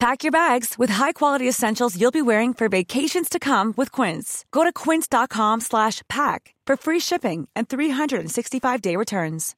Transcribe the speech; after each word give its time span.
Pack 0.00 0.22
your 0.22 0.30
bags 0.30 0.78
with 0.78 0.92
high-quality 0.92 1.48
essentials 1.48 1.96
you'll 1.96 2.12
be 2.12 2.22
wearing 2.22 2.54
for 2.54 2.68
vacations 2.68 3.28
to 3.28 3.38
come 3.38 3.74
with 3.76 3.90
Quince. 3.90 4.44
Go 4.52 4.62
to 4.64 4.72
quince.com 4.72 5.60
slash 5.60 6.02
pack 6.08 6.54
for 6.66 6.76
free 6.76 7.00
shipping 7.00 7.48
and 7.56 7.68
365-day 7.68 8.96
returns. 8.96 9.56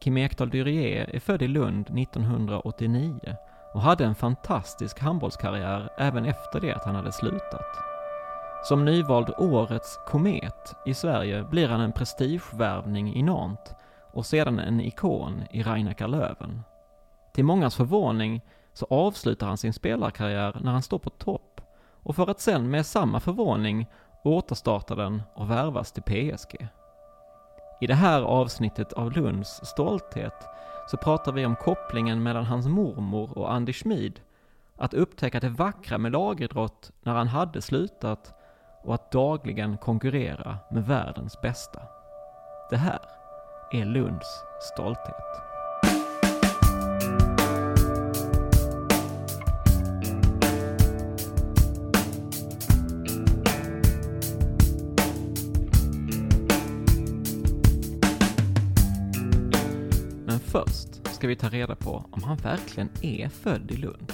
Kim 0.00 0.16
Ekdahl 0.16 0.50
Dyrier 0.50 1.10
är 1.14 1.20
född 1.20 1.42
i 1.42 1.48
Lund 1.48 1.98
1989 1.98 3.36
och 3.74 3.82
hade 3.82 4.04
en 4.04 4.14
fantastisk 4.14 5.00
handbollskarriär 5.00 5.88
även 5.98 6.24
efter 6.24 6.60
det 6.60 6.72
att 6.72 6.84
han 6.84 6.94
hade 6.94 7.12
slutat. 7.12 7.76
Som 8.64 8.84
nyvald 8.84 9.30
Årets 9.38 9.98
Komet 10.06 10.74
i 10.86 10.94
Sverige 10.94 11.44
blir 11.44 11.68
han 11.68 11.80
en 11.80 11.92
prestigevärvning 11.92 13.14
i 13.14 13.22
Nantes 13.22 13.77
och 14.18 14.26
sedan 14.26 14.58
en 14.58 14.80
ikon 14.80 15.42
i 15.50 15.62
Ragnar 15.62 16.08
Löven. 16.08 16.62
Till 17.34 17.44
mångas 17.44 17.76
förvåning 17.76 18.40
så 18.72 18.86
avslutar 18.90 19.46
han 19.46 19.56
sin 19.56 19.72
spelarkarriär 19.72 20.56
när 20.60 20.72
han 20.72 20.82
står 20.82 20.98
på 20.98 21.10
topp 21.10 21.60
och 22.02 22.16
för 22.16 22.30
att 22.30 22.40
sen 22.40 22.70
med 22.70 22.86
samma 22.86 23.20
förvåning 23.20 23.86
återstarta 24.24 24.94
den 24.94 25.22
och 25.34 25.50
värvas 25.50 25.92
till 25.92 26.02
PSG. 26.02 26.68
I 27.80 27.86
det 27.86 27.94
här 27.94 28.22
avsnittet 28.22 28.92
av 28.92 29.12
Lunds 29.12 29.60
stolthet 29.64 30.46
så 30.90 30.96
pratar 30.96 31.32
vi 31.32 31.46
om 31.46 31.56
kopplingen 31.56 32.22
mellan 32.22 32.44
hans 32.44 32.66
mormor 32.66 33.38
och 33.38 33.52
Andy 33.52 33.72
Schmid, 33.72 34.20
att 34.76 34.94
upptäcka 34.94 35.40
det 35.40 35.48
vackra 35.48 35.98
med 35.98 36.12
lagidrott 36.12 36.90
när 37.02 37.14
han 37.14 37.28
hade 37.28 37.62
slutat 37.62 38.34
och 38.84 38.94
att 38.94 39.12
dagligen 39.12 39.78
konkurrera 39.78 40.58
med 40.70 40.86
världens 40.86 41.40
bästa. 41.40 41.80
Det 42.70 42.76
här 42.76 43.17
är 43.70 43.84
Lunds 43.84 44.26
stolthet. 44.60 45.14
Men 60.26 60.40
först 60.40 61.06
ska 61.14 61.28
vi 61.28 61.36
ta 61.36 61.48
reda 61.48 61.74
på 61.74 62.04
om 62.10 62.22
han 62.22 62.36
verkligen 62.36 62.88
är 63.02 63.28
född 63.28 63.70
i 63.70 63.76
Lund. 63.76 64.12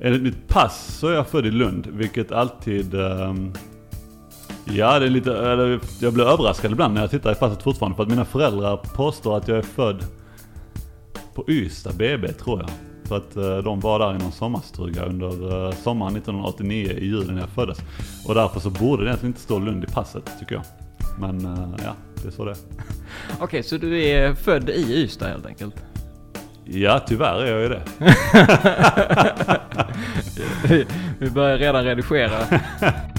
Enligt 0.00 0.22
mitt 0.22 0.48
pass 0.48 0.96
så 0.98 1.08
är 1.08 1.14
jag 1.14 1.28
född 1.28 1.46
i 1.46 1.50
Lund, 1.50 1.86
vilket 1.86 2.32
alltid... 2.32 2.94
um 2.94 3.52
ja, 4.72 4.98
det 4.98 5.06
är 5.06 5.10
lite... 5.10 5.32
Eller, 5.32 5.80
jag 6.00 6.12
blir 6.12 6.24
överraskad 6.24 6.72
ibland 6.72 6.94
när 6.94 7.00
jag 7.00 7.10
tittar 7.10 7.32
i 7.32 7.34
passet 7.34 7.62
fortfarande 7.62 7.96
för 7.96 8.02
att 8.02 8.08
mina 8.08 8.24
föräldrar 8.24 8.76
påstår 8.76 9.36
att 9.36 9.48
jag 9.48 9.58
är 9.58 9.62
född 9.62 10.04
på 11.34 11.44
Ystad 11.48 11.92
BB 11.92 12.32
tror 12.32 12.60
jag. 12.60 12.70
För 13.04 13.16
att 13.16 13.36
eh, 13.36 13.58
de 13.58 13.80
var 13.80 13.98
där 13.98 14.14
i 14.14 14.18
någon 14.18 14.32
sommarstuga 14.32 15.04
under 15.04 15.66
eh, 15.66 15.72
sommaren 15.74 16.16
1989 16.16 16.92
i 16.98 17.06
julen 17.06 17.34
när 17.34 17.40
jag 17.40 17.50
föddes. 17.50 17.78
Och 18.26 18.34
därför 18.34 18.60
så 18.60 18.70
borde 18.70 19.02
det 19.02 19.08
egentligen 19.08 19.30
inte 19.30 19.40
stå 19.40 19.58
Lund 19.58 19.84
i 19.84 19.86
passet 19.86 20.30
tycker 20.40 20.54
jag. 20.54 20.64
Men 21.18 21.44
eh, 21.44 21.84
ja, 21.84 21.94
det 22.22 22.28
är 22.28 22.32
så 22.32 22.44
det. 22.44 22.54
Okej, 23.40 23.62
så 23.62 23.76
du 23.76 24.02
är 24.02 24.34
född 24.34 24.70
i 24.70 24.94
Ystad 24.94 25.28
helt 25.28 25.46
enkelt? 25.46 25.74
Ja, 26.64 27.04
tyvärr 27.06 27.42
är 27.42 27.52
jag 27.52 27.62
ju 27.62 27.68
det. 27.68 27.82
Vi 31.18 31.30
börjar 31.30 31.58
redan 31.58 31.84
redigera. 31.84 32.60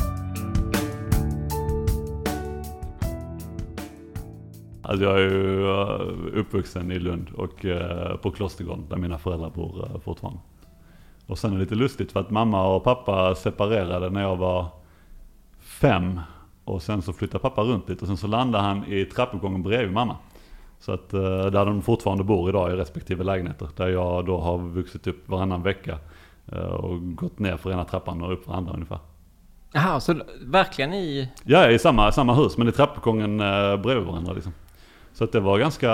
Alltså 4.89 5.05
jag 5.05 5.15
är 5.15 5.29
ju 5.29 5.69
eh, 5.69 6.39
uppvuxen 6.39 6.91
i 6.91 6.99
Lund 6.99 7.29
och 7.37 7.65
eh, 7.65 8.15
på 8.15 8.31
Klostergården 8.31 8.85
där 8.89 8.97
mina 8.97 9.17
föräldrar 9.17 9.49
bor 9.49 9.85
eh, 9.85 10.01
fortfarande. 10.01 10.39
Och 11.27 11.37
sen 11.37 11.51
är 11.51 11.55
det 11.55 11.61
lite 11.61 11.75
lustigt 11.75 12.11
för 12.11 12.19
att 12.19 12.29
mamma 12.29 12.67
och 12.75 12.83
pappa 12.83 13.35
separerade 13.35 14.09
när 14.09 14.21
jag 14.21 14.35
var 14.35 14.67
fem. 15.59 16.19
Och 16.63 16.81
sen 16.81 17.01
så 17.01 17.13
flyttade 17.13 17.41
pappa 17.41 17.61
runt 17.61 17.89
lite 17.89 18.01
och 18.01 18.07
sen 18.07 18.17
så 18.17 18.27
landade 18.27 18.63
han 18.63 18.85
i 18.87 19.05
trappuppgången 19.05 19.63
bredvid 19.63 19.93
mamma. 19.93 20.15
Så 20.79 20.91
att 20.91 21.09
där 21.09 21.65
de 21.65 21.81
fortfarande 21.81 22.23
bor 22.23 22.49
idag 22.49 22.71
i 22.71 22.75
respektive 22.75 23.23
lägenheter. 23.23 23.67
Där 23.75 23.87
jag 23.87 24.25
då 24.25 24.39
har 24.39 24.57
vuxit 24.57 25.07
upp 25.07 25.29
varannan 25.29 25.63
vecka. 25.63 25.97
Och 26.79 27.15
gått 27.15 27.39
ner 27.39 27.57
för 27.57 27.71
ena 27.71 27.85
trappan 27.85 28.21
och 28.21 28.33
upp 28.33 28.45
för 28.45 28.53
andra 28.53 28.73
ungefär. 28.73 28.99
Jaha, 29.71 29.99
så 29.99 30.15
verkligen 30.41 30.93
i... 30.93 31.29
Ja, 31.43 31.71
i 31.71 31.79
samma, 31.79 32.11
samma 32.11 32.33
hus 32.33 32.57
men 32.57 32.67
i 32.67 32.71
trappuppgången 32.71 33.37
bredvid 33.81 34.07
varandra 34.07 34.33
liksom. 34.33 34.53
Så 35.19 35.25
att 35.25 35.31
det 35.31 35.39
var 35.39 35.59
ganska... 35.59 35.87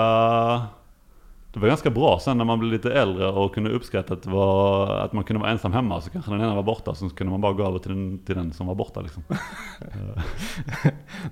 Det 1.52 1.60
var 1.60 1.68
ganska 1.68 1.90
bra 1.90 2.18
sen 2.18 2.38
när 2.38 2.44
man 2.44 2.58
blev 2.58 2.72
lite 2.72 2.92
äldre 2.92 3.28
och 3.28 3.54
kunde 3.54 3.70
uppskatta 3.70 4.14
att, 4.14 4.26
var, 4.26 4.90
att 4.90 5.12
man 5.12 5.24
kunde 5.24 5.40
vara 5.40 5.50
ensam 5.50 5.72
hemma. 5.72 6.00
Så 6.00 6.10
kanske 6.10 6.30
den 6.30 6.40
ena 6.40 6.54
var 6.54 6.62
borta 6.62 6.94
så 6.94 7.08
kunde 7.08 7.30
man 7.30 7.40
bara 7.40 7.52
gå 7.52 7.66
över 7.66 7.78
till 7.78 7.90
den, 7.90 8.18
till 8.18 8.34
den 8.34 8.52
som 8.52 8.66
var 8.66 8.74
borta 8.74 9.00
liksom. 9.00 9.22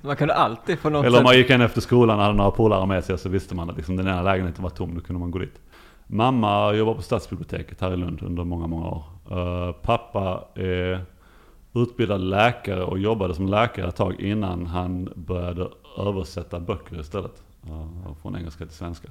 Man 0.03 0.16
kunde 0.16 0.34
alltid 0.34 0.82
på 0.82 0.91
något 0.91 1.06
Eller 1.06 1.19
om 1.19 1.25
man 1.25 1.37
gick 1.37 1.50
in 1.50 1.60
efter 1.60 1.81
skolan 1.81 2.19
och 2.19 2.25
hade 2.25 2.37
några 2.37 2.50
polare 2.50 2.87
med 2.87 3.05
sig 3.05 3.19
så 3.19 3.28
visste 3.28 3.55
man 3.55 3.71
att 3.71 3.77
liksom, 3.77 3.97
den 3.97 4.09
ena 4.09 4.22
lägenheten 4.22 4.62
var 4.62 4.71
tom. 4.71 4.94
Då 4.94 5.00
kunde 5.00 5.21
man 5.21 5.31
gå 5.31 5.38
dit. 5.38 5.61
Mamma 6.06 6.72
jobbar 6.72 6.94
på 6.94 7.03
stadsbiblioteket 7.03 7.81
här 7.81 7.93
i 7.93 7.97
Lund 7.97 8.22
under 8.22 8.44
många, 8.44 8.66
många 8.66 8.88
år. 8.88 9.03
Eh, 9.31 9.72
pappa 9.72 10.44
är 10.55 11.05
utbildad 11.75 12.21
läkare 12.21 12.84
och 12.84 12.99
jobbade 12.99 13.34
som 13.34 13.49
läkare 13.49 13.88
ett 13.88 13.97
tag 13.97 14.21
innan 14.21 14.66
han 14.66 15.09
började 15.15 15.69
översätta 15.99 16.61
böcker 16.61 17.00
istället. 17.00 17.44
Från 18.22 18.37
engelska 18.37 18.66
till 18.66 18.76
svenska. 18.76 19.08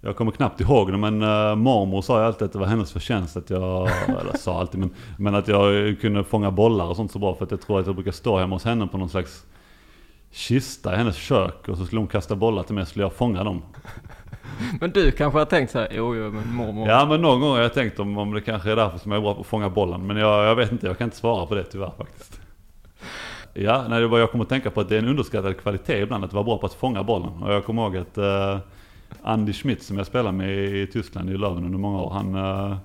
Jag 0.00 0.16
kommer 0.16 0.32
knappt 0.32 0.60
ihåg 0.60 0.92
det 0.92 0.98
men 0.98 1.22
uh, 1.22 1.54
mormor 1.54 2.02
sa 2.02 2.20
ju 2.20 2.26
alltid 2.26 2.46
att 2.46 2.52
det 2.52 2.58
var 2.58 2.66
hennes 2.66 2.92
förtjänst 2.92 3.36
att 3.36 3.50
jag, 3.50 3.88
eller 4.20 4.36
sa 4.36 4.60
alltid 4.60 4.80
men, 4.80 4.90
men 5.18 5.34
att 5.34 5.48
jag 5.48 6.00
kunde 6.00 6.24
fånga 6.24 6.50
bollar 6.50 6.84
och 6.84 6.96
sånt 6.96 7.12
så 7.12 7.18
bra 7.18 7.34
för 7.34 7.44
att 7.44 7.50
jag 7.50 7.60
tror 7.60 7.80
att 7.80 7.86
jag 7.86 7.94
brukar 7.94 8.12
stå 8.12 8.38
hemma 8.38 8.54
hos 8.54 8.64
henne 8.64 8.86
på 8.86 8.98
någon 8.98 9.08
slags 9.08 9.46
kista 10.30 10.94
i 10.94 10.96
hennes 10.96 11.16
kök 11.16 11.68
och 11.68 11.78
så 11.78 11.86
skulle 11.86 12.00
hon 12.00 12.08
kasta 12.08 12.36
bollar 12.36 12.62
till 12.62 12.74
mig 12.74 12.82
och 12.82 12.88
skulle 12.88 13.04
jag 13.04 13.12
fånga 13.12 13.44
dem. 13.44 13.62
Men 14.80 14.90
du 14.90 15.10
kanske 15.10 15.38
har 15.38 15.46
tänkt 15.46 15.70
så 15.70 15.78
här, 15.78 15.88
jo, 15.92 16.16
jo, 16.16 16.30
men 16.30 16.54
mormor. 16.54 16.88
Ja 16.88 17.06
men 17.06 17.22
någon 17.22 17.40
gång 17.40 17.50
har 17.50 17.60
jag 17.60 17.74
tänkt 17.74 18.00
om, 18.00 18.18
om 18.18 18.34
det 18.34 18.40
kanske 18.40 18.70
är 18.70 18.76
därför 18.76 18.98
som 18.98 19.12
jag 19.12 19.18
är 19.18 19.22
bra 19.22 19.34
på 19.34 19.40
att 19.40 19.46
fånga 19.46 19.70
bollen. 19.70 20.06
Men 20.06 20.16
jag, 20.16 20.44
jag 20.44 20.56
vet 20.56 20.72
inte, 20.72 20.86
jag 20.86 20.98
kan 20.98 21.04
inte 21.04 21.16
svara 21.16 21.46
på 21.46 21.54
det 21.54 21.64
tyvärr 21.64 21.92
faktiskt. 21.98 22.35
Ja, 23.58 23.84
nej, 23.88 24.00
det 24.00 24.06
var 24.06 24.18
jag 24.18 24.30
kommer 24.30 24.44
att 24.44 24.48
tänka 24.48 24.70
på 24.70 24.80
att 24.80 24.88
det 24.88 24.94
är 24.94 24.98
en 24.98 25.08
underskattad 25.08 25.56
kvalitet 25.56 25.98
ibland 26.02 26.24
att 26.24 26.32
vara 26.32 26.44
bra 26.44 26.58
på 26.58 26.66
att 26.66 26.74
fånga 26.74 27.02
bollen. 27.02 27.42
Och 27.42 27.52
jag 27.52 27.64
kommer 27.64 27.82
ihåg 27.82 27.96
att 27.96 28.18
uh, 28.18 28.58
Andy 29.22 29.52
Schmidt 29.52 29.82
som 29.82 29.98
jag 29.98 30.06
spelade 30.06 30.36
med 30.36 30.50
i 30.58 30.86
Tyskland 30.86 31.30
i 31.30 31.36
Löven 31.38 31.64
under 31.64 31.78
många 31.78 32.02
år, 32.02 32.10
han, 32.10 32.34
uh, 32.34 32.76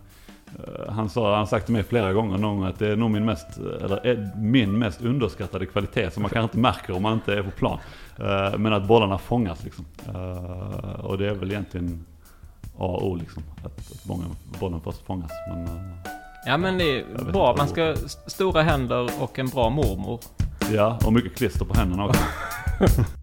Eh, 0.58 0.94
Han 0.94 1.10
sa, 1.10 1.36
han 1.36 1.48
sagt 1.48 1.66
till 1.66 1.74
mig 1.74 1.84
flera 1.84 2.14
gånger 2.14 2.38
någon 2.38 2.58
gång 2.58 2.66
att 2.66 2.80
det 2.80 2.88
är 2.88 2.96
nog 2.96 3.12
min 3.12 3.26
mest, 3.26 3.58
eller 3.58 4.08
är 4.08 4.32
min 4.38 4.80
mest 4.80 5.02
underskattade 5.02 5.66
kvalitet 5.66 6.12
som 6.12 6.22
man 6.22 6.30
kanske 6.30 6.44
inte 6.44 6.58
märker 6.58 6.96
om 6.96 7.02
man 7.04 7.14
inte 7.14 7.34
är 7.34 7.44
på 7.44 7.52
plan. 7.52 7.78
Eh, 8.20 8.58
Men 8.58 8.74
att 8.74 8.88
bollarna 8.88 9.18
fångas 9.18 9.64
liksom. 9.64 9.86
Eh, 10.08 11.06
Och 11.06 11.18
det 11.18 11.28
är 11.30 11.34
väl 11.34 11.52
egentligen 11.52 12.06
A 12.78 12.86
och 12.86 13.08
O 13.12 13.16
liksom. 13.16 13.44
Att, 13.66 13.66
att 13.92 14.04
bollen, 14.60 14.82
först 14.82 15.06
fångas. 15.06 15.32
Men 15.50 15.64
eh, 15.64 15.72
Ja 16.46 16.58
men 16.58 16.78
det 16.78 17.00
är 17.00 17.32
bra, 17.32 17.56
man 17.58 17.68
ska 17.68 17.96
stora 18.28 18.62
händer 18.62 19.10
och 19.22 19.40
en 19.40 19.48
bra 19.48 19.70
mormor. 19.70 20.20
Ja, 20.74 21.00
och 21.06 21.14
mycket 21.14 21.36
klister 21.36 21.66
på 21.66 21.74
händerna 21.74 22.06
också. 22.06 22.22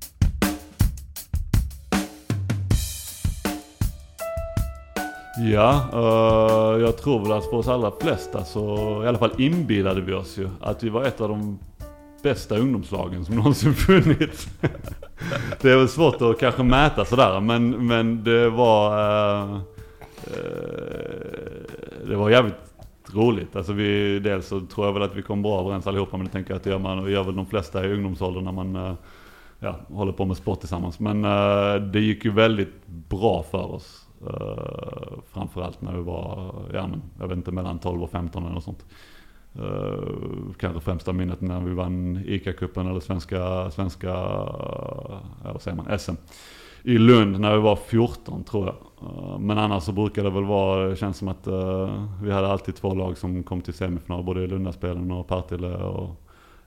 Ja, 5.41 5.89
eh, 5.93 6.81
jag 6.81 6.97
tror 6.97 7.23
väl 7.23 7.33
att 7.33 7.45
för 7.45 7.57
oss 7.57 7.69
allra 7.69 7.93
flesta 8.01 8.45
så, 8.45 8.77
i 9.05 9.09
alla 9.09 9.19
fall 9.19 9.31
inbillade 9.39 10.01
vi 10.01 10.13
oss 10.13 10.39
ju 10.39 10.49
att 10.61 10.83
vi 10.83 10.89
var 10.89 11.05
ett 11.05 11.21
av 11.21 11.29
de 11.29 11.59
bästa 12.23 12.57
ungdomslagen 12.57 13.25
som 13.25 13.37
någonsin 13.37 13.75
funnits. 13.75 14.49
det 15.61 15.71
är 15.71 15.77
väl 15.77 15.89
svårt 15.89 16.23
att 16.23 16.39
kanske 16.41 16.63
mäta 16.63 17.05
sådär, 17.05 17.41
men, 17.41 17.87
men 17.87 18.25
det 18.25 18.51
var... 18.51 18.99
eh, 18.99 19.55
eh, 20.25 20.41
det 22.09 22.17
var 22.17 22.31
jävligt 22.31 22.68
roligt. 23.15 23.57
Alltså 23.57 23.73
vi, 23.73 24.19
dels 24.19 24.47
så 24.47 24.61
tror 24.61 24.87
jag 24.87 24.93
väl 24.93 25.03
att 25.03 25.17
vi 25.17 25.23
kom 25.23 25.43
bra 25.43 25.61
överens 25.61 25.87
allihopa, 25.87 26.17
men 26.17 26.27
det 26.27 26.33
tänker 26.33 26.51
jag 26.51 26.57
att 26.57 26.65
det 26.65 26.71
gör 26.71 26.79
man 26.79 27.11
gör 27.11 27.25
väl 27.25 27.37
de 27.37 27.47
flesta 27.47 27.87
i 27.87 27.93
ungdomsåldern 27.93 28.45
när 28.45 28.53
man 28.53 28.77
eh, 28.77 28.95
ja, 29.59 29.77
håller 29.89 30.13
på 30.13 30.25
med 30.25 30.37
sport 30.37 30.61
tillsammans. 30.61 31.01
Men 31.01 31.25
eh, 31.25 31.75
det 31.75 32.01
gick 32.01 32.25
ju 32.25 32.31
väldigt 32.31 32.87
bra 32.87 33.43
för 33.43 33.75
oss. 33.75 34.09
Uh, 34.23 35.19
framförallt 35.33 35.83
när 35.83 35.93
vi 35.93 36.03
var, 36.03 36.55
ja 36.73 36.87
men, 36.87 37.03
jag 37.19 37.29
vet 37.29 37.37
inte, 37.37 37.53
mellan 37.53 37.79
12 37.79 38.03
och 38.03 38.11
15 38.11 38.43
eller 38.43 38.55
något 38.55 38.65
sånt. 38.65 38.85
Uh, 39.59 40.53
kanske 40.59 40.81
främsta 40.81 41.13
minnet 41.13 41.41
när 41.41 41.61
vi 41.61 41.75
vann 41.75 42.17
ICA-cupen 42.17 42.91
eller 42.91 43.01
svenska, 43.01 43.71
svenska, 43.71 44.09
uh, 44.09 45.21
vad 45.43 45.63
säger 45.63 45.77
man, 45.77 45.99
SM. 45.99 46.15
I 46.83 46.99
Lund 46.99 47.41
när 47.41 47.55
vi 47.57 47.63
var 47.63 47.77
14 47.77 48.45
tror 48.45 48.67
jag. 48.67 48.75
Eh, 49.09 49.39
men 49.39 49.59
annars 49.59 49.83
så 49.83 49.93
brukar 49.93 50.25
det 50.25 50.31
väl 50.31 50.45
vara, 50.45 50.89
det 50.89 50.97
känns 50.97 51.17
som 51.17 51.29
att 51.29 51.49
uh, 51.49 52.05
vi 52.23 52.33
hade 52.33 52.49
alltid 52.49 52.75
två 52.75 52.95
lag 52.95 53.19
som 53.19 53.43
kom 53.43 53.61
till 53.61 53.75
semifinal, 53.75 54.25
både 54.25 54.45
i 54.45 54.47
Lundaspelen 54.47 55.11
och 55.11 55.29
Partille 55.29 55.77
och 55.77 56.11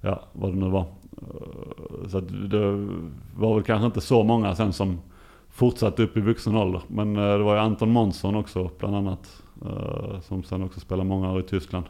ja, 0.01 0.23
vad 0.33 0.53
det 0.53 0.59
nu 0.59 0.69
var. 0.69 0.81
Uh, 0.81 2.07
så 2.07 2.17
att 2.17 2.27
det 2.27 2.87
var 3.35 3.55
väl 3.55 3.63
kanske 3.63 3.85
inte 3.85 4.01
så 4.01 4.23
många 4.23 4.55
sen 4.55 4.73
som 4.73 4.99
fortsatte 5.49 6.03
upp 6.03 6.17
i 6.17 6.21
vuxen 6.21 6.55
ålder. 6.55 6.81
Men 6.87 7.17
uh, 7.17 7.37
det 7.37 7.43
var 7.43 7.53
ju 7.53 7.59
Anton 7.59 7.91
Månsson 7.91 8.35
också 8.35 8.69
bland 8.79 8.95
annat. 8.95 9.43
som 10.21 10.43
sen 10.43 10.63
också 10.63 10.79
spelade 10.79 11.09
många 11.09 11.31
år 11.31 11.39
i 11.39 11.43
Tyskland. 11.43 11.85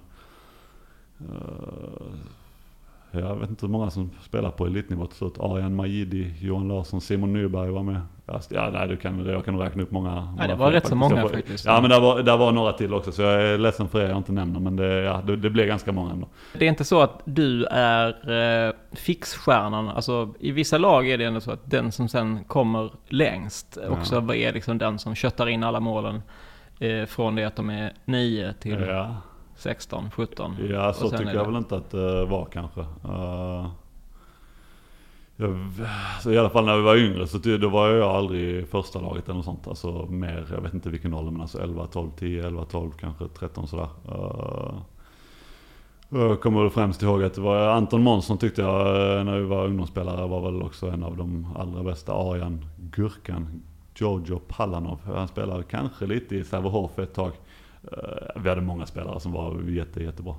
Jag 3.11 3.35
vet 3.35 3.49
inte 3.49 3.65
hur 3.65 3.71
många 3.71 3.89
som 3.89 4.09
spelar 4.21 4.51
på 4.51 4.65
elitnivå 4.65 5.05
till 5.05 5.17
slut. 5.17 5.39
Arian 5.39 5.75
Majidi, 5.75 6.33
Johan 6.39 6.67
Larsson, 6.67 7.01
Simon 7.01 7.33
Nyberg 7.33 7.69
var 7.69 7.83
med. 7.83 8.01
Ja, 8.25 8.39
Ja, 8.49 8.69
nej, 8.73 8.87
du 8.87 8.97
kan, 8.97 9.25
jag 9.25 9.45
kan 9.45 9.59
räkna 9.59 9.83
upp 9.83 9.91
många. 9.91 10.21
många 10.21 10.47
det 10.47 10.55
var 10.55 10.67
fler 10.69 10.75
rätt 10.79 10.87
så 10.87 10.95
många 10.95 11.17
Jag 11.17 11.31
faktiskt. 11.31 11.65
Ja, 11.65 11.81
men 11.81 11.89
där 11.89 11.99
var, 11.99 12.23
där 12.23 12.37
var 12.37 12.51
några 12.51 12.73
till 12.73 12.93
också. 12.93 13.11
Så 13.11 13.21
jag 13.21 13.41
är 13.43 13.57
ledsen 13.57 13.87
för 13.87 14.01
er 14.01 14.09
jag 14.09 14.17
inte 14.17 14.31
nämner. 14.31 14.59
Men 14.59 14.75
det, 14.75 15.01
ja, 15.01 15.21
det, 15.25 15.35
det 15.35 15.49
blev 15.49 15.67
ganska 15.67 15.91
många 15.91 16.11
ändå. 16.11 16.27
Det 16.53 16.65
är 16.65 16.69
inte 16.69 16.83
så 16.83 17.01
att 17.01 17.21
du 17.25 17.65
är 17.65 18.31
eh, 18.67 18.73
fixstjärnan. 18.91 19.89
Alltså 19.89 20.33
i 20.39 20.51
vissa 20.51 20.77
lag 20.77 21.09
är 21.09 21.17
det 21.17 21.25
ändå 21.25 21.41
så 21.41 21.51
att 21.51 21.71
den 21.71 21.91
som 21.91 22.09
sen 22.09 22.43
kommer 22.43 22.91
längst 23.09 23.77
också 23.89 24.15
är 24.15 24.53
liksom 24.53 24.77
den 24.77 24.99
som 24.99 25.15
köttar 25.15 25.49
in 25.49 25.63
alla 25.63 25.79
målen. 25.79 26.21
Eh, 26.79 27.05
från 27.05 27.35
det 27.35 27.43
att 27.43 27.55
de 27.55 27.69
är 27.69 27.93
9 28.05 28.53
till 28.59 28.85
Ja. 28.87 29.15
16, 29.61 30.11
17. 30.11 30.55
Ja, 30.69 30.93
så 30.93 31.09
tycker 31.09 31.33
jag 31.33 31.45
väl 31.45 31.55
inte 31.55 31.75
att 31.75 31.89
det 31.89 32.25
var 32.25 32.45
kanske. 32.45 32.81
Uh, 32.81 33.67
jag, 35.35 35.57
så 36.21 36.31
I 36.31 36.37
alla 36.37 36.49
fall 36.49 36.65
när 36.65 36.77
vi 36.77 36.81
var 36.81 36.95
yngre 36.95 37.27
så 37.27 37.37
då 37.37 37.69
var 37.69 37.89
jag 37.89 38.09
aldrig 38.09 38.41
i 38.41 38.65
första 38.65 38.99
laget 38.99 39.25
eller 39.25 39.35
något 39.35 39.45
sånt. 39.45 39.67
Alltså 39.67 40.05
mer, 40.05 40.47
jag 40.51 40.61
vet 40.61 40.73
inte 40.73 40.89
vilken 40.89 41.13
ålder 41.13 41.31
men 41.31 41.41
alltså 41.41 41.61
11, 41.63 41.87
12, 41.87 42.11
10, 42.19 42.47
11, 42.47 42.65
12, 42.65 42.91
kanske 42.91 43.27
13 43.27 43.67
sådär. 43.67 43.89
Uh, 44.11 44.79
jag 46.09 46.41
kommer 46.41 46.69
främst 46.69 47.01
ihåg 47.01 47.23
att 47.23 47.33
det 47.33 47.41
var 47.41 47.67
Anton 47.67 48.03
Månsson 48.03 48.37
tyckte 48.37 48.61
jag 48.61 48.87
eh, 48.87 49.23
när 49.23 49.37
vi 49.37 49.45
var 49.45 49.65
ungdomsspelare 49.65 50.27
var 50.27 50.51
väl 50.51 50.61
också 50.61 50.87
en 50.87 51.03
av 51.03 51.17
de 51.17 51.47
allra 51.57 51.83
bästa. 51.83 52.13
Arian 52.13 52.65
Gurkan, 52.77 53.61
Giorgio 53.95 54.41
Palanov. 54.47 54.99
Han 55.05 55.27
spelade 55.27 55.63
kanske 55.63 56.05
lite 56.05 56.35
i 56.35 56.43
Sävehof 56.43 56.99
ett 56.99 57.13
tag. 57.13 57.31
Eh, 57.83 58.41
Vi 58.41 58.49
hade 58.49 58.61
många 58.61 58.85
spelare 58.85 59.19
som 59.19 59.31
var 59.31 59.61
jätte, 59.69 60.03
jättebra. 60.03 60.35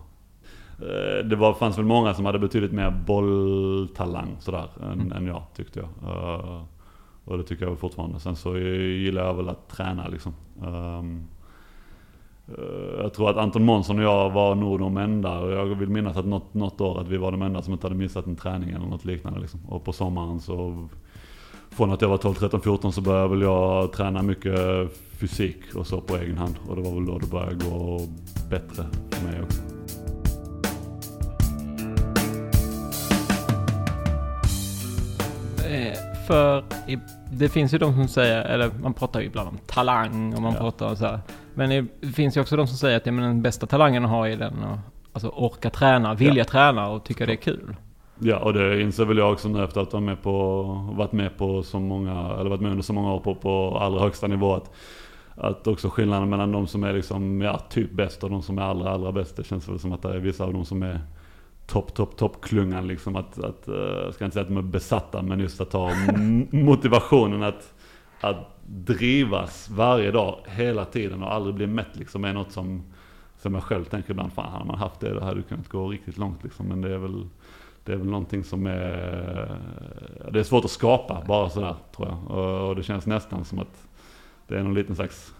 Eh, 0.78 1.26
Det 1.28 1.36
var, 1.36 1.54
fanns 1.54 1.78
väl 1.78 1.84
många 1.84 2.14
som 2.14 2.24
hade 2.24 2.38
betydligt 2.38 2.72
mer 2.72 2.90
bolltalang 3.06 4.36
sådär 4.40 4.68
än, 4.92 5.12
än 5.12 5.26
jag 5.26 5.42
tyckte 5.56 5.80
jag. 5.80 5.88
Eh, 6.12 6.62
Och 7.24 7.38
det 7.38 7.44
tycker 7.44 7.66
jag 7.66 7.78
fortfarande. 7.78 8.20
Sen 8.20 8.36
så 8.36 8.58
gillar 8.58 9.24
jag 9.26 9.34
väl 9.34 9.48
att 9.48 9.68
träna 9.68 10.08
liksom. 10.08 10.32
Ehm, 10.64 11.24
eh, 12.48 13.02
Jag 13.02 13.14
tror 13.14 13.30
att 13.30 13.36
Anton 13.36 13.64
Månsson 13.64 13.98
och 13.98 14.04
jag 14.04 14.30
var 14.30 14.54
nog 14.54 14.78
de 14.78 14.96
enda, 14.96 15.38
och 15.40 15.52
jag 15.52 15.64
vill 15.64 15.88
minnas 15.88 16.16
att 16.16 16.26
något, 16.26 16.54
något 16.54 16.80
år 16.80 17.00
att 17.00 17.08
vi 17.08 17.16
var 17.16 17.30
de 17.32 17.42
enda 17.42 17.62
som 17.62 17.72
inte 17.72 17.86
hade 17.86 17.96
missat 17.96 18.26
en 18.26 18.36
träning 18.36 18.70
eller 18.70 18.86
något 18.86 19.04
liknande 19.04 19.40
liksom. 19.40 19.60
Och 19.68 19.84
på 19.84 19.92
sommaren 19.92 20.40
så 20.40 20.88
från 21.76 21.92
att 21.92 22.00
jag 22.02 22.08
var 22.08 22.16
12, 22.18 22.34
13, 22.34 22.60
14 22.60 22.92
så 22.92 23.00
började 23.00 23.28
väl 23.28 23.42
jag 23.42 23.92
träna 23.92 24.22
mycket 24.22 24.54
fysik 25.20 25.58
och 25.74 25.86
så 25.86 26.00
på 26.00 26.16
egen 26.16 26.38
hand. 26.38 26.54
Och 26.68 26.76
det 26.76 26.82
var 26.82 26.94
väl 26.94 27.06
då 27.06 27.18
det 27.18 27.26
började 27.26 27.54
gå 27.54 28.00
bättre 28.50 28.84
för 29.10 29.24
mig 29.26 29.42
också. 29.42 29.60
Eh, 35.70 35.98
För 36.26 36.64
det 37.32 37.48
finns 37.48 37.74
ju 37.74 37.78
de 37.78 37.92
som 37.94 38.08
säger, 38.08 38.40
eller 38.42 38.70
man 38.82 38.94
pratar 38.94 39.20
ju 39.20 39.26
ibland 39.26 39.48
om 39.48 39.58
talang 39.66 40.34
och 40.34 40.42
man 40.42 40.52
Ja. 40.52 40.58
pratar 40.60 40.86
om 40.88 40.96
så 40.96 41.06
här. 41.06 41.20
Men 41.54 41.88
det 42.00 42.06
finns 42.08 42.36
ju 42.36 42.40
också 42.40 42.56
de 42.56 42.66
som 42.66 42.76
säger 42.76 42.96
att 42.96 43.06
ja, 43.06 43.12
men 43.12 43.24
den 43.24 43.42
bästa 43.42 43.66
talangen 43.66 44.04
att 44.04 44.10
ha 44.10 44.28
är 44.28 44.36
den 44.36 44.54
att 44.64 44.78
alltså, 45.12 45.28
orka 45.28 45.70
träna, 45.70 46.14
vilja 46.14 46.44
träna 46.44 46.88
och 46.88 47.04
tycka 47.04 47.26
det 47.26 47.32
är 47.32 47.36
kul. 47.36 47.76
Ja, 48.24 48.38
och 48.38 48.52
det 48.52 48.82
inser 48.82 49.04
väl 49.04 49.18
jag 49.18 49.32
också 49.32 49.48
nu 49.48 49.64
efter 49.64 49.80
att 49.80 49.92
ha 49.92 50.00
med 50.00 50.22
på, 50.22 50.62
varit 50.96 51.12
med 51.12 51.38
på 51.38 51.62
så 51.62 51.80
många, 51.80 52.36
eller 52.40 52.50
varit 52.50 52.60
med 52.60 52.70
under 52.70 52.82
så 52.82 52.92
många 52.92 53.12
år 53.12 53.20
på, 53.20 53.34
på 53.34 53.78
allra 53.78 54.00
högsta 54.00 54.26
nivå. 54.26 54.54
Att, 54.54 54.70
att 55.34 55.66
också 55.66 55.88
skillnaden 55.88 56.28
mellan 56.28 56.52
de 56.52 56.66
som 56.66 56.84
är 56.84 56.92
liksom, 56.92 57.40
ja, 57.40 57.58
typ 57.58 57.92
bäst 57.92 58.24
och 58.24 58.30
de 58.30 58.42
som 58.42 58.58
är 58.58 58.62
allra, 58.62 58.90
allra 58.90 59.12
bäst. 59.12 59.36
Det 59.36 59.44
känns 59.44 59.68
väl 59.68 59.78
som 59.78 59.92
att 59.92 60.02
det 60.02 60.08
är 60.08 60.18
vissa 60.18 60.44
av 60.44 60.52
de 60.52 60.64
som 60.64 60.82
är 60.82 61.00
topp, 61.66 61.94
topp, 61.94 62.16
topp-klungan 62.16 62.86
liksom. 62.86 63.16
Att, 63.16 63.38
att, 63.38 63.68
eh, 63.68 63.74
jag 63.74 64.14
ska 64.14 64.24
inte 64.24 64.34
säga 64.34 64.42
att 64.42 64.48
de 64.48 64.56
är 64.56 64.62
besatta, 64.62 65.22
men 65.22 65.40
just 65.40 65.60
att 65.60 65.72
ha 65.72 65.90
motivationen 66.50 67.42
att, 67.42 67.74
att 68.20 68.36
drivas 68.66 69.70
varje 69.70 70.10
dag, 70.10 70.38
hela 70.44 70.84
tiden 70.84 71.22
och 71.22 71.32
aldrig 71.32 71.54
bli 71.54 71.66
mätt 71.66 71.96
liksom 71.96 72.24
är 72.24 72.32
något 72.32 72.52
som, 72.52 72.82
som 73.38 73.54
jag 73.54 73.62
själv 73.62 73.84
tänker 73.84 74.10
ibland, 74.10 74.32
fan 74.32 74.52
hade 74.52 74.64
man 74.64 74.78
haft 74.78 75.00
det 75.00 75.14
då 75.14 75.20
hade 75.20 75.36
du 75.36 75.42
kunnat 75.42 75.68
gå 75.68 75.88
riktigt 75.88 76.18
långt 76.18 76.44
liksom. 76.44 76.66
Men 76.66 76.80
det 76.80 76.94
är 76.94 76.98
väl, 76.98 77.28
det 77.84 77.92
är 77.92 77.96
väl 77.96 78.06
någonting 78.06 78.44
som 78.44 78.66
är, 78.66 79.58
det 80.32 80.38
är 80.38 80.42
svårt 80.42 80.64
att 80.64 80.70
skapa 80.70 81.22
bara 81.26 81.50
sådär 81.50 81.74
tror 81.96 82.08
jag. 82.08 82.38
Och, 82.38 82.76
det 82.76 82.82
känns 82.82 83.06
nästan 83.06 83.44
som 83.44 83.58
att 83.58 83.86
det 84.46 84.58
är 84.58 84.62
någon 84.62 84.74
liten 84.74 84.96
slags 84.96 85.34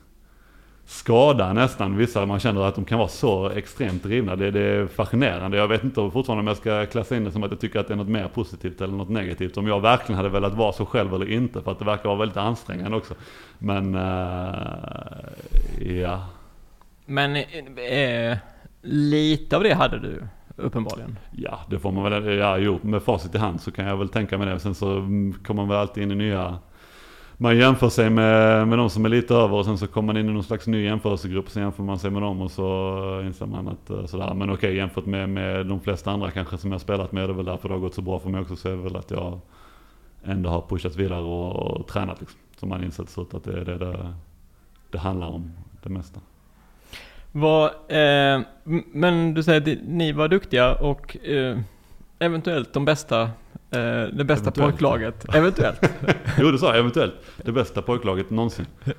skada 0.84 1.52
nästan. 1.52 1.96
Vissa 1.96 2.26
man 2.26 2.40
känner 2.40 2.62
att 2.62 2.74
de 2.74 2.84
kan 2.84 2.98
vara 2.98 3.08
så 3.08 3.50
extremt 3.50 4.02
drivna. 4.02 4.36
Det, 4.36 4.50
det 4.50 4.60
är 4.60 4.86
fascinerande. 4.86 5.56
Jag 5.56 5.68
vet 5.68 5.84
inte 5.84 6.10
fortfarande 6.12 6.40
om 6.40 6.46
jag 6.46 6.56
ska 6.56 6.86
klassa 6.86 7.16
in 7.16 7.24
det 7.24 7.32
som 7.32 7.42
att 7.42 7.50
jag 7.50 7.60
tycker 7.60 7.80
att 7.80 7.88
det 7.88 7.94
är 7.94 7.98
något 7.98 8.08
mer 8.08 8.28
positivt 8.28 8.80
eller 8.80 8.94
något 8.94 9.08
negativt. 9.08 9.56
Om 9.56 9.66
jag 9.66 9.80
verkligen 9.80 10.16
hade 10.16 10.28
velat 10.28 10.54
vara 10.54 10.72
så 10.72 10.86
själv 10.86 11.14
eller 11.14 11.30
inte. 11.30 11.62
För 11.62 11.72
att 11.72 11.78
det 11.78 11.84
verkar 11.84 12.04
vara 12.04 12.18
väldigt 12.18 12.36
ansträngande 12.36 12.96
också. 12.96 13.14
Men 13.58 13.94
uh, 13.94 14.02
ja. 16.00 16.26
Men 17.06 17.36
uh, 17.36 18.36
lite 18.82 19.56
av 19.56 19.62
det 19.62 19.74
hade 19.74 19.98
du 19.98 20.22
uppenbarligen. 20.56 21.18
Ja, 21.32 21.60
det 21.70 21.78
får 21.78 21.92
man 21.92 22.04
väl, 22.04 22.38
ja 22.38 22.58
jo, 22.58 22.78
med 22.82 23.02
facit 23.02 23.34
i 23.34 23.38
hand 23.38 23.60
så 23.60 23.72
kan 23.72 23.86
jag 23.86 23.96
väl 23.96 24.08
tänka 24.08 24.38
mig 24.38 24.46
det. 24.46 24.58
Sen 24.60 24.74
så 24.74 24.96
mm, 24.96 25.32
kommer 25.32 25.62
man 25.62 25.68
väl 25.68 25.78
alltid 25.78 26.02
in 26.02 26.10
i 26.10 26.14
nya, 26.14 26.58
man 27.36 27.56
jämför 27.56 27.88
sig 27.88 28.10
med, 28.10 28.68
med 28.68 28.78
de 28.78 28.90
som 28.90 29.04
är 29.04 29.08
lite 29.08 29.34
över 29.34 29.56
och 29.56 29.64
sen 29.64 29.78
så 29.78 29.86
kommer 29.86 30.06
man 30.06 30.16
in 30.16 30.28
i 30.28 30.32
någon 30.32 30.44
slags 30.44 30.66
ny 30.66 30.84
jämförelsegrupp. 30.84 31.50
Sen 31.50 31.62
jämför 31.62 31.82
man 31.82 31.98
sig 31.98 32.10
med 32.10 32.22
dem 32.22 32.40
och 32.40 32.50
så 32.50 33.22
inser 33.24 33.46
man 33.46 33.68
att 33.68 33.90
eh, 33.90 34.06
sådär. 34.06 34.34
Men 34.34 34.50
okej, 34.50 34.76
jämfört 34.76 35.06
med, 35.06 35.28
med 35.28 35.66
de 35.66 35.80
flesta 35.80 36.10
andra 36.10 36.30
kanske 36.30 36.58
som 36.58 36.70
jag 36.70 36.74
har 36.74 36.80
spelat 36.80 37.12
med, 37.12 37.28
det 37.28 37.32
är 37.32 37.36
väl 37.36 37.44
därför 37.44 37.68
det 37.68 37.74
har 37.74 37.80
gått 37.80 37.94
så 37.94 38.02
bra 38.02 38.18
för 38.18 38.30
mig 38.30 38.40
också. 38.40 38.56
Så 38.56 38.68
är 38.68 38.72
det 38.72 38.82
väl 38.82 38.96
att 38.96 39.10
jag 39.10 39.40
ändå 40.24 40.50
har 40.50 40.60
pushat 40.68 40.96
vidare 40.96 41.22
och, 41.22 41.56
och 41.56 41.86
tränat 41.86 42.20
liksom. 42.20 42.40
Så 42.56 42.66
man 42.66 42.84
inser 42.84 43.04
till 43.04 43.12
slut 43.12 43.34
att 43.34 43.44
det 43.44 43.52
är 43.52 43.64
det 43.64 43.78
det, 43.78 44.14
det 44.90 44.98
handlar 44.98 45.26
om, 45.26 45.52
det 45.82 45.88
mesta. 45.88 46.20
Vad, 47.32 47.64
eh, 47.88 48.40
men 48.92 49.34
du 49.34 49.42
säger 49.42 49.60
att 49.60 49.78
ni 49.86 50.12
var 50.12 50.28
duktiga 50.28 50.74
och 50.74 51.16
eh, 51.26 51.58
eventuellt 52.18 52.72
de 52.72 52.84
bästa, 52.84 53.20
eh, 53.22 53.30
det 54.12 54.24
bästa 54.24 54.42
Eventuellt. 54.50 54.56
pojklaget. 54.56 55.34
Eventuellt. 55.34 55.80
Jo, 56.38 56.50
det 56.50 56.58
sa 56.58 56.66
jag 56.66 56.78
eventuellt. 56.78 57.14
Det 57.36 57.52
bästa 57.52 57.82
pojklaget 57.82 58.30
någonsin. 58.30 58.66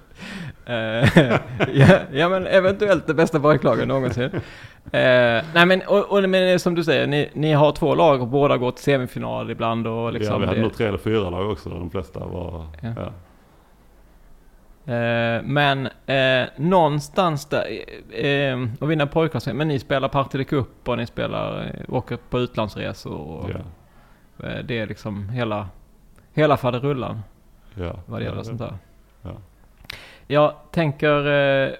Eh, 0.65 0.73
ja, 1.73 1.87
ja, 2.13 2.29
men 2.29 2.47
eventuellt 2.47 3.07
det 3.07 3.13
bästa 3.13 3.39
pojklaget 3.39 3.87
någonsin. 3.87 4.23
Eh, 4.91 5.43
nej 5.53 5.65
men, 5.65 5.81
och, 5.87 6.11
och, 6.11 6.29
men 6.29 6.59
som 6.59 6.75
du 6.75 6.83
säger, 6.83 7.07
ni, 7.07 7.29
ni 7.33 7.53
har 7.53 7.71
två 7.71 7.95
lag 7.95 8.21
och 8.21 8.27
båda 8.27 8.57
går 8.57 8.71
till 8.71 8.83
semifinal 8.83 9.51
ibland 9.51 9.87
och 9.87 10.13
liksom... 10.13 10.33
ja, 10.33 10.39
vi 10.39 10.45
hade 10.45 10.57
det- 10.57 10.61
nog 10.63 10.73
tre 10.73 10.87
eller 10.87 10.97
fyra 10.97 11.29
lag 11.29 11.49
också 11.51 11.69
de 11.69 11.89
flesta 11.89 12.19
var... 12.19 12.65
Ja. 12.81 12.89
Ja. 12.97 13.11
Eh, 14.85 15.41
men 15.43 15.89
eh, 16.05 16.47
någonstans 16.57 17.45
där, 17.45 17.67
eh, 18.11 18.25
eh, 18.25 18.67
att 18.81 18.89
vinna 18.89 19.07
pojklags 19.07 19.47
men 19.47 19.67
ni 19.67 19.79
spelar 19.79 20.07
Partille 20.09 20.43
Cup 20.43 20.87
och 20.89 20.97
ni 20.97 21.05
spelar, 21.05 21.63
eh, 21.65 21.93
åker 21.95 22.17
på 22.29 22.39
utlandsresor 22.39 23.13
och 23.17 23.49
eh, 23.49 24.63
det 24.63 24.79
är 24.79 24.87
liksom 24.87 25.29
hela, 25.29 25.69
hela 26.33 26.57
faderullan 26.57 27.21
Ja. 27.75 27.95
vad 28.05 28.19
det 28.21 28.23
gäller 28.25 28.37
ja, 28.37 28.43
sånt 28.43 28.59
där. 28.59 28.77
Ja. 29.21 29.31
Jag 30.27 30.53
tänker, 30.71 31.17
eh, 31.17 31.71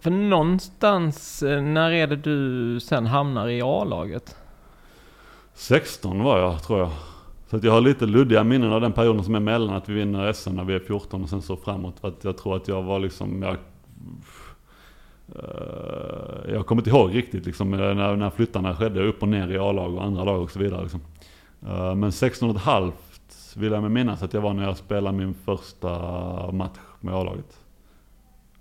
för 0.00 0.10
någonstans, 0.10 1.42
när 1.62 1.90
är 1.90 2.06
det 2.06 2.16
du 2.16 2.80
sen 2.80 3.06
hamnar 3.06 3.48
i 3.48 3.62
A-laget? 3.62 4.36
16 5.54 6.22
var 6.22 6.38
jag 6.38 6.62
tror 6.62 6.78
jag. 6.78 6.90
Så 7.46 7.56
att 7.56 7.64
jag 7.64 7.72
har 7.72 7.80
lite 7.80 8.06
luddiga 8.06 8.44
minnen 8.44 8.72
av 8.72 8.80
den 8.80 8.92
perioden 8.92 9.24
som 9.24 9.34
är 9.34 9.40
mellan 9.40 9.76
att 9.76 9.88
vi 9.88 9.94
vinner 9.94 10.32
SM 10.32 10.50
när 10.50 10.64
vi 10.64 10.74
är 10.74 10.78
14 10.78 11.22
och 11.22 11.28
sen 11.28 11.42
så 11.42 11.56
framåt. 11.56 12.00
För 12.00 12.08
att 12.08 12.24
jag 12.24 12.38
tror 12.38 12.56
att 12.56 12.68
jag 12.68 12.82
var 12.82 12.98
liksom, 12.98 13.42
jag, 13.42 13.56
uh, 15.36 16.54
jag 16.54 16.66
kommer 16.66 16.80
inte 16.82 16.90
ihåg 16.90 17.14
riktigt 17.14 17.46
liksom 17.46 17.74
eh, 17.74 17.94
när, 17.94 18.16
när 18.16 18.30
flyttarna 18.30 18.76
skedde 18.76 19.02
upp 19.02 19.22
och 19.22 19.28
ner 19.28 19.48
i 19.48 19.58
A-lag 19.58 19.94
och 19.94 20.04
andra 20.04 20.24
lag 20.24 20.42
och 20.42 20.50
så 20.50 20.58
vidare. 20.58 20.82
Liksom. 20.82 21.00
Uh, 21.66 21.94
men 21.94 22.12
16 22.12 22.50
och 22.50 22.56
ett 22.56 22.62
halvt 22.62 23.54
vill 23.56 23.72
jag 23.72 23.82
mig 23.82 23.90
minnas 23.90 24.22
att 24.22 24.34
jag 24.34 24.40
var 24.40 24.54
när 24.54 24.64
jag 24.64 24.76
spelade 24.76 25.16
min 25.16 25.34
första 25.34 25.90
match 26.52 26.78
med 27.00 27.14
A-laget. 27.14 27.60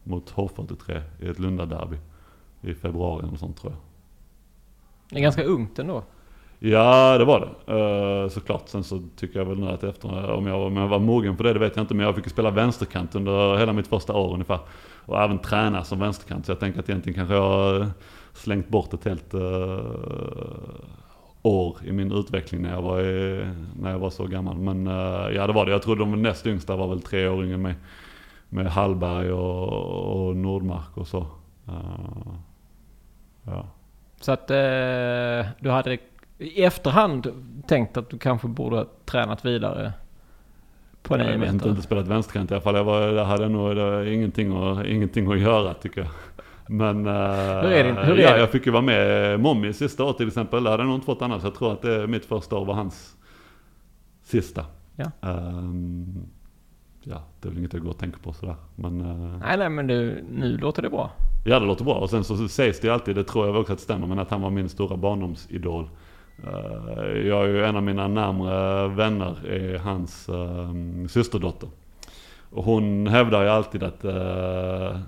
Mot 0.04 0.34
H43 0.34 1.02
i 1.20 1.28
ett 1.28 1.40
Lunda-derby. 1.40 1.98
I 2.62 2.74
februari 2.74 3.28
eller 3.28 3.38
sånt 3.38 3.58
tror 3.58 3.74
jag. 3.74 3.82
Det 5.10 5.18
är 5.18 5.22
ganska 5.22 5.44
ungt 5.44 5.80
ändå. 5.80 6.04
Ja, 6.60 7.18
det 7.18 7.26
var 7.26 7.40
det. 7.40 7.74
Uh, 7.74 8.30
såklart. 8.30 8.70
Sen 8.70 8.84
så 8.84 9.02
tycker 9.16 9.40
jag 9.40 9.46
väl 9.46 9.60
nu 9.60 9.70
att 9.70 9.84
efter, 9.84 10.32
om 10.32 10.48
jag, 10.48 10.62
om 10.62 10.78
jag 10.78 10.88
var 10.88 11.00
mogen 11.00 11.38
för 11.38 11.44
det, 11.44 11.54
det 11.54 11.60
vet 11.60 11.76
jag 11.76 11.84
inte. 11.84 11.94
Men 11.94 12.06
jag 12.06 12.16
fick 12.16 12.26
ju 12.26 12.30
spela 12.30 12.52
vänsterkant 12.52 13.16
under 13.16 13.58
hela 13.58 13.74
mitt 13.74 13.88
första 13.88 14.14
år 14.14 14.34
ungefär. 14.34 14.60
Och 15.06 15.22
även 15.22 15.40
träna 15.40 15.84
som 15.84 16.00
vänsterkant. 16.00 16.46
Så 16.46 16.52
jag 16.52 16.60
tänker 16.60 16.80
att 16.80 16.90
egentligen 16.90 17.16
kanske 17.16 17.36
jag 17.36 17.50
har 17.50 17.88
slängt 18.34 18.68
bort 18.68 18.94
ett 18.94 19.06
helt 19.06 19.34
uh, 19.34 19.80
år 21.42 21.78
i 21.86 21.92
min 21.92 22.12
utveckling 22.12 22.62
när 22.62 22.72
jag 22.72 22.82
var, 22.82 23.02
i, 23.02 23.46
när 23.80 23.92
jag 23.92 24.00
var 24.00 24.10
så 24.10 24.26
gammal. 24.26 24.58
Men 24.58 24.88
uh, 24.88 25.36
ja, 25.36 25.48
det 25.48 25.54
var 25.54 25.66
det. 25.66 25.72
Jag 25.72 25.82
tror 25.82 25.96
de 25.96 26.22
näst 26.22 26.48
yngsta 26.48 26.76
var 26.76 26.88
väl 26.88 27.02
tre 27.02 27.28
år 27.28 27.44
yngre 27.44 27.58
med. 27.58 27.76
Med 28.50 28.68
Hallberg 28.68 29.32
och, 29.32 30.28
och 30.28 30.36
Nordmark 30.36 30.98
och 30.98 31.08
så. 31.08 31.28
Ja. 33.44 33.66
Så 34.22 34.32
att 34.32 34.48
du 35.60 35.70
hade 35.70 35.98
i 36.38 36.64
efterhand 36.64 37.28
tänkt 37.68 37.98
att 37.98 38.10
du 38.10 38.18
kanske 38.18 38.48
borde 38.48 38.76
ha 38.76 38.86
tränat 39.06 39.46
vidare 39.46 39.94
på 41.04 41.18
Jag 41.18 41.26
vet 41.26 41.54
inte, 41.54 41.66
nio 41.66 41.70
inte 41.70 41.82
spelat 41.82 42.08
vänsterkant 42.08 42.52
i 42.52 42.54
alla 42.54 42.62
fall. 42.62 42.76
Jag 42.76 42.84
var, 42.84 43.08
där 43.08 43.24
hade 43.24 43.44
jag 43.44 43.52
nog 43.52 43.76
det, 43.76 44.14
ingenting, 44.14 44.58
att, 44.64 44.86
ingenting 44.86 45.32
att 45.32 45.40
göra 45.40 45.74
tycker 45.74 46.02
jag. 46.02 46.10
Men... 46.68 46.98
Hur 47.06 47.14
är 47.72 47.84
det- 47.84 48.04
hur 48.06 48.20
är 48.20 48.24
ja, 48.24 48.34
det? 48.34 48.40
jag 48.40 48.50
fick 48.52 48.66
ju 48.66 48.72
vara 48.72 48.82
med 48.82 49.40
Mommy 49.40 49.74
sista 49.74 50.04
år 50.04 50.14
till 50.14 50.28
exempel. 50.28 50.64
Det 50.64 50.70
hade 50.70 50.84
jag 50.84 50.88
nog 50.88 50.96
inte 50.98 51.06
fått 51.06 51.22
annars. 51.22 51.44
Jag 51.44 51.56
tror 51.56 51.74
att 51.74 51.82
det, 51.82 52.08
mitt 52.08 52.26
första 52.26 52.56
år 52.56 52.66
var 52.66 52.74
hans 52.74 53.16
sista. 54.24 54.66
Ja. 54.96 55.12
Ehm, 55.30 56.26
ja, 57.04 57.24
det 57.42 57.48
är 57.48 57.50
väl 57.50 57.60
inget 57.60 57.74
jag 57.74 57.82
går 57.82 57.90
och 57.90 57.98
tänker 57.98 58.20
på 58.20 58.34
sådär. 58.34 58.56
Men 58.76 59.02
eh, 59.02 59.40
Nej, 59.40 59.58
nej, 59.58 59.70
men 59.70 59.88
du, 59.88 60.24
nu 60.32 60.58
låter 60.58 60.82
det 60.82 60.90
bra. 60.90 61.12
ja, 61.46 61.60
det 61.60 61.66
låter 61.66 61.86
bra. 61.86 61.96
Och 61.96 62.10
sen 62.10 62.24
så 62.24 62.48
sägs 62.48 62.80
det 62.80 62.88
ju 62.88 62.94
alltid, 62.94 63.16
det 63.16 63.24
tror 63.24 63.48
jag 63.48 63.56
också 63.56 63.74
att 63.74 63.80
det 63.80 63.84
stämmer, 63.84 64.08
men 64.08 64.20
att 64.20 64.30
han 64.30 64.42
var 64.42 64.50
min 64.50 64.70
stora 64.70 64.98
barndomsidol. 64.98 65.90
Eh, 66.44 67.28
jag 67.28 67.44
är 67.44 67.48
ju 67.48 67.66
en 67.66 67.76
av 67.76 67.84
mina 67.84 68.08
närmre 68.08 68.88
vänner, 68.88 69.48
är 69.48 69.78
hans 69.78 70.30
äh, 70.30 70.74
systerdotter. 71.08 71.70
Och 72.50 72.64
hon 72.64 73.08
hävdar 73.08 73.44
ju 73.44 73.50
alltid 73.50 73.84
att, 73.84 74.04
äh, 74.04 75.00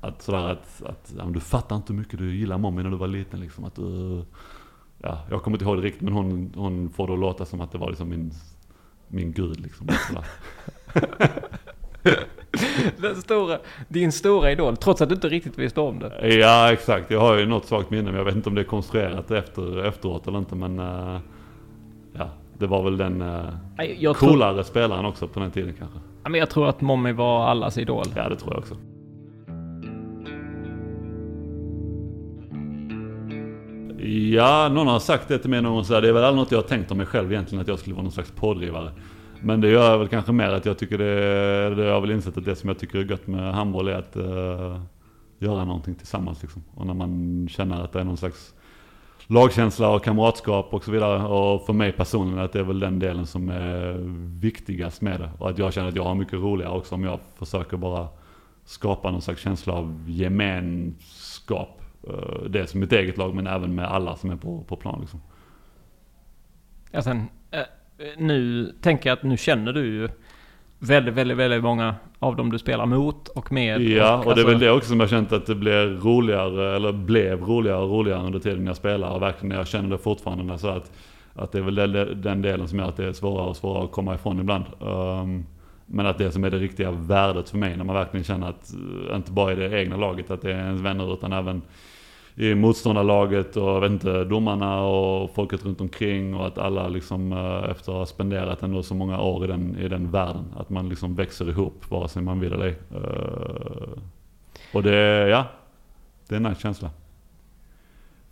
att 0.00 0.22
sådär 0.22 0.48
att, 0.48 0.82
att 0.82 1.12
ja, 1.16 1.24
men 1.24 1.32
du 1.32 1.40
fattar 1.40 1.76
inte 1.76 1.92
hur 1.92 2.00
mycket 2.00 2.18
du 2.18 2.36
gillar 2.36 2.58
mommy 2.58 2.82
när 2.82 2.90
du 2.90 2.96
var 2.96 3.06
liten 3.06 3.40
liksom. 3.40 3.64
Att 3.64 3.74
du, 3.74 4.22
ja, 4.98 5.18
jag 5.30 5.42
kommer 5.42 5.56
inte 5.56 5.64
ihåg 5.64 5.76
det 5.76 5.82
riktigt 5.82 6.02
men 6.02 6.12
hon, 6.12 6.52
hon 6.54 6.90
får 6.90 7.08
det 7.08 7.16
låta 7.16 7.44
som 7.44 7.60
att 7.60 7.72
det 7.72 7.78
var 7.78 7.88
liksom 7.88 8.08
min, 8.08 8.32
min 9.08 9.32
gud 9.32 9.60
liksom. 9.60 9.86
Den 12.96 13.16
stora, 13.16 13.58
din 13.88 14.12
stora 14.12 14.52
idol, 14.52 14.76
trots 14.76 15.02
att 15.02 15.08
du 15.08 15.14
inte 15.14 15.28
riktigt 15.28 15.58
visste 15.58 15.80
om 15.80 15.98
det. 15.98 16.34
Ja 16.34 16.72
exakt, 16.72 17.10
jag 17.10 17.20
har 17.20 17.36
ju 17.36 17.46
något 17.46 17.66
svagt 17.66 17.90
minne 17.90 18.04
men 18.04 18.14
jag 18.14 18.24
vet 18.24 18.36
inte 18.36 18.48
om 18.48 18.54
det 18.54 18.60
är 18.60 18.64
konstruerat 18.64 19.30
efter, 19.30 19.84
efteråt 19.84 20.26
eller 20.26 20.38
inte 20.38 20.54
men 20.54 20.78
eh, 20.78 21.20
Ja, 22.18 22.28
det 22.58 22.66
var 22.66 22.82
väl 22.82 22.96
den 22.96 23.22
uh, 23.22 23.44
Jag 23.98 24.16
tror, 24.16 24.28
coolare 24.28 24.64
spelaren 24.64 25.04
också 25.04 25.28
på 25.28 25.40
den 25.40 25.50
tiden 25.50 25.74
kanske. 25.78 25.98
ja, 26.22 26.28
men 26.28 26.40
jag 26.40 26.50
tror 26.50 26.68
att 26.68 26.80
Mommy 26.80 27.12
var 27.12 27.46
allas 27.46 27.78
idol. 27.78 28.04
Ja 28.16 28.28
det 28.28 28.36
tror 28.36 28.52
jag 28.52 28.58
också. 28.58 28.76
Ja, 34.08 34.68
någon 34.68 34.86
har 34.86 34.98
sagt 34.98 35.28
det 35.28 35.38
till 35.38 35.50
mig 35.50 35.62
någon 35.62 35.74
gång 35.74 35.84
så 35.84 35.94
här, 35.94 36.02
det 36.02 36.08
är 36.08 36.12
väl 36.12 36.24
aldrig 36.24 36.40
något 36.42 36.52
jag 36.52 36.58
har 36.58 36.68
tänkt 36.68 36.90
om 36.90 36.96
mig 36.96 37.06
själv 37.06 37.32
egentligen 37.32 37.62
att 37.62 37.68
jag 37.68 37.78
skulle 37.78 37.94
vara 37.94 38.02
någon 38.02 38.12
slags 38.12 38.30
pådrivare. 38.30 38.90
Men 39.46 39.60
det 39.60 39.68
gör 39.68 39.98
väl 39.98 40.08
kanske 40.08 40.32
mer 40.32 40.48
att 40.48 40.66
jag 40.66 40.78
tycker 40.78 40.98
det, 40.98 41.74
det 41.74 41.82
har 41.82 41.88
jag 41.88 42.00
väl 42.00 42.10
insett 42.10 42.36
att 42.36 42.44
det 42.44 42.56
som 42.56 42.68
jag 42.68 42.78
tycker 42.78 42.98
är 42.98 43.04
gött 43.04 43.26
med 43.26 43.54
handboll 43.54 43.88
är 43.88 43.94
att 43.94 44.16
uh, 44.16 44.80
göra 45.38 45.64
någonting 45.64 45.94
tillsammans 45.94 46.42
liksom. 46.42 46.64
Och 46.74 46.86
när 46.86 46.94
man 46.94 47.48
känner 47.50 47.84
att 47.84 47.92
det 47.92 48.00
är 48.00 48.04
någon 48.04 48.16
slags 48.16 48.54
lagkänsla 49.26 49.88
och 49.88 50.04
kamratskap 50.04 50.74
och 50.74 50.84
så 50.84 50.90
vidare. 50.90 51.26
Och 51.26 51.66
för 51.66 51.72
mig 51.72 51.92
personligen 51.92 52.44
att 52.44 52.52
det 52.52 52.58
är 52.58 52.62
väl 52.62 52.80
den 52.80 52.98
delen 52.98 53.26
som 53.26 53.48
är 53.48 53.98
viktigast 54.40 55.00
med 55.02 55.20
det. 55.20 55.30
Och 55.38 55.50
att 55.50 55.58
jag 55.58 55.72
känner 55.72 55.88
att 55.88 55.96
jag 55.96 56.04
har 56.04 56.14
mycket 56.14 56.34
roligare 56.34 56.72
också 56.72 56.94
om 56.94 57.04
jag 57.04 57.20
försöker 57.38 57.76
bara 57.76 58.08
skapa 58.64 59.10
någon 59.10 59.22
slags 59.22 59.40
känsla 59.40 59.72
av 59.72 60.04
gemenskap. 60.06 61.82
Eh, 62.08 62.12
uh, 62.12 62.50
dels 62.50 62.74
med 62.74 62.80
mitt 62.80 62.92
eget 62.92 63.16
lag 63.16 63.34
men 63.34 63.46
även 63.46 63.74
med 63.74 63.84
alla 63.84 64.16
som 64.16 64.30
är 64.30 64.36
på, 64.36 64.64
på 64.68 64.76
plan 64.76 65.00
liksom. 65.00 65.20
Ja, 66.90 67.02
sen, 67.02 67.28
nu 68.16 68.72
tänker 68.80 69.10
jag 69.10 69.16
att 69.16 69.22
nu 69.22 69.36
känner 69.36 69.72
du 69.72 69.86
ju 69.86 70.08
väldigt, 70.78 71.14
väldigt, 71.14 71.36
väldigt 71.36 71.62
många 71.62 71.94
av 72.18 72.36
dem 72.36 72.52
du 72.52 72.58
spelar 72.58 72.86
mot 72.86 73.28
och 73.28 73.52
med. 73.52 73.82
Ja, 73.82 74.16
och 74.16 74.24
det 74.24 74.30
är 74.30 74.30
alltså- 74.30 74.46
väl 74.46 74.58
det 74.58 74.70
också 74.70 74.88
som 74.88 75.00
jag 75.00 75.10
känt 75.10 75.32
att 75.32 75.46
det 75.46 75.54
blir 75.54 75.86
roligare, 75.86 76.76
eller 76.76 76.92
blev 76.92 77.42
roligare 77.42 77.78
och 77.78 77.90
roligare 77.90 78.22
under 78.22 78.38
tiden 78.38 78.66
jag 78.66 78.76
spelar. 78.76 79.10
Och 79.10 79.22
verkligen 79.22 79.56
jag 79.56 79.66
känner 79.66 79.90
det 79.90 79.98
fortfarande 79.98 80.58
så 80.58 80.68
att, 80.68 80.92
att 81.34 81.52
det 81.52 81.58
är 81.58 81.62
väl 81.62 81.92
den, 82.22 82.42
delen 82.42 82.68
som 82.68 82.78
gör 82.78 82.88
att 82.88 82.96
det 82.96 83.04
är 83.04 83.12
svårare 83.12 83.48
och 83.48 83.56
svårare 83.56 83.84
att 83.84 83.92
komma 83.92 84.14
ifrån 84.14 84.40
ibland. 84.40 84.64
Um, 84.80 85.46
men 85.86 86.06
att 86.06 86.18
det 86.18 86.30
som 86.30 86.44
är 86.44 86.50
det 86.50 86.58
riktiga 86.58 86.90
värdet 86.90 87.50
för 87.50 87.58
mig 87.58 87.76
när 87.76 87.84
man 87.84 87.94
verkligen 87.94 88.24
känner 88.24 88.48
att, 88.48 88.74
uh, 89.08 89.16
inte 89.16 89.32
bara 89.32 89.52
i 89.52 89.56
det 89.56 89.80
egna 89.82 89.96
laget, 89.96 90.30
att 90.30 90.42
det 90.42 90.52
är 90.52 90.58
ens 90.58 90.80
vänner 90.80 91.14
utan 91.14 91.32
även 91.32 91.62
i 92.36 92.54
motståndarlaget 92.54 93.56
och 93.56 93.68
jag 93.68 93.80
vet 93.80 93.90
inte, 93.90 94.24
domarna 94.24 94.82
och 94.82 95.30
folket 95.34 95.64
runt 95.64 95.80
omkring 95.80 96.34
och 96.34 96.46
att 96.46 96.58
alla 96.58 96.88
liksom 96.88 97.32
eh, 97.32 97.70
efter 97.70 97.92
att 97.92 97.98
ha 97.98 98.06
spenderat 98.06 98.62
ändå 98.62 98.82
så 98.82 98.94
många 98.94 99.20
år 99.20 99.44
i 99.44 99.46
den, 99.46 99.76
i 99.78 99.88
den 99.88 100.10
världen, 100.10 100.44
att 100.56 100.70
man 100.70 100.88
liksom 100.88 101.14
växer 101.14 101.48
ihop 101.48 101.90
vare 101.90 102.08
sig 102.08 102.22
man 102.22 102.40
vill 102.40 102.52
eller 102.52 102.66
ej. 102.66 102.78
Eh, 102.94 103.98
och 104.72 104.82
det, 104.82 105.28
ja, 105.28 105.44
det 106.28 106.34
är 106.34 106.36
en 106.36 106.42
nice 106.42 106.60
känsla. 106.60 106.90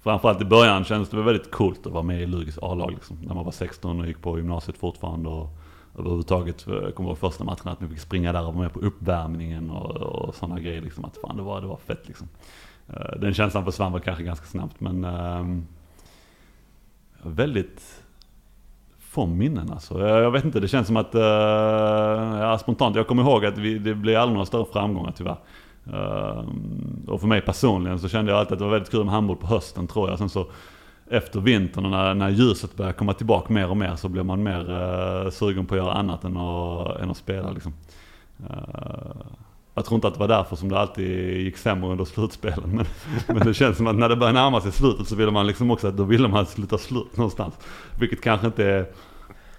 Framförallt 0.03 0.43
i 0.43 0.45
början 0.45 0.85
kändes 0.85 1.09
det 1.09 1.23
väldigt 1.23 1.51
coolt 1.51 1.87
att 1.87 1.93
vara 1.93 2.03
med 2.03 2.23
i 2.23 2.27
Lugis 2.27 2.59
A-lag 2.63 2.91
liksom, 2.91 3.19
när 3.23 3.35
man 3.35 3.45
var 3.45 3.53
16 3.53 4.01
och 4.01 4.07
gick 4.07 4.23
på 4.23 4.39
gymnasiet 4.39 4.79
fortfarande. 4.79 5.29
Och 5.29 5.49
överhuvudtaget, 5.99 6.67
eh, 6.67 6.75
jag 6.75 6.95
kommer 6.95 7.11
ihåg 7.11 7.19
första 7.19 7.45
matchen 7.45 7.69
att 7.69 7.83
vi 7.83 7.89
fick 7.89 8.01
springa 8.01 8.33
där 8.33 8.47
och 8.47 8.55
vara 8.55 8.63
med 8.63 8.73
på 8.73 8.81
uppvärmningen 8.81 9.71
och, 9.71 9.97
och 9.97 10.35
sådana 10.35 10.61
grejer 10.61 10.81
liksom. 10.81 11.05
Att 11.05 11.17
fan 11.17 11.37
det 11.37 11.43
var, 11.43 11.61
det 11.61 11.67
var 11.67 11.77
fett 11.77 12.09
liksom. 12.09 12.29
Eh, 12.89 13.21
den 13.21 13.35
känslan 13.35 13.65
försvann 13.65 13.93
väl 13.93 14.03
kanske 14.03 14.25
ganska 14.25 14.47
snabbt 14.47 14.81
men 14.81 15.05
ehm, 15.05 15.67
väldigt 17.23 18.05
få 19.15 19.27
minnen 19.27 19.71
alltså. 19.73 20.01
Jag, 20.01 20.23
jag 20.23 20.31
vet 20.31 20.45
inte, 20.45 20.61
det 20.61 20.69
känns 20.69 20.87
som 20.87 20.97
att, 20.97 21.15
uh, 21.15 21.21
ja, 22.41 22.59
spontant, 22.59 22.97
jag 22.97 23.07
kommer 23.07 23.23
ihåg 23.23 23.45
att 23.45 23.59
vi, 23.59 23.79
det 23.79 23.95
blev 23.95 24.21
aldrig 24.21 24.35
några 24.35 24.47
större 24.47 24.65
framgångar 24.73 25.13
tyvärr. 25.17 25.37
Uh, 25.93 26.45
och 27.09 27.21
för 27.21 27.27
mig 27.27 27.41
personligen 27.41 27.99
så 27.99 28.09
kände 28.09 28.31
jag 28.33 28.39
alltid 28.39 28.53
att 28.53 28.59
det 28.59 28.65
var 28.65 28.73
väldigt 28.73 28.91
kul 28.91 29.05
med 29.05 29.15
handboll 29.15 29.37
på 29.37 29.47
hösten 29.47 29.87
tror 29.87 30.11
jag. 30.11 30.19
Sen 30.19 30.29
så 30.29 30.47
efter 31.11 31.41
vintern 31.41 31.91
när, 31.91 32.15
när 32.15 32.29
ljuset 32.29 32.77
börjar 32.77 32.93
komma 32.93 33.13
tillbaka 33.13 33.53
mer 33.53 33.71
och 33.71 33.77
mer 33.77 33.97
så 33.97 34.09
blir 34.09 34.23
man 34.23 34.43
mer 34.43 34.71
uh, 34.71 35.31
sugen 35.31 35.67
på 35.67 35.75
att 35.75 35.81
göra 35.81 35.93
annat 35.93 36.25
än 36.25 36.37
att, 36.37 36.97
än 36.97 37.11
att 37.11 37.17
spela 37.17 37.51
liksom. 37.51 37.75
Uh, 38.41 39.27
jag 39.75 39.85
tror 39.85 39.95
inte 39.95 40.09
att 40.09 40.15
det 40.15 40.21
var 40.21 40.29
därför 40.29 40.57
som 40.57 40.69
det 40.69 40.79
alltid 40.79 41.41
gick 41.41 41.57
sämre 41.57 41.91
under 41.91 42.05
slutspelen. 42.05 42.71
Men, 42.71 42.87
men 43.27 43.47
det 43.47 43.55
känns 43.55 43.77
som 43.77 43.87
att 43.87 43.97
när 43.97 44.09
det 44.09 44.17
börjar 44.17 44.33
närma 44.33 44.61
sig 44.61 44.73
slutet 44.73 45.09
så 45.09 45.17
ville 45.17 45.31
man 45.31 45.47
liksom 45.47 45.71
också 45.71 45.89
att 45.89 45.97
då 45.97 46.05
ville 46.05 46.29
man 46.29 46.47
sluta 46.47 46.79
slut 46.79 47.17
någonstans. 47.17 47.55
Vilket 47.99 48.21
kanske 48.21 48.47
inte 48.47 48.65
är 48.65 48.87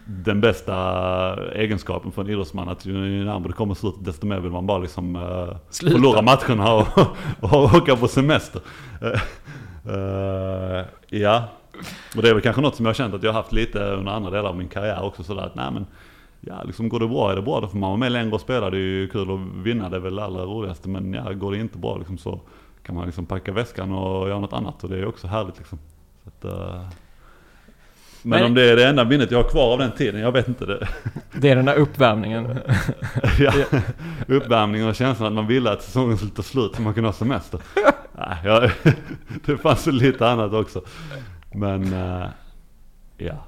den 0.05 0.41
bästa 0.41 0.75
egenskapen 1.53 2.11
för 2.11 2.21
en 2.21 2.29
idrottsman. 2.29 2.69
Att 2.69 2.85
ju 2.85 2.93
närmare 2.93 3.47
det 3.47 3.53
kommer 3.53 3.73
slutet 3.73 4.05
desto 4.05 4.25
mer 4.25 4.39
vill 4.39 4.51
man 4.51 4.65
bara 4.65 4.77
liksom 4.77 5.15
uh, 5.15 5.55
Sluta. 5.69 5.95
förlora 5.95 6.21
matcherna 6.21 6.73
och, 6.73 6.87
och 7.39 7.75
åka 7.75 7.95
på 7.95 8.07
semester. 8.07 8.61
Uh, 9.01 10.85
ja, 11.09 11.43
och 12.15 12.21
det 12.21 12.29
är 12.29 12.33
väl 12.33 12.41
kanske 12.41 12.61
något 12.61 12.75
som 12.75 12.85
jag 12.85 12.89
har 12.89 12.95
känt 12.95 13.13
att 13.13 13.23
jag 13.23 13.33
har 13.33 13.41
haft 13.41 13.51
lite 13.51 13.79
under 13.79 14.11
andra 14.11 14.29
delar 14.29 14.49
av 14.49 14.57
min 14.57 14.67
karriär 14.67 15.03
också 15.03 15.23
sådär 15.23 15.43
att 15.43 15.55
nej 15.55 15.71
men 15.71 15.85
Ja, 16.47 16.63
liksom 16.63 16.89
går 16.89 16.99
det 16.99 17.07
bra 17.07 17.31
är 17.31 17.35
det 17.35 17.41
bra. 17.41 17.61
Då 17.61 17.67
får 17.67 17.77
man 17.77 17.89
vara 17.89 17.97
med 17.97 18.11
längre 18.11 18.31
och 18.31 18.41
spela. 18.41 18.69
Det 18.69 18.77
är 18.77 18.79
ju 18.79 19.07
kul 19.07 19.31
att 19.31 19.65
vinna, 19.65 19.89
det 19.89 19.95
är 19.95 19.99
väl 19.99 20.15
det 20.15 20.23
allra 20.23 20.43
roligaste. 20.43 20.89
Men 20.89 21.13
ja, 21.13 21.33
går 21.33 21.51
det 21.51 21.57
inte 21.57 21.77
bra 21.77 21.97
liksom 21.97 22.17
så 22.17 22.39
kan 22.83 22.95
man 22.95 23.05
liksom 23.05 23.25
packa 23.25 23.51
väskan 23.51 23.91
och 23.91 24.29
göra 24.29 24.39
något 24.39 24.53
annat. 24.53 24.83
Och 24.83 24.89
det 24.89 24.97
är 24.97 25.05
också 25.05 25.27
härligt 25.27 25.57
liksom. 25.57 25.79
Så 26.23 26.29
att, 26.29 26.53
uh... 26.53 26.81
men, 28.21 28.39
Men- 28.39 28.45
om 28.45 28.53
det 28.53 28.71
är 28.71 28.75
det 28.75 28.87
enda 28.87 29.05
minnet 29.05 29.31
jag 29.31 29.43
har 29.43 29.49
kvar 29.49 29.73
av 29.73 29.79
den 29.79 29.91
tiden, 29.91 30.21
jag 30.21 30.31
vet 30.31 30.47
inte. 30.47 30.65
Det. 30.65 30.87
Det 31.39 31.49
är 31.49 31.55
den 31.55 31.65
där 31.65 31.75
uppvärmningen. 31.75 32.59
ja, 33.39 33.53
uppvärmning 34.27 34.87
och 34.87 34.95
känslan 34.95 35.27
att 35.27 35.33
man 35.33 35.47
ville 35.47 35.71
att 35.71 35.83
säsongen 35.83 36.17
skulle 36.17 36.31
ta 36.31 36.43
slut 36.43 36.75
så 36.75 36.81
man 36.81 36.93
kunde 36.93 37.09
ha 37.09 37.13
semester. 37.13 37.59
Nej, 38.17 38.37
jag, 38.43 38.71
det 39.45 39.57
fanns 39.57 39.87
lite 39.87 40.29
annat 40.29 40.53
också. 40.53 40.81
Men 41.53 41.93
uh, 41.93 42.25
ja. 43.17 43.45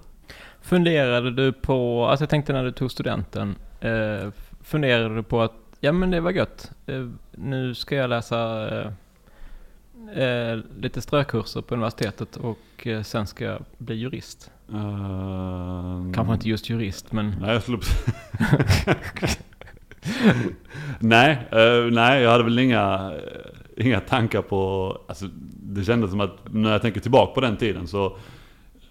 Funderade 0.68 1.32
du 1.32 1.54
på, 1.54 2.06
alltså 2.06 2.24
jag 2.24 2.30
tänkte 2.30 2.54
när 2.54 2.64
du 2.64 2.72
tog 2.72 2.92
studenten, 2.92 3.56
eh, 3.80 4.30
funderade 4.62 5.16
du 5.16 5.24
på 5.24 5.42
att, 5.42 5.54
ja 5.80 5.92
men 5.92 6.12
det 6.12 6.20
var 6.20 6.32
gött, 6.32 6.72
eh, 6.86 7.08
nu 7.32 7.76
ska 7.76 7.96
jag 7.96 8.10
läsa 8.10 8.70
eh, 8.80 10.24
eh, 10.24 10.60
lite 10.80 11.02
strökurser 11.02 11.62
på 11.62 11.74
universitetet 11.74 12.36
och 12.36 12.88
eh, 12.88 13.02
sen 13.02 13.28
ska 13.28 13.46
jag 13.46 13.64
bli 13.78 13.96
jurist. 13.96 14.52
Uh, 14.74 16.14
Kanske 16.14 16.34
inte 16.34 16.50
just 16.50 16.70
jurist, 16.70 17.12
men 17.12 17.36
Nej, 17.42 17.54
jag 17.54 17.62
skulle... 17.64 17.80
nej, 21.00 21.48
eh, 21.52 21.92
nej, 21.92 22.22
jag 22.22 22.32
hade 22.32 22.44
väl 22.44 22.60
inga, 22.60 23.14
inga 23.78 24.00
tankar 24.00 24.42
på... 24.42 24.92
Alltså, 25.08 25.26
det 25.64 25.84
kändes 25.84 26.10
som 26.12 26.22
att 26.22 26.38
när 26.52 26.72
jag 26.72 26.82
tänker 26.82 27.02
tillbaka 27.02 27.34
på 27.34 27.42
den 27.42 27.58
tiden 27.58 27.88
så 27.88 28.18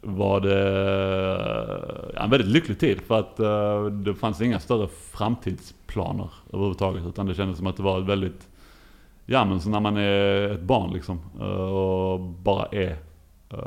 var 0.06 0.40
det 0.40 2.12
ja, 2.14 2.22
en 2.22 2.30
väldigt 2.30 2.48
lycklig 2.48 2.78
tid. 2.78 3.00
För 3.00 3.18
att 3.18 3.40
eh, 3.40 3.84
det 3.84 4.14
fanns 4.14 4.40
inga 4.40 4.60
större 4.60 4.88
framtidsplaner 4.88 6.30
överhuvudtaget. 6.52 7.06
Utan 7.06 7.26
det 7.26 7.34
kändes 7.34 7.58
som 7.58 7.66
att 7.66 7.76
det 7.76 7.82
var 7.82 8.00
ett 8.00 8.06
väldigt... 8.06 8.48
Ja 9.26 9.44
men 9.44 9.60
så 9.60 9.68
när 9.68 9.80
man 9.80 9.96
är 9.96 10.50
ett 10.50 10.62
barn 10.62 10.92
liksom. 10.92 11.20
Eh, 11.40 11.46
och 11.46 12.20
bara 12.20 12.66
är. 12.66 12.96
Eh, 13.50 13.58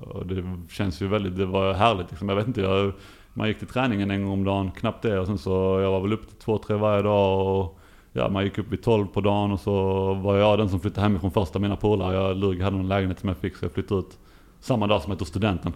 och 0.00 0.26
det 0.26 0.44
känns 0.70 1.02
ju 1.02 1.06
väldigt, 1.06 1.36
det 1.36 1.46
var 1.46 1.72
härligt 1.72 2.10
liksom. 2.10 2.28
Jag 2.28 2.36
vet 2.36 2.46
inte, 2.46 2.60
jag, 2.60 2.92
man 3.34 3.48
gick 3.48 3.58
till 3.58 3.68
träningen 3.68 4.10
en 4.10 4.22
gång 4.22 4.32
om 4.32 4.44
dagen, 4.44 4.70
knappt 4.70 5.02
det. 5.02 5.20
Och 5.20 5.26
sen 5.26 5.38
så, 5.38 5.50
jag 5.80 5.90
var 5.90 6.00
väl 6.00 6.12
uppe 6.12 6.26
till 6.26 6.38
två, 6.38 6.58
tre 6.58 6.76
varje 6.76 7.02
dag. 7.02 7.58
Och 7.58 7.78
ja, 8.12 8.28
man 8.28 8.44
gick 8.44 8.58
upp 8.58 8.72
vid 8.72 8.82
12 8.82 9.06
på 9.06 9.20
dagen 9.20 9.52
och 9.52 9.60
så 9.60 10.14
var 10.14 10.36
jag 10.36 10.58
den 10.58 10.68
som 10.68 10.80
flyttade 10.80 11.02
hemifrån 11.02 11.30
först 11.30 11.56
av 11.56 11.62
mina 11.62 11.76
polare. 11.76 12.14
Jag 12.14 12.36
Lurg 12.36 12.62
hade 12.62 12.76
någon 12.76 12.88
lägenhet 12.88 13.18
som 13.18 13.28
jag 13.28 13.38
fick 13.38 13.56
så 13.56 13.64
jag 13.64 13.72
flyttade 13.72 14.00
ut 14.00 14.18
samma 14.60 14.86
dag 14.86 15.02
som 15.02 15.10
jag 15.10 15.18
tog 15.18 15.28
studenten. 15.28 15.72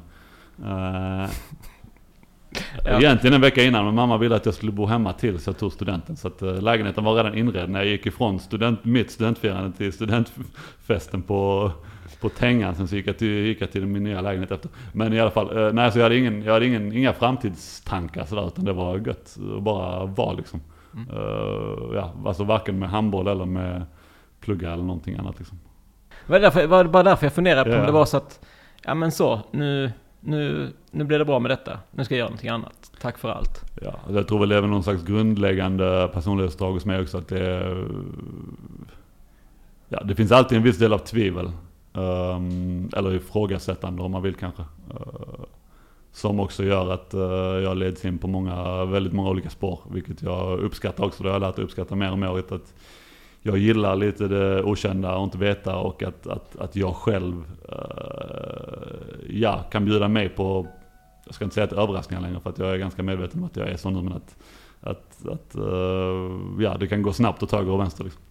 Uh, 0.63 1.31
Ja. 2.85 2.99
Egentligen 2.99 3.35
en 3.35 3.41
vecka 3.41 3.63
innan 3.63 3.85
men 3.85 3.95
mamma 3.95 4.17
ville 4.19 4.37
att 4.37 4.45
jag 4.47 4.55
skulle 4.55 4.73
bo 4.73 4.87
hemma 4.87 5.13
tills 5.13 5.47
jag 5.47 5.59
tog 5.59 5.73
studenten. 5.73 6.17
Så 6.17 6.29
att 6.29 6.43
uh, 6.43 6.63
lägenheten 6.63 7.05
var 7.05 7.15
redan 7.15 7.35
inredd 7.35 7.71
när 7.71 7.81
jag 7.81 7.89
gick 7.89 8.07
ifrån 8.07 8.39
student, 8.39 8.85
mitt 8.85 9.11
studentfirande 9.11 9.77
till 9.77 9.93
studentfesten 9.93 11.23
på, 11.23 11.71
på 12.21 12.29
Tängan. 12.29 12.75
Sen 12.75 12.89
så 12.89 12.97
gick 12.97 13.07
jag 13.07 13.19
till, 13.19 13.29
gick 13.29 13.61
jag 13.61 13.73
till 13.73 13.87
min 13.87 14.05
nya 14.05 14.21
lägenhet 14.21 14.51
efter. 14.51 14.71
Men 14.93 15.13
i 15.13 15.21
alla 15.21 15.31
fall, 15.31 15.59
uh, 15.59 15.73
nej 15.73 15.93
så 15.93 15.99
jag 15.99 16.05
hade, 16.05 16.17
ingen, 16.17 16.43
jag 16.43 16.53
hade 16.53 16.67
ingen, 16.67 16.93
inga 16.93 17.13
framtidstankar 17.13 18.25
sådär 18.25 18.47
utan 18.47 18.65
det 18.65 18.73
var 18.73 18.99
gött 18.99 19.37
att 19.57 19.63
bara 19.63 20.05
vara 20.05 20.33
liksom. 20.33 20.61
Mm. 20.95 21.07
Ja, 21.95 22.13
alltså 22.27 22.45
varken 22.45 22.79
med 22.79 22.91
handboll 22.91 23.29
eller 23.29 23.45
med 23.45 23.83
plugga 24.41 24.73
eller 24.73 24.85
någonting 24.85 25.17
annat 25.17 25.39
liksom. 25.39 25.59
det 26.27 26.33
var, 26.33 26.41
därför, 26.41 26.67
var 26.67 26.85
det 26.85 26.91
bara 26.91 27.03
därför 27.03 27.27
jag 27.27 27.33
funderade 27.33 27.71
på 27.71 27.77
om 27.77 27.81
Ja. 27.81 27.87
det 27.87 27.93
var 27.93 28.05
så 28.05 28.17
att, 28.17 28.41
ja 28.83 28.95
men 28.95 29.13
så, 29.13 29.41
nu, 29.51 29.93
nu, 30.21 30.73
nu 30.91 31.05
blir 31.05 31.19
det 31.19 31.25
bra 31.25 31.39
med 31.39 31.51
detta, 31.51 31.79
nu 31.91 32.05
ska 32.05 32.15
jag 32.15 32.19
göra 32.19 32.29
någonting 32.29 32.51
annat. 32.51 32.93
Tack 33.01 33.19
för 33.19 33.29
allt. 33.29 33.65
Ja, 33.83 33.95
jag 34.09 34.29
tror 34.29 34.39
väl 34.39 34.49
det 34.49 34.57
är 34.57 34.63
någon 34.63 34.83
slags 34.83 35.03
grundläggande 35.03 36.11
personlighetsdrag 36.13 36.73
hos 36.73 36.85
mig 36.85 37.01
också 37.01 37.19
att 37.19 37.29
det 37.29 37.47
är, 37.47 37.87
Ja, 39.93 40.03
det 40.05 40.15
finns 40.15 40.33
alltid 40.33 40.59
en 40.59 40.65
viss 40.65 40.79
del 40.79 40.93
av 40.93 40.99
tvivel. 40.99 41.51
Um, 41.93 42.91
eller 42.97 43.15
ifrågasättande 43.15 44.03
om 44.03 44.13
man 44.13 44.23
vill 44.23 44.35
kanske. 44.35 44.63
Uh, 44.63 45.45
som 46.13 46.41
också 46.41 46.65
gör 46.65 46.93
att 46.93 47.15
uh, 47.15 47.21
jag 47.63 47.77
leds 47.77 48.05
in 48.05 48.19
på 48.19 48.29
många, 48.29 48.85
väldigt 48.85 49.13
många 49.13 49.31
olika 49.31 49.51
spår. 49.51 49.81
Vilket 49.91 50.23
jag 50.23 50.59
uppskattar 50.59 51.05
också. 51.05 51.23
Det 51.23 51.29
har 51.29 51.35
jag 51.35 51.41
lärt 51.41 51.59
att 51.59 51.59
uppskatta 51.59 51.95
mer 51.95 52.13
och 52.13 52.19
mer. 52.19 52.39
Att 52.39 52.75
jag 53.43 53.59
gillar 53.59 53.97
lite 53.97 54.29
det 54.29 54.63
okända 54.63 55.17
och 55.17 55.25
inte 55.25 55.39
veta 55.39 55.77
och 55.77 56.03
att, 56.03 56.27
att, 56.27 56.57
att 56.57 56.77
jag 56.77 56.97
själv 56.97 57.35
uh, 57.69 59.39
ja, 59.41 59.63
kan 59.71 59.85
bjuda 59.85 60.09
mig 60.09 60.29
på 60.29 60.67
jag 61.25 61.35
ska 61.35 61.45
inte 61.45 61.55
säga 61.55 61.65
att 61.65 61.73
överraskningar 61.73 62.23
längre 62.23 62.41
för 62.41 62.51
att 62.51 62.59
jag 62.59 62.71
är 62.71 62.77
ganska 62.77 63.03
medveten 63.03 63.39
om 63.41 63.47
att 63.47 63.57
jag 63.57 63.69
är 63.69 63.77
sån 63.77 63.95
nu 63.95 64.03
men 64.03 64.13
att, 64.13 64.37
att, 64.81 65.27
att 65.29 65.57
uh, 65.57 66.63
ja, 66.63 66.77
det 66.81 66.87
kan 66.89 67.03
gå 67.03 67.13
snabbt 67.13 67.43
åt 67.43 67.53
höger 67.53 67.71
och 67.73 67.81
vänster 67.81 68.05
liksom. 68.05 68.23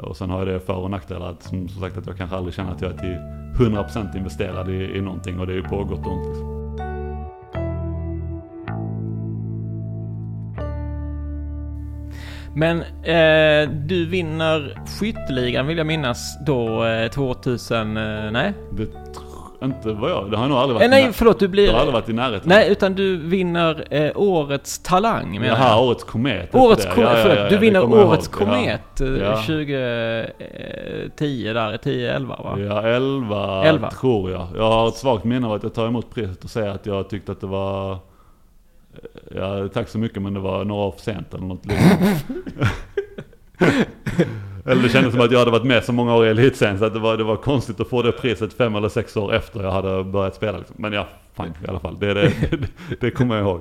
Och 0.00 0.16
sen 0.16 0.30
har 0.30 0.38
jag 0.38 0.48
det 0.48 0.60
för 0.60 0.76
och 0.76 0.90
nackdelar 0.90 1.30
att 1.30 1.42
som, 1.42 1.68
som 1.68 1.80
sagt 1.80 1.96
att 1.96 2.06
jag 2.06 2.16
kanske 2.16 2.36
aldrig 2.36 2.54
känner 2.54 2.72
att 2.72 2.82
jag 2.82 2.92
är 2.92 2.98
till 2.98 3.66
100% 3.66 4.16
investerad 4.16 4.70
i, 4.70 4.96
i 4.96 5.00
någonting 5.00 5.40
och 5.40 5.46
det 5.46 5.52
är 5.52 5.56
ju 5.56 5.62
på 5.62 5.84
gott 5.84 6.06
och 6.06 6.12
ont 6.12 6.26
liksom. 6.26 6.55
Men 12.56 12.80
eh, 13.02 13.70
du 13.70 14.06
vinner 14.06 14.78
skytteligan 15.00 15.66
vill 15.66 15.78
jag 15.78 15.86
minnas 15.86 16.38
då 16.46 16.84
eh, 16.84 17.10
2000, 17.10 17.96
eh, 17.96 18.30
nej? 18.32 18.52
Det 18.72 18.86
inte 19.64 19.92
vad 19.92 20.10
jag, 20.10 20.30
det 20.30 20.36
har 20.36 20.44
jag 20.44 20.50
nog 20.50 20.58
aldrig 20.58 20.74
varit 20.74 20.84
Eh, 20.84 20.90
nej, 20.90 21.08
förlåt, 21.12 21.38
du 21.38 21.46
Det 21.48 21.66
har 21.66 21.72
aldrig 21.72 21.86
blir... 21.86 21.92
varit 22.00 22.08
i 22.08 22.12
närheten. 22.12 22.48
Nej, 22.48 22.70
utan 22.72 22.94
du 22.94 23.16
vinner 23.16 23.84
eh, 23.90 24.10
årets 24.14 24.78
talang 24.78 25.40
menar 25.40 25.46
Jaha, 25.58 25.68
jag. 25.70 25.84
årets 25.84 26.04
komet. 26.04 26.54
Årets 26.54 26.86
komet, 26.94 27.10
Ja, 27.12 27.16
ja, 27.18 27.22
förlåt. 27.22 27.38
ja, 27.38 27.44
du 27.44 27.50
det 27.50 27.56
vinner 27.56 27.84
årets 27.84 28.28
ihåg. 28.28 28.34
komet 28.48 29.00
eh, 29.00 29.06
Ja. 29.06 29.36
2010 29.36 31.52
där, 31.52 31.76
10-11 31.76 32.26
va? 32.26 32.56
Ja, 32.58 32.82
11, 32.82 33.64
Elva. 33.64 33.90
tror 33.90 34.30
jag. 34.30 34.46
Jag 34.56 34.70
har 34.70 34.88
ett 34.88 34.94
svagt 34.96 35.24
minne 35.24 35.46
av 35.46 35.52
att 35.52 35.62
jag 35.62 35.74
tar 35.74 35.86
emot 35.86 36.14
priset 36.14 36.44
och 36.44 36.50
säger 36.50 36.70
att 36.70 36.86
jag 36.86 37.08
tyckte 37.10 37.32
att 37.32 37.40
det 37.40 37.46
var... 37.46 37.98
Ja, 39.36 39.68
tack 39.68 39.88
så 39.88 39.98
mycket 39.98 40.22
men 40.22 40.34
det 40.34 40.40
var 40.40 40.64
några 40.64 40.82
år 40.82 40.92
för 40.92 41.00
sent 41.00 41.34
eller 41.34 41.46
något 41.46 41.66
liknande. 41.66 42.20
eller 44.66 44.82
det 44.82 44.88
kändes 44.88 45.12
som 45.12 45.20
att 45.20 45.30
jag 45.30 45.38
hade 45.38 45.50
varit 45.50 45.64
med 45.64 45.84
så 45.84 45.92
många 45.92 46.14
år 46.14 46.26
i 46.26 46.30
elitserien 46.30 46.78
så 46.78 46.84
att 46.84 46.94
det 46.94 47.00
var, 47.00 47.16
det 47.16 47.24
var 47.24 47.36
konstigt 47.36 47.80
att 47.80 47.88
få 47.88 48.02
det 48.02 48.12
priset 48.12 48.52
fem 48.52 48.74
eller 48.74 48.88
sex 48.88 49.16
år 49.16 49.34
efter 49.34 49.62
jag 49.62 49.72
hade 49.72 50.04
börjat 50.04 50.34
spela. 50.34 50.58
Liksom. 50.58 50.76
Men 50.78 50.92
ja, 50.92 51.08
fine 51.36 51.54
i 51.64 51.68
alla 51.68 51.80
fall. 51.80 51.98
Det, 51.98 52.14
det, 52.14 52.32
det, 52.50 52.68
det 53.00 53.10
kommer 53.10 53.36
jag 53.36 53.44
ihåg. 53.44 53.60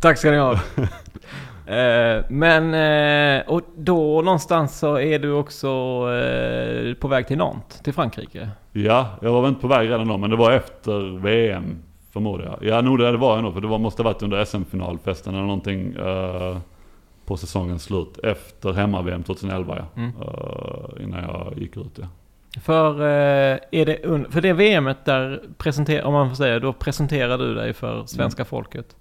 Tack 0.00 0.18
ska 0.18 0.30
ni 0.30 0.38
ha. 0.38 0.60
Eh, 1.68 2.24
men, 2.28 2.74
eh, 2.74 3.48
och 3.48 3.60
då 3.76 4.22
någonstans 4.22 4.78
så 4.78 4.98
är 4.98 5.18
du 5.18 5.32
också 5.32 5.68
eh, 6.12 6.94
på 6.94 7.08
väg 7.08 7.26
till 7.26 7.38
Nantes, 7.38 7.80
till 7.80 7.92
Frankrike. 7.92 8.48
Ja, 8.72 9.08
jag 9.22 9.32
var 9.32 9.42
väl 9.42 9.48
inte 9.48 9.60
på 9.60 9.68
väg 9.68 9.88
redan 9.90 10.08
då, 10.08 10.16
men 10.16 10.30
det 10.30 10.36
var 10.36 10.52
efter 10.52 11.18
VM 11.18 11.82
förmodar 12.10 12.44
jag. 12.44 12.58
Ja, 12.70 12.80
nog 12.80 12.98
det 12.98 13.16
var 13.16 13.34
jag 13.34 13.44
nog, 13.44 13.54
för 13.54 13.60
det 13.60 13.66
var, 13.66 13.78
måste 13.78 14.02
ha 14.02 14.10
varit 14.10 14.22
under 14.22 14.44
SM-finalfesten 14.44 15.34
eller 15.34 15.44
någonting 15.46 15.92
eh, 15.94 16.58
på 17.24 17.36
säsongens 17.36 17.82
slut. 17.82 18.18
Efter 18.22 18.72
hemma-VM 18.72 19.22
2011 19.22 19.76
ja. 19.78 19.84
Mm. 20.02 20.10
Eh, 20.20 21.04
innan 21.04 21.22
jag 21.22 21.52
gick 21.56 21.76
ut 21.76 21.98
ja. 22.00 22.06
För, 22.62 23.00
eh, 23.00 23.58
är 23.70 23.86
det 23.86 24.26
för 24.30 24.40
det 24.40 24.52
VMet 24.52 25.04
där 25.04 25.42
presenterar, 25.58 26.04
om 26.04 26.12
man 26.12 26.28
får 26.28 26.36
säga, 26.36 26.58
då 26.58 26.72
presenterar 26.72 27.38
du 27.38 27.54
dig 27.54 27.72
för 27.72 28.06
svenska 28.06 28.44
folket. 28.44 28.96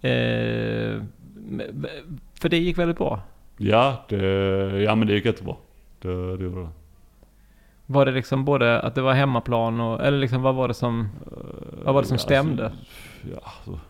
Eh, 0.00 0.10
m- 1.50 1.86
för 2.40 2.48
det 2.48 2.56
gick 2.58 2.78
väldigt 2.78 2.98
bra. 2.98 3.20
Ja, 3.56 4.04
det, 4.08 4.16
ja 4.82 4.94
men 4.94 5.08
det 5.08 5.14
gick 5.14 5.24
jättebra. 5.24 5.54
Det, 6.02 6.36
det 6.36 6.44
gjorde 6.44 6.60
det. 6.60 6.68
Var 7.86 8.06
det 8.06 8.12
liksom 8.12 8.44
både 8.44 8.80
att 8.80 8.94
det 8.94 9.02
var 9.02 9.12
hemmaplan 9.12 9.80
och, 9.80 10.00
eller 10.04 10.18
liksom 10.18 10.42
vad 10.42 10.54
var 10.54 10.68
det 10.68 10.74
som, 10.74 11.08
vad 11.84 11.94
var 11.94 12.02
det 12.02 12.08
som 12.08 12.14
Ja, 12.14 12.18
stämde? 12.18 12.64
Alltså, 12.64 12.78
ja, 13.32 13.38
alltså, 13.44 13.80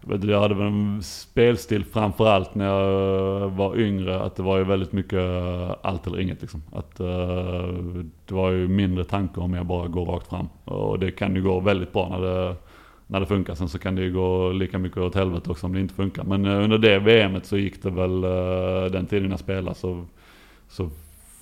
jag, 0.00 0.08
vet, 0.08 0.14
inte, 0.14 0.26
jag 0.32 0.40
hade 0.40 0.54
väl 0.54 0.66
en 0.66 1.02
spelstil 1.02 1.84
framförallt 1.84 2.54
när 2.54 2.64
jag 2.66 3.48
var 3.50 3.76
yngre. 3.80 4.20
Att 4.20 4.36
det 4.36 4.42
var 4.42 4.58
ju 4.58 4.64
väldigt 4.64 4.92
mycket 4.92 5.18
eh, 5.18 5.74
allt 5.82 6.06
eller 6.06 6.20
inget 6.20 6.40
liksom. 6.40 6.62
Att 6.72 7.00
eh, 7.00 7.06
det 8.26 8.34
var 8.34 8.50
ju 8.50 8.68
mindre 8.68 9.04
tankar 9.04 9.42
om 9.42 9.54
jag 9.54 9.66
bara 9.66 9.88
går 9.88 10.06
rakt 10.06 10.28
fram. 10.28 10.48
Och 10.64 10.98
det 10.98 11.10
kan 11.10 11.36
ju 11.36 11.42
gå 11.42 11.60
väldigt 11.60 11.92
bra 11.92 12.08
när 12.08 12.20
det, 12.20 12.56
när 13.06 13.20
det 13.20 13.26
funkar. 13.26 13.54
Sen 13.54 13.68
så 13.68 13.78
kan 13.78 13.94
det 13.94 14.02
ju 14.02 14.12
gå 14.12 14.52
lika 14.52 14.78
mycket 14.78 14.98
åt 14.98 15.14
helvete 15.14 15.50
också 15.50 15.66
om 15.66 15.72
det 15.72 15.80
inte 15.80 15.94
funkar. 15.94 16.24
Men 16.24 16.44
eh, 16.46 16.64
under 16.64 16.78
det 16.78 16.98
VMet 16.98 17.46
så 17.46 17.56
gick 17.56 17.82
det 17.82 17.90
väl 17.90 18.24
eh, 18.24 18.90
den 18.92 19.06
tiden 19.06 19.30
jag 19.30 19.40
spelade 19.40 19.74
så, 19.74 20.04
så 20.68 20.90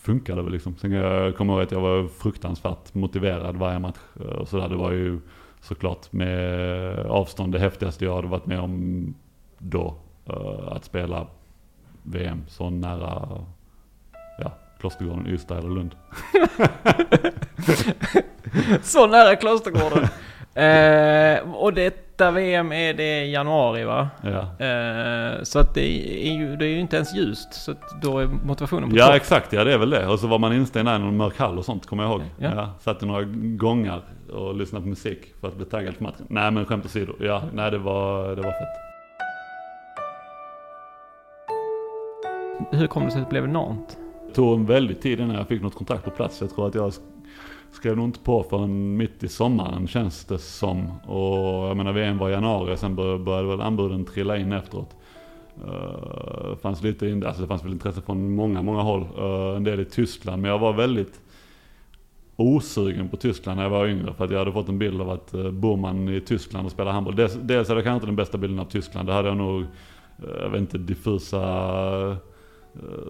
funkade 0.03 0.39
det 0.39 0.43
väl 0.43 0.53
liksom. 0.53 0.75
Sen 0.81 0.91
kan 0.91 0.99
jag 1.01 1.37
kommer 1.37 1.53
ihåg 1.53 1.63
att 1.63 1.73
jag 1.73 1.81
var 1.81 2.09
fruktansvärt 2.09 2.95
motiverad 2.95 3.57
varje 3.57 3.79
match. 3.79 3.99
eh, 4.21 4.27
Och 4.27 4.49
sådär. 4.49 4.69
Det 4.69 4.77
var 4.77 4.91
ju 4.93 5.19
såklart 5.63 6.13
med 6.13 6.99
avstånd 7.07 7.53
det 7.53 7.59
häftigaste 7.59 8.05
jag 8.05 8.15
hade 8.15 8.29
varit 8.29 8.47
med 8.47 8.61
om 8.61 9.15
då. 9.59 9.95
Eh, 10.27 10.73
att 10.73 10.85
spela 10.85 11.27
VM 12.03 12.45
så 12.49 12.71
nära 12.71 13.29
ja, 14.39 14.53
Klostergården, 14.81 15.27
Ystad 15.27 15.59
eller 15.59 15.71
Lund. 15.71 15.97
Så 18.83 19.07
nära 19.07 19.37
Klostergården 19.37 20.09
eh, 20.55 21.55
och 21.55 21.73
detta 21.75 22.31
VM 22.31 22.73
är 22.73 22.95
det 22.95 23.25
i 23.25 23.33
januari 23.33 23.85
va? 23.85 24.09
Ja. 24.23 24.67
Eh, 24.67 25.43
så 25.43 25.59
att 25.59 25.75
det 25.75 26.27
är, 26.29 26.33
ju, 26.33 26.57
det 26.57 26.65
är 26.67 26.69
ju 26.69 26.81
inte 26.81 26.97
ens 26.97 27.15
ljust. 27.15 27.55
Så 27.55 27.71
att 27.71 28.03
då 28.03 28.19
är 28.19 28.27
motivationen 28.27 28.91
på 28.91 28.97
Ja 28.97 29.07
topp. 29.07 29.15
exakt, 29.15 29.53
ja 29.53 29.65
det 29.65 29.73
är 29.73 29.79
väl 29.79 29.91
det. 29.91 30.07
Och 30.07 30.19
så 30.19 30.27
var 30.27 30.39
man 30.39 30.53
instängd 30.53 30.89
i 30.89 30.93
någon 30.93 31.17
mörk 31.17 31.39
hall 31.39 31.59
och 31.59 31.65
sånt, 31.65 31.87
kommer 31.87 32.03
jag 32.03 32.13
ihåg. 32.13 32.23
Ja. 32.39 32.51
Ja. 32.57 32.71
satt 32.81 33.03
i 33.03 33.07
några 33.07 33.23
gångar 33.57 34.01
och 34.33 34.55
lyssnade 34.57 34.83
på 34.83 34.89
musik 34.89 35.19
för 35.41 35.49
att 35.49 35.57
bli 35.57 35.65
taggad 35.67 35.95
för 35.95 36.03
matchen. 36.05 36.27
Nej 36.29 36.51
men 36.51 36.65
skämt 36.65 36.85
åsido, 36.85 37.13
ja, 37.21 37.43
nej 37.53 37.71
det 37.71 37.79
var, 37.79 38.29
det 38.37 38.43
var 38.43 38.51
fett. 38.53 38.79
Hur 42.71 42.87
kom 42.87 43.05
det 43.05 43.11
sig 43.11 43.21
att 43.21 43.27
det 43.27 43.31
blev 43.31 43.45
enormt? 43.45 43.97
Det 44.29 44.35
tog 44.35 44.59
en 44.59 44.67
väldig 44.67 45.01
tid 45.01 45.21
innan 45.21 45.37
jag 45.37 45.49
fick 45.49 45.63
något 45.63 45.75
kontrakt 45.75 46.05
på 46.05 46.11
plats. 46.11 46.41
Jag 46.41 46.51
tror 46.51 46.67
att 46.69 46.75
jag 46.75 46.93
skrev 47.73 47.97
nog 47.97 48.05
inte 48.05 48.21
på 48.21 48.43
förrän 48.43 48.97
mitt 48.97 49.23
i 49.23 49.29
sommaren 49.29 49.89
känns 49.89 50.25
det 50.25 50.39
som. 50.39 51.01
Och 51.01 51.69
jag 51.69 51.77
menar 51.77 51.93
VM 51.93 52.19
var 52.19 52.29
i 52.29 52.33
januari, 52.33 52.77
sen 52.77 52.95
började 52.95 53.49
väl 53.49 53.61
anbuden 53.61 54.05
trilla 54.05 54.37
in 54.37 54.53
efteråt. 54.53 54.97
Uh, 55.69 56.57
fanns 56.57 56.83
lite 56.83 57.09
in, 57.09 57.27
alltså 57.27 57.43
det 57.43 57.49
fanns 57.49 57.65
väl 57.65 57.73
intresse 57.73 58.01
från 58.01 58.35
många, 58.35 58.63
många 58.63 58.83
håll. 58.83 59.07
Uh, 59.19 59.57
en 59.57 59.65
del 59.65 59.81
i 59.81 59.85
Tyskland, 59.85 60.43
men 60.43 60.51
jag 60.51 60.59
var 60.59 60.73
väldigt 60.73 61.21
osugen 62.37 63.09
på 63.09 63.17
Tyskland 63.17 63.57
när 63.57 63.65
jag 63.65 63.71
var 63.71 63.87
yngre. 63.87 64.15
För 64.15 64.25
att 64.25 64.31
jag 64.31 64.39
hade 64.39 64.53
fått 64.53 64.69
en 64.69 64.79
bild 64.79 65.01
av 65.01 65.11
att 65.11 65.35
eh, 65.35 65.41
uh, 65.41 65.51
bor 65.51 65.77
man 65.77 66.09
i 66.09 66.21
Tyskland 66.21 66.67
och 66.67 66.73
spelar 66.73 66.93
handboll. 66.93 67.17
Dels, 67.17 67.35
dels 67.35 67.71
är 67.71 67.75
det 67.75 67.83
kanske 67.83 67.95
inte 67.95 68.07
den 68.07 68.17
bästa 68.17 68.39
bilden 68.39 68.59
av 68.59 68.65
Tyskland. 68.65 69.09
Det 69.09 69.13
hade 69.13 69.29
jag 69.29 69.37
nog, 69.37 69.65
jag 70.41 70.51
vet 70.51 70.61
inte, 70.61 70.79
diffusa 70.79 72.17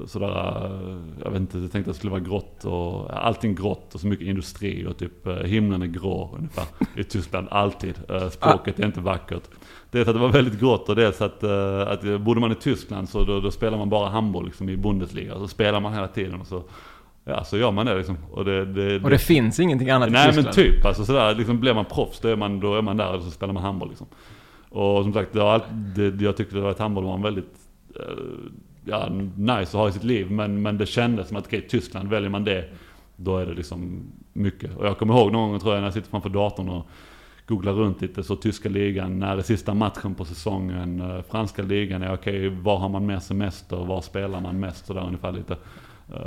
sådär, 0.06 0.64
eh, 0.64 1.24
jag 1.24 1.30
vet 1.30 1.40
inte, 1.40 1.58
jag 1.58 1.72
tänkte 1.72 1.90
att 1.90 1.94
det 1.94 1.98
skulle 1.98 2.10
vara 2.10 2.20
grått 2.20 2.64
och 2.64 3.26
allting 3.26 3.54
grått 3.54 3.94
och 3.94 4.00
så 4.00 4.06
mycket 4.06 4.26
industri 4.26 4.86
och 4.86 4.96
typ 4.96 5.26
eh, 5.26 5.34
himlen 5.34 5.82
är 5.82 5.86
grå 5.86 6.34
ungefär 6.38 6.64
i 6.96 7.04
Tyskland, 7.04 7.48
alltid. 7.50 7.94
Eh, 8.08 8.28
Språket 8.28 8.80
är 8.80 8.86
inte 8.86 9.00
vackert. 9.00 9.42
Dels 9.90 10.08
att 10.08 10.14
det 10.14 10.20
var 10.20 10.28
väldigt 10.28 10.60
grått 10.60 10.88
och 10.88 10.96
dels 10.96 11.20
att, 11.20 11.42
eh, 11.42 11.80
att 11.80 12.04
eh, 12.04 12.18
bodde 12.18 12.40
man 12.40 12.52
i 12.52 12.54
Tyskland 12.54 13.08
så 13.08 13.24
då, 13.24 13.40
då 13.40 13.50
spelar 13.50 13.78
man 13.78 13.90
bara 13.90 14.08
handboll 14.08 14.44
liksom 14.44 14.68
i 14.68 14.76
Bundesliga. 14.76 15.34
Så 15.34 15.48
spelar 15.48 15.80
man 15.80 15.94
hela 15.94 16.08
tiden 16.08 16.40
och 16.40 16.46
så, 16.46 16.62
ja 17.24 17.44
så 17.44 17.56
gör 17.56 17.70
man 17.70 17.86
det 17.86 17.96
liksom. 17.96 18.16
Och 18.30 18.44
det, 18.44 18.64
det, 18.64 19.04
Och 19.04 19.10
det 19.10 19.18
finns 19.18 19.60
ingenting 19.60 19.90
annat 19.90 20.08
i 20.08 20.12
Nej 20.12 20.26
Tyskland? 20.26 20.44
men 20.44 20.54
typ, 20.54 20.86
alltså 20.86 21.04
sådär, 21.04 21.34
liksom 21.34 21.60
blir 21.60 21.74
man 21.74 21.84
proffs 21.84 22.20
då 22.20 22.28
är 22.28 22.36
man, 22.36 22.60
då 22.60 22.74
är 22.74 22.82
man 22.82 22.96
där 22.96 23.16
och 23.16 23.22
så 23.22 23.30
spelar 23.30 23.52
man 23.52 23.62
handboll 23.62 23.88
liksom. 23.88 24.06
Och 24.68 25.02
som 25.02 25.12
sagt, 25.12 25.32
det 25.32 26.10
det, 26.10 26.24
jag 26.24 26.36
tyckte 26.36 26.54
det 26.54 26.60
var 26.60 26.70
att 26.70 26.78
handboll 26.78 27.04
var 27.04 27.14
en 27.14 27.22
väldigt, 27.22 27.54
eh, 27.96 28.02
ja 28.84 29.08
nice 29.36 29.62
att 29.62 29.72
ha 29.72 29.88
i 29.88 29.92
sitt 29.92 30.04
liv. 30.04 30.30
Men, 30.30 30.62
men 30.62 30.78
det 30.78 30.86
kändes 30.86 31.28
som 31.28 31.36
att 31.36 31.46
okej, 31.46 31.66
Tyskland, 31.68 32.08
väljer 32.08 32.30
man 32.30 32.44
det, 32.44 32.68
då 33.16 33.38
är 33.38 33.46
det 33.46 33.54
liksom 33.54 34.02
mycket. 34.32 34.76
Och 34.76 34.86
jag 34.86 34.98
kommer 34.98 35.14
ihåg 35.14 35.32
någon 35.32 35.50
gång 35.50 35.60
tror 35.60 35.74
jag 35.74 35.80
när 35.80 35.86
jag 35.86 35.94
sitter 35.94 36.10
framför 36.10 36.28
datorn 36.28 36.68
och 36.68 36.86
googlar 37.46 37.72
runt 37.72 38.02
lite, 38.02 38.22
så 38.22 38.36
tyska 38.36 38.68
ligan, 38.68 39.18
när 39.18 39.36
är 39.36 39.42
sista 39.42 39.74
matchen 39.74 40.14
på 40.14 40.24
säsongen, 40.24 41.00
eh, 41.00 41.22
franska 41.30 41.62
ligan, 41.62 42.02
är 42.02 42.14
okej, 42.14 42.48
var 42.48 42.76
har 42.76 42.88
man 42.88 43.06
mer 43.06 43.18
semester, 43.18 43.76
var 43.76 44.00
spelar 44.00 44.40
man 44.40 44.60
mest, 44.60 44.86
sådär 44.86 45.06
ungefär 45.06 45.32
lite. 45.32 45.56
Uh, 46.10 46.18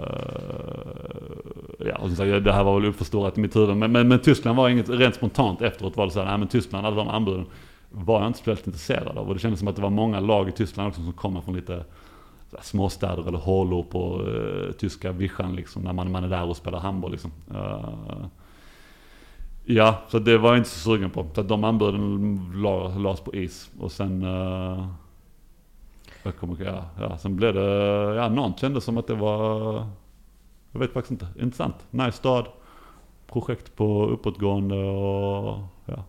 ja, 1.79 1.95
och 1.95 2.07
som 2.07 2.15
sagt, 2.15 2.43
det 2.43 2.53
här 2.53 2.63
var 2.63 2.79
väl 2.79 2.89
uppförstorat 2.89 3.37
i 3.37 3.41
mitt 3.41 3.55
huvud. 3.55 3.77
Men, 3.77 3.91
men, 3.91 4.07
men 4.07 4.19
Tyskland 4.19 4.57
var 4.57 4.69
inget, 4.69 4.89
rent 4.89 5.15
spontant 5.15 5.61
efteråt 5.61 5.97
var 5.97 6.05
det 6.05 6.11
så 6.11 6.19
här, 6.19 6.27
nej 6.27 6.37
men 6.37 6.47
Tyskland, 6.47 6.85
alla 6.85 6.95
de 6.95 7.07
anbuden 7.07 7.45
var 7.89 8.19
jag 8.19 8.27
inte 8.27 8.39
speciellt 8.39 8.67
intresserad 8.67 9.17
av. 9.17 9.27
Och 9.27 9.33
det 9.33 9.39
kändes 9.39 9.59
som 9.59 9.67
att 9.67 9.75
det 9.75 9.81
var 9.81 9.89
många 9.89 10.19
lag 10.19 10.49
i 10.49 10.51
Tyskland 10.51 10.89
också 10.89 11.01
som 11.01 11.13
kommer 11.13 11.41
från 11.41 11.55
lite 11.55 11.83
småstäder 12.61 13.27
eller 13.27 13.37
hålor 13.37 13.83
på 13.83 14.21
uh, 14.21 14.71
tyska 14.71 15.11
vischan 15.11 15.55
liksom, 15.55 15.81
när 15.81 15.93
man, 15.93 16.11
man 16.11 16.23
är 16.23 16.29
där 16.29 16.43
och 16.43 16.57
spelar 16.57 16.79
handboll 16.79 17.11
liksom. 17.11 17.31
Uh, 17.51 18.25
ja, 19.65 19.97
så 20.07 20.19
det 20.19 20.37
var 20.37 20.49
jag 20.49 20.57
inte 20.57 20.69
så 20.69 20.79
sugen 20.79 21.09
på. 21.09 21.27
Så 21.35 21.41
de 21.41 21.63
anbuden 21.63 22.51
la- 22.55 22.97
lades 22.97 23.19
på 23.19 23.35
is. 23.35 23.69
Och 23.79 23.91
sen... 23.91 24.23
Uh, 24.23 24.87
jag 26.23 26.37
kommer, 26.37 26.65
ja, 26.65 26.83
ja, 26.99 27.17
sen 27.17 27.35
blev 27.35 27.53
det, 27.53 27.61
ja 28.15 28.29
någon 28.29 28.53
kände 28.53 28.81
som 28.81 28.97
att 28.97 29.07
det 29.07 29.15
var, 29.15 29.73
jag 30.71 30.79
vet 30.79 30.93
faktiskt 30.93 31.11
inte, 31.11 31.27
intressant. 31.39 31.75
Nice 31.91 32.11
stad, 32.11 32.45
projekt 33.27 33.75
på 33.75 34.05
uppåtgående 34.05 34.75
och 34.75 35.59
ja. 35.85 36.03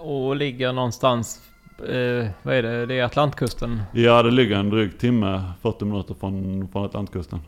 Och 0.00 0.36
ligger 0.36 0.72
någonstans, 0.72 1.42
eh, 1.78 2.26
vad 2.42 2.54
är 2.54 2.62
det, 2.62 2.86
det 2.86 2.98
är 2.98 3.04
Atlantkusten? 3.04 3.82
Ja 3.92 4.22
det 4.22 4.30
ligger 4.30 4.56
en 4.56 4.70
dryg 4.70 4.98
timme, 4.98 5.42
40 5.62 5.84
minuter 5.84 6.14
från, 6.14 6.68
från 6.72 6.84
Atlantkusten. 6.84 7.40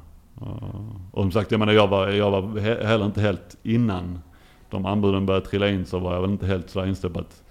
Uh, 0.42 0.90
och 1.10 1.22
som 1.22 1.32
sagt, 1.32 1.50
jag 1.50 1.58
menar 1.58 1.72
jag 1.72 1.88
var, 1.88 2.08
jag 2.08 2.30
var 2.30 2.42
he- 2.42 2.84
heller 2.86 3.06
inte 3.06 3.20
helt 3.20 3.56
innan 3.62 4.18
de 4.70 4.86
anbuden 4.86 5.26
började 5.26 5.46
trilla 5.46 5.68
in 5.68 5.86
så 5.86 5.98
var 5.98 6.14
jag 6.14 6.20
väl 6.20 6.30
inte 6.30 6.46
helt 6.46 6.70
sådär 6.70 6.86
inställd 6.86 7.14
på 7.14 7.20
att 7.20 7.42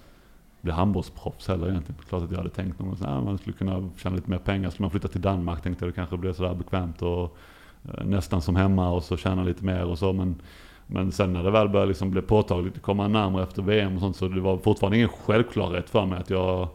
bli 0.62 0.72
handbollsproffs 0.72 1.48
heller 1.48 1.70
egentligen. 1.70 2.02
Klart 2.10 2.24
att 2.24 2.32
jag 2.32 2.38
hade 2.38 2.50
tänkt 2.50 2.80
någon 2.80 2.94
att 2.94 3.06
ah, 3.06 3.22
man 3.22 3.38
skulle 3.38 3.58
kunna 3.58 3.90
tjäna 3.98 4.16
lite 4.16 4.30
mer 4.30 4.38
pengar. 4.38 4.70
Skulle 4.70 4.84
man 4.84 4.92
flytta 4.92 5.08
till 5.08 5.22
Danmark 5.22 5.63
tänkte 5.63 5.86
jag 5.86 5.94
det 5.94 5.96
kanske 5.96 6.18
blev 6.18 6.34
sådär 6.34 6.54
bekvämt 6.54 7.02
och 7.02 7.38
eh, 7.84 8.06
nästan 8.06 8.42
som 8.42 8.56
hemma 8.56 8.90
och 8.90 9.04
så 9.04 9.18
tjäna 9.18 9.44
lite 9.44 9.66
mer 9.66 9.86
och 9.86 10.00
så. 10.00 10.13
Men, 10.13 10.36
men 10.88 11.12
sen 11.12 11.34
när 11.34 11.43
det 11.43 11.52
väl 11.52 11.69
började 11.69 11.89
liksom 11.89 12.12
bli 12.12 12.21
påtagligt, 12.21 12.82
komma 12.82 13.08
närmare 13.08 13.43
efter 13.43 13.62
VM 13.62 13.95
och 13.95 14.00
sånt 14.00 14.15
så 14.15 14.28
det 14.28 14.41
var 14.41 14.58
fortfarande 14.58 14.97
ingen 14.97 15.10
självklarhet 15.10 15.89
för 15.89 16.06
mig 16.06 16.19
att 16.19 16.30
jag, 16.30 16.67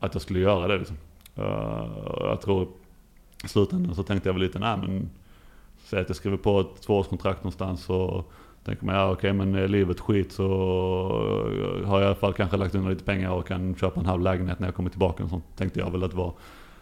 att 0.00 0.14
jag 0.14 0.22
skulle 0.22 0.40
göra 0.40 0.68
det 0.68 0.78
liksom. 0.78 0.96
Uh, 1.38 1.88
jag 2.20 2.40
tror 2.40 2.68
i 3.44 3.48
slutändan 3.48 3.94
så 3.94 4.02
tänkte 4.02 4.28
jag 4.28 4.34
väl 4.34 4.42
lite, 4.42 4.58
nej 4.58 4.76
men 4.76 5.10
säg 5.84 6.00
att 6.00 6.08
jag 6.08 6.16
skriver 6.16 6.36
på 6.36 6.60
ett 6.60 6.82
tvåårskontrakt 6.82 7.44
någonstans 7.44 7.90
och 7.90 8.32
tänker 8.64 8.86
man, 8.86 8.94
ja 8.94 9.12
okej 9.12 9.32
men 9.32 9.54
är 9.54 9.68
livet 9.68 10.00
skit 10.00 10.32
så 10.32 10.48
har 11.84 12.00
jag 12.00 12.02
i 12.02 12.06
alla 12.06 12.14
fall 12.14 12.32
kanske 12.32 12.56
lagt 12.56 12.74
undan 12.74 12.90
lite 12.90 13.04
pengar 13.04 13.30
och 13.30 13.46
kan 13.46 13.74
köpa 13.74 14.00
en 14.00 14.06
halv 14.06 14.22
lägenhet 14.22 14.58
när 14.58 14.66
jag 14.66 14.74
kommer 14.74 14.90
tillbaka 14.90 15.24
och 15.24 15.30
sånt. 15.30 15.44
Tänkte 15.56 15.80
jag 15.80 15.90
väl 15.90 16.04
att 16.04 16.14
var, 16.14 16.32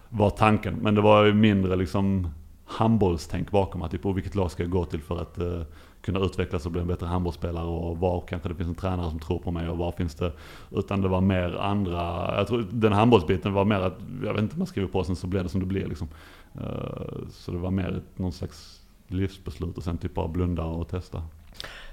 var 0.09 0.31
tanken. 0.31 0.75
Men 0.75 0.95
det 0.95 1.01
var 1.01 1.25
ju 1.25 1.35
mindre 1.35 1.77
liksom 1.77 2.29
handbollstänk 2.67 3.51
bakom 3.51 3.83
att 3.83 3.91
typ, 3.91 4.07
oh, 4.07 4.15
vilket 4.15 4.35
lag 4.35 4.51
ska 4.51 4.63
jag 4.63 4.71
gå 4.71 4.85
till 4.85 5.01
för 5.01 5.23
att 5.23 5.39
eh, 5.39 5.63
kunna 6.03 6.21
utvecklas 6.21 6.67
och 6.67 6.73
bli 6.73 6.81
en 6.81 6.87
bättre 6.87 7.07
handbollsspelare 7.07 7.65
och 7.65 7.99
var 7.99 8.21
kanske 8.21 8.49
det 8.49 8.55
finns 8.55 8.69
en 8.69 8.75
tränare 8.75 9.11
som 9.11 9.19
tror 9.19 9.39
på 9.39 9.51
mig 9.51 9.69
och 9.69 9.79
var 9.79 9.93
finns 9.93 10.15
det, 10.15 10.33
utan 10.71 11.03
det 11.03 11.09
var 11.09 11.21
mer 11.21 11.57
andra, 11.57 12.35
jag 12.37 12.47
tror 12.47 12.67
den 12.71 12.93
handbollsbiten 12.93 13.53
var 13.53 13.65
mer 13.65 13.81
att, 13.81 13.99
jag 14.25 14.33
vet 14.33 14.43
inte, 14.43 14.59
man 14.59 14.67
skriver 14.67 14.89
på 14.89 15.05
sen 15.05 15.17
så 15.17 15.27
blir 15.27 15.43
det 15.43 15.49
som 15.49 15.61
det 15.61 15.67
blir 15.67 15.87
liksom. 15.87 16.09
Eh, 16.55 17.29
så 17.31 17.53
det 17.53 17.59
var 17.59 17.71
mer 17.71 17.97
ett, 17.97 18.19
någon 18.19 18.33
slags 18.33 18.81
livsbeslut 19.07 19.77
och 19.77 19.83
sen 19.83 19.99
typ 19.99 20.15
bara 20.15 20.29
blunda 20.29 20.63
och 20.63 20.89
testa. 20.89 21.23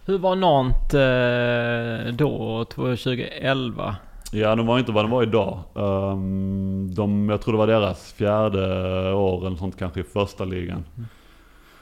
Hur 0.06 0.17
var 0.17 0.36
Nant 0.36 0.93
eh, 0.93 2.15
då, 2.15 2.65
2011? 2.65 3.95
Ja, 4.32 4.56
de 4.56 4.65
var 4.65 4.80
inte 4.80 4.91
vad 4.91 5.04
de 5.04 5.12
var 5.12 5.24
idag. 5.24 5.60
Um, 5.74 6.95
de, 6.95 7.30
jag 7.30 7.41
tror 7.41 7.54
det 7.54 7.58
var 7.58 7.67
deras 7.67 8.13
fjärde 8.13 8.63
år 9.13 9.48
eller 9.48 9.58
sånt 9.58 9.78
kanske 9.80 10.00
i 10.00 10.04
första 10.04 10.45
ligan. 10.45 10.86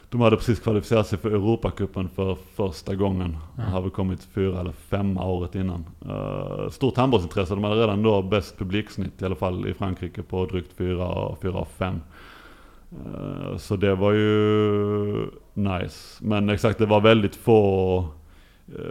De 0.10 0.22
hade 0.22 0.36
precis 0.36 0.60
kvalificerat 0.60 1.08
sig 1.08 1.20
för 1.20 1.30
Europacupen 1.30 2.10
för 2.10 2.38
första 2.56 2.96
gången. 2.96 3.38
De 3.56 3.62
hade 3.62 3.90
kommit 3.90 4.24
fyra 4.24 4.60
eller 4.60 4.72
femma 4.72 5.26
året 5.26 5.56
innan. 5.56 5.86
Uh, 6.06 6.70
stort 6.70 6.98
handbollsintresse. 6.98 7.56
De 7.56 7.64
hade 7.64 7.82
redan 7.82 8.04
då 8.04 8.22
bäst 8.22 8.58
publiksnitt 8.58 9.22
i 9.22 9.26
alla 9.26 9.36
fall 9.36 9.68
i 9.68 9.74
Frankrike 9.74 10.24
på 10.24 10.46
drygt 10.46 10.74
fyra, 10.78 11.36
fyra 11.42 11.58
och 11.58 11.68
fem. 11.68 12.02
Uh, 13.06 13.58
så 13.58 13.76
det 13.76 13.96
var 13.96 14.12
ju 14.12 15.28
nice. 15.54 16.24
Men 16.26 16.50
exakt, 16.50 16.80
det 16.80 16.86
var 16.86 17.02
väldigt 17.02 17.36
få 17.36 18.06
Uh, 18.76 18.84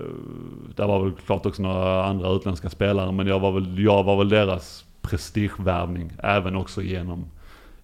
där 0.74 0.86
var 0.86 1.02
väl 1.02 1.12
klart 1.12 1.46
också 1.46 1.62
några 1.62 2.04
andra 2.04 2.30
utländska 2.30 2.70
spelare 2.70 3.12
men 3.12 3.26
jag 3.26 3.40
var 3.40 3.52
väl, 3.52 3.78
jag 3.78 4.04
var 4.04 4.16
väl 4.16 4.28
deras 4.28 4.84
prestigevärvning 5.02 6.12
även 6.22 6.56
också 6.56 6.82
genom, 6.82 7.24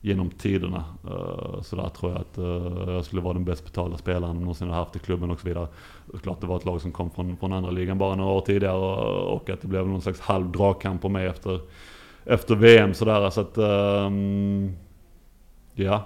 genom 0.04 0.30
tiderna. 0.30 0.84
Eh, 1.04 1.10
uh, 1.10 1.62
så 1.62 1.76
där 1.76 1.88
tror 1.88 2.12
jag 2.12 2.20
att 2.20 2.38
uh, 2.38 2.94
jag 2.94 3.04
skulle 3.04 3.22
vara 3.22 3.34
den 3.34 3.44
bäst 3.44 3.64
betalda 3.64 3.98
spelaren 3.98 4.36
någonsin 4.36 4.68
har 4.68 4.76
haft 4.76 4.96
i 4.96 4.98
klubben 4.98 5.30
och 5.30 5.40
så 5.40 5.48
vidare. 5.48 5.68
Klart 6.22 6.40
det 6.40 6.46
var 6.46 6.56
ett 6.56 6.64
lag 6.64 6.80
som 6.80 6.92
kom 6.92 7.10
från, 7.10 7.36
från 7.36 7.52
andra 7.52 7.70
ligan 7.70 7.98
bara 7.98 8.14
några 8.14 8.32
år 8.32 8.40
tidigare 8.40 8.76
och, 8.76 9.34
och 9.34 9.50
att 9.50 9.60
det 9.60 9.68
blev 9.68 9.86
någon 9.86 10.02
slags 10.02 10.20
halv 10.20 10.52
dragkamp 10.52 11.02
på 11.02 11.08
mig 11.08 11.26
efter, 11.26 11.60
efter 12.24 12.54
VM 12.54 12.94
sådär. 12.94 13.30
Så 13.30 13.40
att, 13.40 13.58
um, 13.58 14.76
ja. 15.74 16.04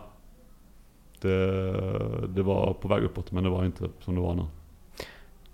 Det, 1.20 2.26
det 2.28 2.42
var 2.42 2.74
på 2.74 2.88
väg 2.88 3.02
uppåt 3.02 3.32
men 3.32 3.44
det 3.44 3.50
var 3.50 3.64
inte 3.64 3.88
som 4.00 4.14
det 4.14 4.20
var 4.20 4.34
nu. 4.34 4.42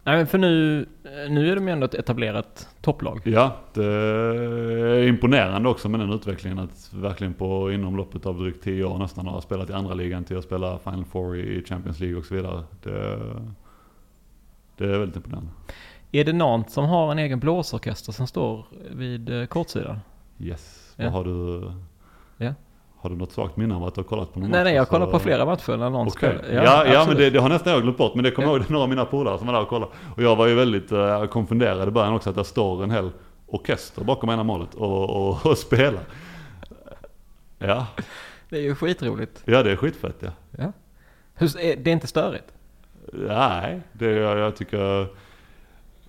Nej 0.04 0.16
men 0.16 0.26
för 0.26 0.38
nu, 0.38 0.86
nu 1.28 1.52
är 1.52 1.54
de 1.54 1.66
ju 1.66 1.72
ändå 1.72 1.84
ett 1.84 1.94
etablerat 1.94 2.68
topplag. 2.80 3.20
Ja, 3.24 3.56
det 3.72 3.84
är 3.84 5.08
imponerande 5.08 5.68
också 5.68 5.88
med 5.88 6.00
den 6.00 6.12
utvecklingen. 6.12 6.58
Att 6.58 6.90
verkligen 6.92 7.34
på 7.34 7.72
inom 7.72 7.96
loppet 7.96 8.26
av 8.26 8.38
drygt 8.38 8.64
10 8.64 8.84
år 8.84 8.98
nästan 8.98 9.26
ha 9.26 9.40
spelat 9.40 9.70
i 9.70 9.72
andra 9.72 9.94
ligan 9.94 10.24
till 10.24 10.38
att 10.38 10.44
spela 10.44 10.78
Final 10.78 11.04
Four 11.04 11.36
i 11.36 11.64
Champions 11.64 12.00
League 12.00 12.18
och 12.18 12.24
så 12.24 12.34
vidare. 12.34 12.64
Det, 12.82 13.18
det 14.76 14.84
är 14.84 14.98
väldigt 14.98 15.16
imponerande. 15.16 15.50
Är 16.12 16.24
det 16.24 16.32
någon 16.32 16.64
som 16.68 16.84
har 16.84 17.12
en 17.12 17.18
egen 17.18 17.40
blåsorkester 17.40 18.12
som 18.12 18.26
står 18.26 18.66
vid 18.90 19.40
eh, 19.40 19.46
kortsidan? 19.46 19.98
Yes. 20.38 20.94
Ja. 20.96 21.04
Vad 21.04 21.12
har 21.12 21.24
du? 21.24 21.72
Ja. 22.36 22.54
Har 23.02 23.10
du 23.10 23.16
något 23.16 23.32
svagt 23.32 23.56
minne 23.56 23.74
av 23.74 23.84
att 23.84 23.94
du 23.94 24.00
har 24.00 24.04
kollat 24.08 24.32
på 24.34 24.40
någon 24.40 24.50
Nej, 24.50 24.60
match? 24.60 24.64
nej, 24.64 24.74
jag 24.74 24.88
kollar 24.88 25.06
på 25.06 25.18
flera 25.18 25.44
matcher 25.44 25.76
när 25.76 25.90
någon 25.90 26.08
Okej. 26.08 26.38
spelar. 26.38 26.54
Ja, 26.54 26.62
ja, 26.64 26.84
men 26.84 26.96
absolut. 26.96 27.18
det, 27.18 27.30
det 27.30 27.38
har 27.38 27.48
nästan 27.48 27.72
jag 27.72 27.82
glömt 27.82 27.98
bort. 27.98 28.14
Men 28.14 28.24
det 28.24 28.30
kommer 28.30 28.48
Ja. 28.48 28.52
jag 28.54 28.60
ihåg, 28.60 28.70
några 28.70 28.82
av 28.82 28.88
mina 28.88 29.04
polare 29.04 29.38
som 29.38 29.46
var 29.46 29.54
där 29.54 29.62
och 29.62 29.68
kollade. 29.68 29.92
Och 30.16 30.22
jag 30.22 30.36
var 30.36 30.46
ju 30.46 30.54
väldigt 30.54 30.92
uh, 30.92 31.26
konfunderad 31.26 31.88
i 31.88 31.90
början 31.90 32.14
också 32.14 32.30
att 32.30 32.36
det 32.36 32.44
står 32.44 32.82
en 32.82 32.90
hel 32.90 33.10
orkester 33.46 34.04
bakom 34.04 34.30
ena 34.30 34.42
målet 34.42 34.74
och, 34.74 35.10
och, 35.28 35.46
och 35.50 35.58
spelar. 35.58 36.00
Ja, 37.58 37.86
det 38.48 38.56
är 38.56 38.62
ju 38.62 38.74
skitroligt. 38.74 39.42
ja 39.44 39.62
det 39.62 39.70
är 39.72 39.76
skitfett 39.76 40.16
ja. 40.20 40.30
Ja. 40.58 40.72
Det 41.56 41.86
är 41.86 41.88
inte 41.88 42.06
störigt? 42.06 42.44
Nej, 43.12 43.80
det, 43.92 44.06
jag, 44.10 44.38
jag 44.38 44.56
tycker... 44.56 45.06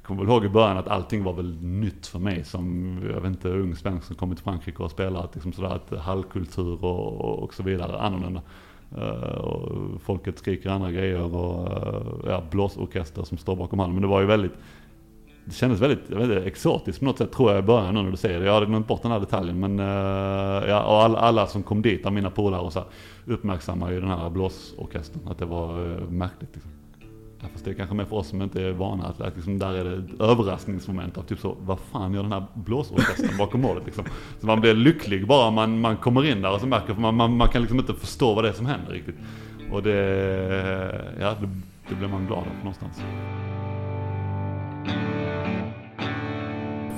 Jag 0.04 0.08
kommer 0.08 0.22
väl 0.22 0.32
ihåg 0.32 0.46
i 0.46 0.50
början 0.50 0.78
att 0.78 0.88
allting 0.88 1.24
var 1.24 1.34
väl 1.34 1.58
nytt 1.62 2.08
för 2.08 2.20
mig 2.20 2.44
som, 2.44 2.98
jag 3.14 3.22
vet 3.22 3.30
inte, 3.30 3.50
ung 3.50 3.76
svensk 3.76 4.08
som 4.08 4.16
kommit 4.16 4.38
till 4.38 4.44
Frankrike 4.44 4.84
och 4.84 4.92
spelat 4.92 5.36
liksom 5.36 5.54
sådär 5.54 5.70
att 5.70 6.00
hallkultur 6.00 6.86
och, 6.86 7.22
och, 7.22 7.44
och 7.44 7.54
så 7.54 7.64
vidare, 7.64 8.00
annorlunda. 8.00 8.42
Eh, 8.98 9.38
och 9.38 10.02
folket 10.02 10.40
skriker 10.40 10.70
andra 10.70 10.92
grejer 10.92 11.36
och 11.36 11.68
uh, 11.68 12.32
ja, 12.32 12.44
blåsorkester 12.52 13.24
som 13.24 13.38
står 13.38 13.56
bakom 13.56 13.80
hallen. 13.80 13.94
Men 13.94 14.02
det 14.02 14.08
var 14.08 14.22
ju 14.22 14.28
väldigt, 14.28 14.54
det 15.46 15.54
kändes 15.54 15.82
väldigt 15.82 16.10
jag 16.10 16.18
vet 16.18 16.30
inte, 16.30 16.44
exotiskt 16.44 17.00
på 17.00 17.06
något 17.06 17.18
sätt 17.18 17.32
tror 17.32 17.52
jag 17.52 17.60
i 17.60 17.62
början 17.62 17.94
nu 17.94 18.02
när 18.02 18.12
du 18.12 18.18
säger 18.18 18.40
det. 18.40 18.46
Jag 18.46 18.54
hade 18.54 18.66
glömt 18.66 18.88
bort 18.88 19.02
den 19.02 19.12
här 19.12 19.20
detaljen. 19.20 19.60
Men 19.60 19.80
eh, 19.80 20.70
ja, 20.70 20.84
och 20.84 21.04
alla, 21.04 21.20
alla 21.20 21.48
som 21.48 21.64
kom 21.64 21.82
dit 21.82 22.06
av 22.06 22.14
mina 22.14 22.30
polare 22.30 22.62
och 22.62 22.74
så 22.74 22.80
här, 22.80 22.88
uppmärksammade 23.26 23.94
ju 23.94 24.00
den 24.00 24.10
här 24.10 24.30
blåsorkestern. 24.30 25.28
Att 25.28 25.38
det 25.38 25.46
var 25.46 25.80
uh, 25.80 26.10
märkligt 26.10 26.50
liksom. 26.54 26.72
Ja, 27.44 27.50
fast 27.52 27.66
det 27.66 27.72
är 27.72 27.76
kanske 27.76 27.96
mer 27.96 28.06
för 28.06 28.16
oss 28.16 28.28
som 28.28 28.42
inte 28.42 28.62
är 28.62 28.72
vana 28.72 29.08
att, 29.08 29.22
att 29.22 29.36
liksom, 29.36 29.60
där 29.60 29.74
är 29.74 29.84
det 29.84 29.96
ett 29.96 30.22
överraskningsmoment 30.22 31.18
av 31.18 31.22
typ 31.22 31.40
så, 31.40 31.58
vad 31.60 31.80
fan 31.80 32.14
gör 32.14 32.24
den 32.24 32.32
här 32.32 32.46
blåsorkestern 32.54 33.38
bakom 33.38 33.62
målet 33.62 33.86
liksom. 33.86 34.06
Så 34.40 34.48
man 34.48 34.62
blir 34.62 34.74
lycklig 34.74 35.28
bara 35.28 35.52
man, 35.52 35.82
man 35.82 35.98
kommer 35.98 36.26
in 36.26 36.42
där 36.42 36.54
och 36.54 36.60
så 36.60 36.68
märker 36.68 36.94
man, 36.94 37.16
man, 37.16 37.38
man 37.38 37.48
kan 37.48 37.62
liksom 37.62 37.80
inte 37.80 37.94
förstå 37.94 38.34
vad 38.34 38.44
det 38.44 38.50
är 38.50 38.54
som 38.54 38.66
händer 38.66 38.92
riktigt. 38.92 39.16
Och 39.72 39.84
det, 39.84 39.96
ja 41.20 41.36
det, 41.42 41.50
det 41.90 41.96
blir 41.96 42.08
man 42.08 42.26
glad 42.26 42.40
av 42.40 42.46
någonstans. 42.58 43.04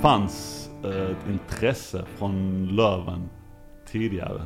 Fanns 0.02 0.68
eh, 0.84 1.10
ett 1.10 1.28
intresse 1.28 2.04
från 2.18 2.66
Löven 2.66 3.28
tidigare. 3.86 4.42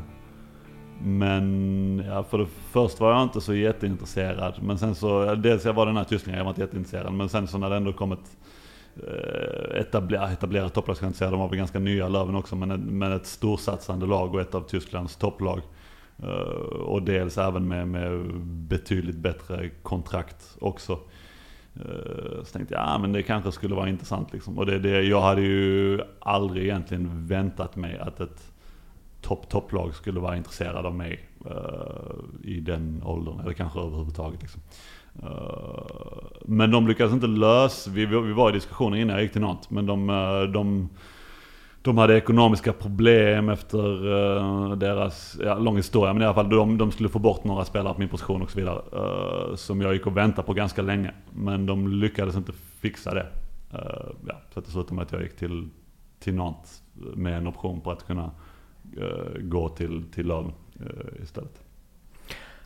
Men 1.04 2.02
ja, 2.06 2.22
för 2.24 2.38
det 2.38 2.46
först 2.70 3.00
var 3.00 3.12
jag 3.12 3.22
inte 3.22 3.40
så 3.40 3.54
jätteintresserad. 3.54 4.54
Men 4.62 4.78
sen 4.78 4.94
så, 4.94 5.34
dels 5.34 5.64
jag 5.64 5.72
var 5.72 5.86
den 5.86 5.96
här 5.96 6.04
tysklingen, 6.04 6.38
jag 6.38 6.44
var 6.44 6.50
inte 6.50 6.60
jätteintresserad. 6.60 7.12
Men 7.12 7.28
sen 7.28 7.46
så 7.46 7.58
när 7.58 7.70
det 7.70 7.76
ändå 7.76 7.92
kom 7.92 8.12
ett 8.12 8.36
eh, 8.96 9.80
etablerat, 9.80 10.32
etablerat 10.32 10.74
topplag, 10.74 10.96
ska 10.96 11.06
jag 11.06 11.08
inte 11.10 11.18
säga, 11.18 11.30
de 11.30 11.40
var 11.40 11.48
väl 11.48 11.58
ganska 11.58 11.78
nya 11.78 12.08
Löven 12.08 12.34
också. 12.34 12.56
Men, 12.56 12.70
ett- 12.70 12.80
men 12.80 13.12
ett 13.12 13.26
storsatsande 13.26 14.06
lag 14.06 14.34
och 14.34 14.40
ett 14.40 14.54
av 14.54 14.60
Tysklands 14.60 15.16
topplag. 15.16 15.60
Eh, 16.22 16.28
och 16.80 17.02
dels 17.02 17.38
även 17.38 17.68
med, 17.68 17.88
med 17.88 18.34
betydligt 18.44 19.16
bättre 19.16 19.70
kontrakt 19.82 20.56
också. 20.60 20.92
Eh, 21.74 22.42
så 22.44 22.52
tänkte 22.52 22.74
jag, 22.74 22.82
ja 22.84 22.98
men 22.98 23.12
det 23.12 23.22
kanske 23.22 23.52
skulle 23.52 23.74
vara 23.74 23.88
intressant 23.88 24.32
liksom. 24.32 24.58
Och 24.58 24.66
det, 24.66 24.78
det, 24.78 25.02
jag 25.02 25.20
hade 25.20 25.40
ju 25.42 26.00
aldrig 26.20 26.64
egentligen 26.64 27.26
väntat 27.26 27.76
mig 27.76 27.98
att 27.98 28.20
ett 28.20 28.49
topp 29.22 29.48
topplag 29.48 29.94
skulle 29.94 30.20
vara 30.20 30.37
intresserade 30.37 30.88
av 30.88 30.94
mig 30.94 31.20
uh, 31.46 32.50
i 32.50 32.61
den 32.61 33.02
åldern. 33.04 33.40
Eller 33.40 33.52
kanske 33.52 33.80
överhuvudtaget 33.80 34.42
liksom. 34.42 34.62
Uh, 35.22 36.30
men 36.44 36.70
de 36.70 36.88
lyckades 36.88 37.12
inte 37.12 37.26
lösa, 37.26 37.90
vi, 37.90 38.06
vi 38.06 38.33
var 38.33 38.50
i 38.50 38.52
diskussioner 38.52 38.96
innan 38.96 39.14
jag 39.14 39.22
gick 39.22 39.33
till 39.33 39.40
Nantes. 39.40 39.70
Men 39.70 39.87
de, 39.87 40.11
eh, 40.11 40.42
de, 40.42 40.88
de 41.83 41.98
hade 41.98 42.16
ekonomiska 42.16 42.72
problem 42.72 43.48
efter 43.48 44.06
uh, 44.06 44.72
deras, 44.76 45.38
ja, 45.44 45.59
lång 45.59 45.76
historia, 45.76 46.12
men 46.12 46.22
i 46.22 46.24
alla 46.24 46.35
fall 46.35 46.50
de, 46.50 46.78
de 46.78 46.92
skulle 46.92 47.09
få 47.09 47.18
bort 47.18 47.44
några 47.44 47.64
spelare 47.64 47.94
på 47.94 48.00
min 48.00 48.09
position 48.09 48.42
och 48.42 48.50
så 48.50 48.59
vidare. 48.59 48.83
Uh, 48.94 49.54
som 49.54 49.80
jag 49.80 49.92
gick 49.92 50.06
och 50.06 50.16
väntade 50.16 50.46
på 50.46 50.52
ganska 50.52 50.83
länge. 50.83 51.14
Men 51.33 51.66
de 51.66 51.88
lyckades 51.88 52.37
inte 52.37 52.52
fixa 52.52 53.14
det. 53.14 53.26
Uh, 53.74 54.11
ja, 54.26 54.35
så 54.54 54.61
det 54.61 54.70
slutade 54.70 54.94
med 54.94 55.02
att 55.02 55.12
jag 55.12 55.22
gick 55.22 55.37
till, 55.37 55.68
till 56.18 56.35
Nantes 56.35 56.83
med 57.14 57.37
en 57.37 57.46
option 57.46 57.80
på 57.80 57.90
att 57.90 58.06
kunna 58.06 58.30
gå 59.40 59.68
till, 59.68 60.05
till 60.14 60.26
Löven 60.26 60.53
eh, 60.81 61.22
istället. 61.22 61.61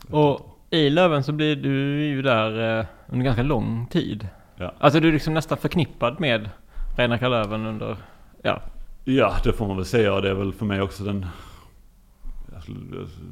Och 0.09 0.59
i 0.69 0.89
Löven 0.89 1.23
så 1.23 1.31
blir 1.31 1.55
du 1.55 2.05
ju 2.05 2.21
där 2.21 2.79
eh, 2.79 2.85
under 3.07 3.25
ganska 3.25 3.43
lång 3.43 3.87
tid. 3.91 4.27
Ja. 4.55 4.73
Alltså 4.79 4.99
du 4.99 5.07
är 5.07 5.13
liksom 5.13 5.33
nästan 5.33 5.57
förknippad 5.57 6.19
med 6.19 6.49
Reinhard 6.97 7.31
Löven 7.31 7.65
under, 7.65 7.97
ja, 8.41 8.61
Ja, 9.07 9.35
det 9.43 9.53
får 9.53 9.67
man 9.67 9.75
väl 9.75 9.85
säga 9.85 10.21
det 10.21 10.29
är 10.29 10.33
väl 10.33 10.53
för 10.53 10.65
mig 10.65 10.81
också 10.81 11.03
den, 11.03 11.25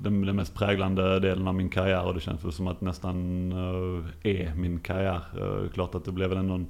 den, 0.01 0.25
den 0.25 0.35
mest 0.35 0.55
präglande 0.55 1.19
delen 1.19 1.47
av 1.47 1.55
min 1.55 1.69
karriär 1.69 2.05
och 2.05 2.13
det 2.13 2.19
känns 2.19 2.45
väl 2.45 2.51
som 2.51 2.67
att 2.67 2.81
nästan 2.81 3.51
eh, 3.51 4.31
är 4.31 4.55
min 4.55 4.79
karriär. 4.79 5.21
Eh, 5.39 5.69
klart 5.69 5.95
att 5.95 6.05
det 6.05 6.11
blev 6.11 6.29
väl 6.29 6.37
ändå 6.37 6.53
en 6.53 6.67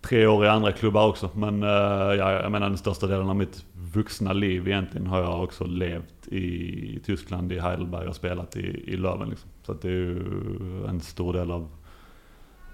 tre 0.00 0.26
år 0.26 0.44
i 0.44 0.48
andra 0.48 0.72
klubbar 0.72 1.08
också. 1.08 1.30
Men 1.34 1.62
eh, 1.62 1.68
ja, 1.68 2.32
jag 2.32 2.52
menar 2.52 2.68
den 2.68 2.78
största 2.78 3.06
delen 3.06 3.30
av 3.30 3.36
mitt 3.36 3.64
vuxna 3.72 4.32
liv 4.32 4.68
egentligen 4.68 5.06
har 5.06 5.20
jag 5.20 5.42
också 5.44 5.64
levt 5.64 6.28
i 6.28 7.00
Tyskland, 7.04 7.52
i 7.52 7.58
Heidelberg 7.58 8.08
och 8.08 8.16
spelat 8.16 8.56
i, 8.56 8.84
i 8.86 8.96
Löven. 8.96 9.28
Liksom. 9.28 9.50
Så 9.62 9.72
att 9.72 9.82
det 9.82 9.88
är 9.88 9.92
ju 9.92 10.86
en 10.88 11.00
stor 11.00 11.32
del 11.32 11.50
av 11.50 11.68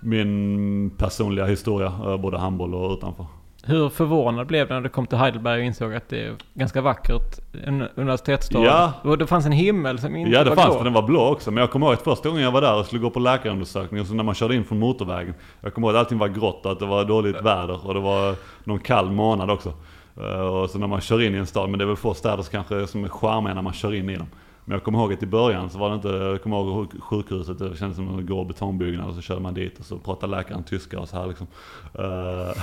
min 0.01 0.91
personliga 0.91 1.47
historia, 1.47 1.87
eh, 1.87 2.17
både 2.17 2.39
handboll 2.39 2.75
och 2.75 2.93
utanför 2.93 3.27
hur 3.66 3.88
förvånad 3.88 4.46
blev 4.46 4.68
du 4.68 4.74
när 4.74 4.81
du 4.81 4.88
kom 4.88 5.07
till 5.07 5.18
Heidelberg 5.18 5.61
och 5.61 5.64
insåg 5.66 5.94
att 5.94 6.09
det 6.09 6.26
är 6.26 6.35
ganska 6.55 6.81
vackert, 6.81 7.38
en 7.64 7.83
universitetsstad? 7.94 8.64
Ja. 8.64 8.92
Och 9.02 9.18
det 9.18 9.26
fanns 9.26 9.46
en 9.46 9.52
himmel 9.52 9.98
som 9.98 10.16
inte 10.16 10.31
Ja 10.33 10.44
det 10.44 10.50
var 10.50 10.57
fanns 10.57 10.68
blå. 10.68 10.79
det, 10.79 10.85
den 10.85 10.92
var 10.92 11.02
blå 11.02 11.20
också. 11.29 11.50
Men 11.50 11.61
jag 11.61 11.70
kommer 11.70 11.87
ihåg 11.87 11.94
att 11.94 12.02
första 12.02 12.29
gången 12.29 12.44
jag 12.44 12.52
var 12.52 12.61
där 12.61 12.79
och 12.79 12.87
skulle 12.87 13.00
gå 13.02 13.11
på 13.11 13.20
läkarundersökning 13.20 14.00
och 14.00 14.07
så 14.07 14.14
när 14.14 14.24
man 14.24 14.35
körde 14.35 14.55
in 14.57 14.64
från 14.64 14.79
motorvägen. 14.79 15.35
Jag 15.61 15.74
kommer 15.74 15.88
ihåg 15.88 15.96
att 15.96 16.00
allting 16.00 16.18
var 16.18 16.29
grått 16.29 16.66
och 16.66 16.72
att 16.72 16.79
det 16.79 16.87
var 16.87 17.05
dåligt 17.05 17.42
väder 17.42 17.87
och 17.87 17.94
det 17.94 18.00
var 18.00 18.35
någon 18.64 18.79
kall 18.79 19.11
månad 19.12 19.50
också. 19.50 19.72
Eh, 20.20 20.40
Och 20.40 20.70
så 20.70 20.79
när 20.79 20.87
man 20.87 21.00
kör 21.00 21.22
in 21.22 21.35
i 21.35 21.38
en 21.38 21.46
stad, 21.46 21.70
men 21.70 21.79
det 21.79 21.85
är 21.85 21.87
väl 21.87 21.96
få 21.96 22.14
städer 22.14 22.42
som 22.42 22.50
kanske 22.52 22.87
som 22.87 23.05
är 23.05 23.09
charmiga 23.09 23.55
när 23.55 23.62
man 23.62 23.72
kör 23.72 23.94
in 23.94 24.11
i 24.11 24.16
dem. 24.16 24.26
Men 24.64 24.72
jag 24.74 24.85
kommer 24.85 24.98
ihåg 24.98 25.12
att 25.12 25.22
i 25.22 25.26
början 25.26 25.70
så 25.70 25.79
var 25.79 25.88
det 25.88 25.94
inte, 25.94 26.09
jag 26.09 26.42
kommer 26.42 26.57
ihåg 26.57 26.92
sjukhuset, 27.00 27.59
det 27.59 27.76
kändes 27.79 27.96
som 27.96 28.09
en 28.18 28.26
grå 28.26 28.44
betongbyggnad 28.44 29.09
och 29.09 29.14
så 29.14 29.20
körde 29.20 29.40
man 29.40 29.55
dit 29.55 29.79
och 29.79 29.85
så 29.85 29.98
pratade 29.98 30.37
läkaren 30.37 30.64
tyska 30.64 31.00
och 31.00 31.09
så 31.09 31.16
här 31.16 31.26
liksom. 31.26 31.46
Eh, 31.94 32.62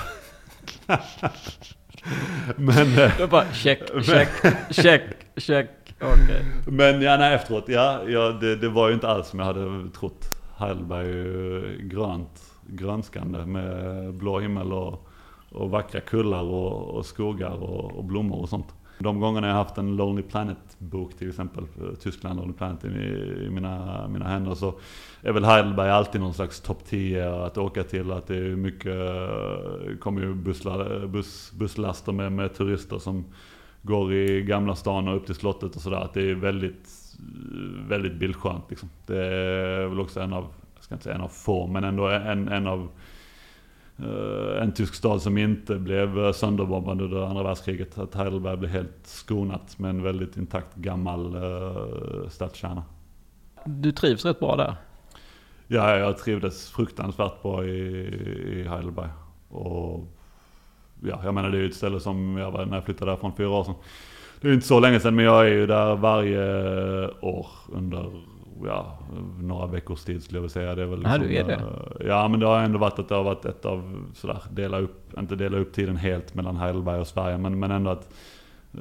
men... 2.56 2.78
eh, 2.78 2.94
Det 2.96 3.20
var 3.20 3.26
bara 3.26 3.52
check, 3.52 3.80
check, 4.04 4.28
check, 4.70 5.02
check. 5.36 5.70
Okej. 6.00 6.44
Men 6.66 7.02
ja, 7.02 7.16
nej, 7.16 7.34
efteråt, 7.34 7.64
ja, 7.68 8.00
ja 8.08 8.28
det, 8.40 8.56
det 8.56 8.68
var 8.68 8.88
ju 8.88 8.94
inte 8.94 9.08
alls 9.08 9.28
som 9.28 9.38
jag 9.38 9.46
hade 9.46 9.90
trott. 9.98 10.24
Heidelberg 10.58 11.08
är 11.08 11.14
ju 11.14 11.78
grönt, 11.88 12.42
grönskande 12.66 13.38
med 13.46 14.14
blå 14.14 14.40
himmel 14.40 14.72
och, 14.72 15.08
och 15.52 15.70
vackra 15.70 16.00
kullar 16.00 16.42
och, 16.42 16.94
och 16.94 17.06
skogar 17.06 17.62
och, 17.62 17.98
och 17.98 18.04
blommor 18.04 18.40
och 18.42 18.48
sånt. 18.48 18.66
De 18.98 19.20
gångerna 19.20 19.46
jag 19.46 19.54
haft 19.54 19.78
en 19.78 19.96
Lonely 19.96 20.22
Planet-bok 20.22 21.14
till 21.14 21.28
exempel, 21.28 21.64
Tyskland 22.00 22.40
Lonely 22.40 22.52
Planet 22.52 22.84
i, 22.84 22.88
mina, 23.50 24.08
mina 24.08 24.28
händer 24.28 24.54
så 24.54 24.74
är 25.22 25.32
väl 25.32 25.44
Heidelberg 25.44 25.90
alltid 25.90 26.20
någon 26.20 26.34
slags 26.34 26.60
topp 26.60 26.84
10 26.84 27.44
att 27.44 27.58
åka 27.58 27.84
till. 27.84 28.12
Att 28.12 28.26
det 28.26 28.36
är 28.36 28.56
mycket, 28.56 28.96
eh, 28.96 29.98
kommer 30.00 30.20
ju 30.20 30.34
bussla, 30.34 30.94
eh, 30.94 31.06
buss, 31.06 31.52
busslaster 31.52 32.12
med, 32.12 32.32
med 32.32 32.54
turister 32.54 32.98
som 32.98 33.24
går 33.82 34.12
i 34.12 34.42
Gamla 34.42 34.74
stan 34.74 35.08
och 35.08 35.16
upp 35.16 35.26
till 35.26 35.34
slottet 35.34 35.76
och 35.76 35.82
sådär. 35.82 35.96
Att 35.96 36.14
det 36.14 36.30
är 36.30 36.34
väldigt, 36.34 37.16
väldigt 37.88 38.14
bildskönt 38.14 38.64
liksom. 38.70 38.88
Det 39.06 39.26
är 39.26 39.86
väl 39.86 40.00
också 40.00 40.20
en 40.20 40.32
av, 40.32 40.46
jag 40.74 40.84
ska 40.84 40.94
inte 40.94 41.04
säga 41.04 41.14
en 41.14 41.20
av 41.20 41.28
få, 41.28 41.66
men 41.66 41.84
ändå 41.84 42.08
en, 42.08 42.48
en 42.48 42.66
av 42.66 42.88
en 44.60 44.72
tysk 44.72 44.94
stad 44.94 45.22
som 45.22 45.38
inte 45.38 45.74
blev 45.74 46.32
sönderbombad 46.32 47.02
under 47.02 47.26
andra 47.26 47.42
världskriget. 47.42 47.98
Att 47.98 48.14
Heidelberg 48.14 48.56
blev 48.56 48.70
helt 48.70 48.98
skonat 49.02 49.78
med 49.78 49.90
en 49.90 50.02
väldigt 50.02 50.36
intakt 50.36 50.74
gammal 50.74 51.36
uh, 51.36 52.28
stadskärna. 52.28 52.82
Du 53.64 53.92
trivs 53.92 54.24
rätt 54.24 54.40
bra 54.40 54.56
där. 54.56 54.76
Ja, 55.66 55.96
jag 55.96 56.18
trivdes 56.18 56.70
fruktansvärt 56.70 57.42
bra 57.42 57.64
i, 57.64 57.78
i 58.52 58.68
Heidelberg. 58.68 59.10
Och 59.48 60.08
ja, 61.02 61.20
jag 61.24 61.34
menar 61.34 61.50
det 61.50 61.58
är 61.58 61.60
ju 61.60 61.68
ett 61.68 61.74
ställe 61.74 62.00
som 62.00 62.36
jag 62.36 62.50
var 62.50 62.66
när 62.66 62.76
jag 62.76 62.84
flyttade 62.84 63.10
där 63.10 63.16
från 63.16 63.36
fyra 63.36 63.48
år 63.48 63.64
sedan. 63.64 63.74
Det 64.40 64.46
är 64.46 64.48
ju 64.48 64.54
inte 64.54 64.66
så 64.66 64.80
länge 64.80 65.00
sedan 65.00 65.14
men 65.14 65.24
jag 65.24 65.46
är 65.46 65.52
ju 65.52 65.66
där 65.66 65.96
varje 65.96 67.08
år 67.08 67.46
under 67.72 68.10
ja, 68.66 68.98
några 69.40 69.66
veckors 69.66 70.04
tid 70.04 70.22
skulle 70.22 70.36
jag 70.38 70.42
vilja 70.42 70.52
säga. 70.52 70.74
Det 70.74 70.82
är 70.82 70.86
väl 70.86 71.02
Ja, 71.04 71.18
du 71.18 71.34
är 71.36 71.44
det. 71.44 71.54
eh, 71.54 72.06
Ja 72.06 72.28
men 72.28 72.40
det 72.40 72.46
har 72.46 72.58
ändå 72.62 72.78
varit 72.78 72.98
att 72.98 73.08
det 73.08 73.14
har 73.14 73.24
varit 73.24 73.44
ett 73.44 73.64
av 73.64 73.96
sådär, 74.14 74.38
dela 74.50 74.78
upp, 74.78 75.18
inte 75.18 75.36
dela 75.36 75.56
upp 75.56 75.72
tiden 75.72 75.96
helt 75.96 76.34
mellan 76.34 76.56
Heidelberg 76.56 77.00
och 77.00 77.06
Sverige 77.06 77.38
men, 77.38 77.58
men 77.58 77.70
ändå 77.70 77.90
att 77.90 78.12
eh, 78.74 78.80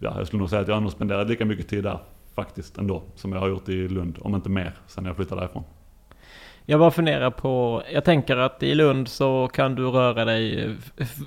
Ja, 0.00 0.14
jag 0.18 0.26
skulle 0.26 0.40
nog 0.40 0.50
säga 0.50 0.62
att 0.62 0.68
jag 0.68 0.80
har 0.80 0.88
spenderat 0.90 1.28
lika 1.28 1.44
mycket 1.44 1.68
tid 1.68 1.84
där 1.84 1.98
faktiskt 2.34 2.78
ändå 2.78 3.02
som 3.14 3.32
jag 3.32 3.40
har 3.40 3.48
gjort 3.48 3.68
i 3.68 3.88
Lund, 3.88 4.18
om 4.20 4.34
inte 4.34 4.50
mer, 4.50 4.72
sen 4.86 5.04
jag 5.04 5.16
flyttade 5.16 5.40
därifrån. 5.40 5.62
Jag 6.68 6.80
bara 6.80 6.90
funderar 6.90 7.30
på, 7.30 7.82
jag 7.92 8.04
tänker 8.04 8.36
att 8.36 8.62
i 8.62 8.74
Lund 8.74 9.08
så 9.08 9.48
kan 9.48 9.74
du 9.74 9.82
röra 9.82 10.24
dig 10.24 10.76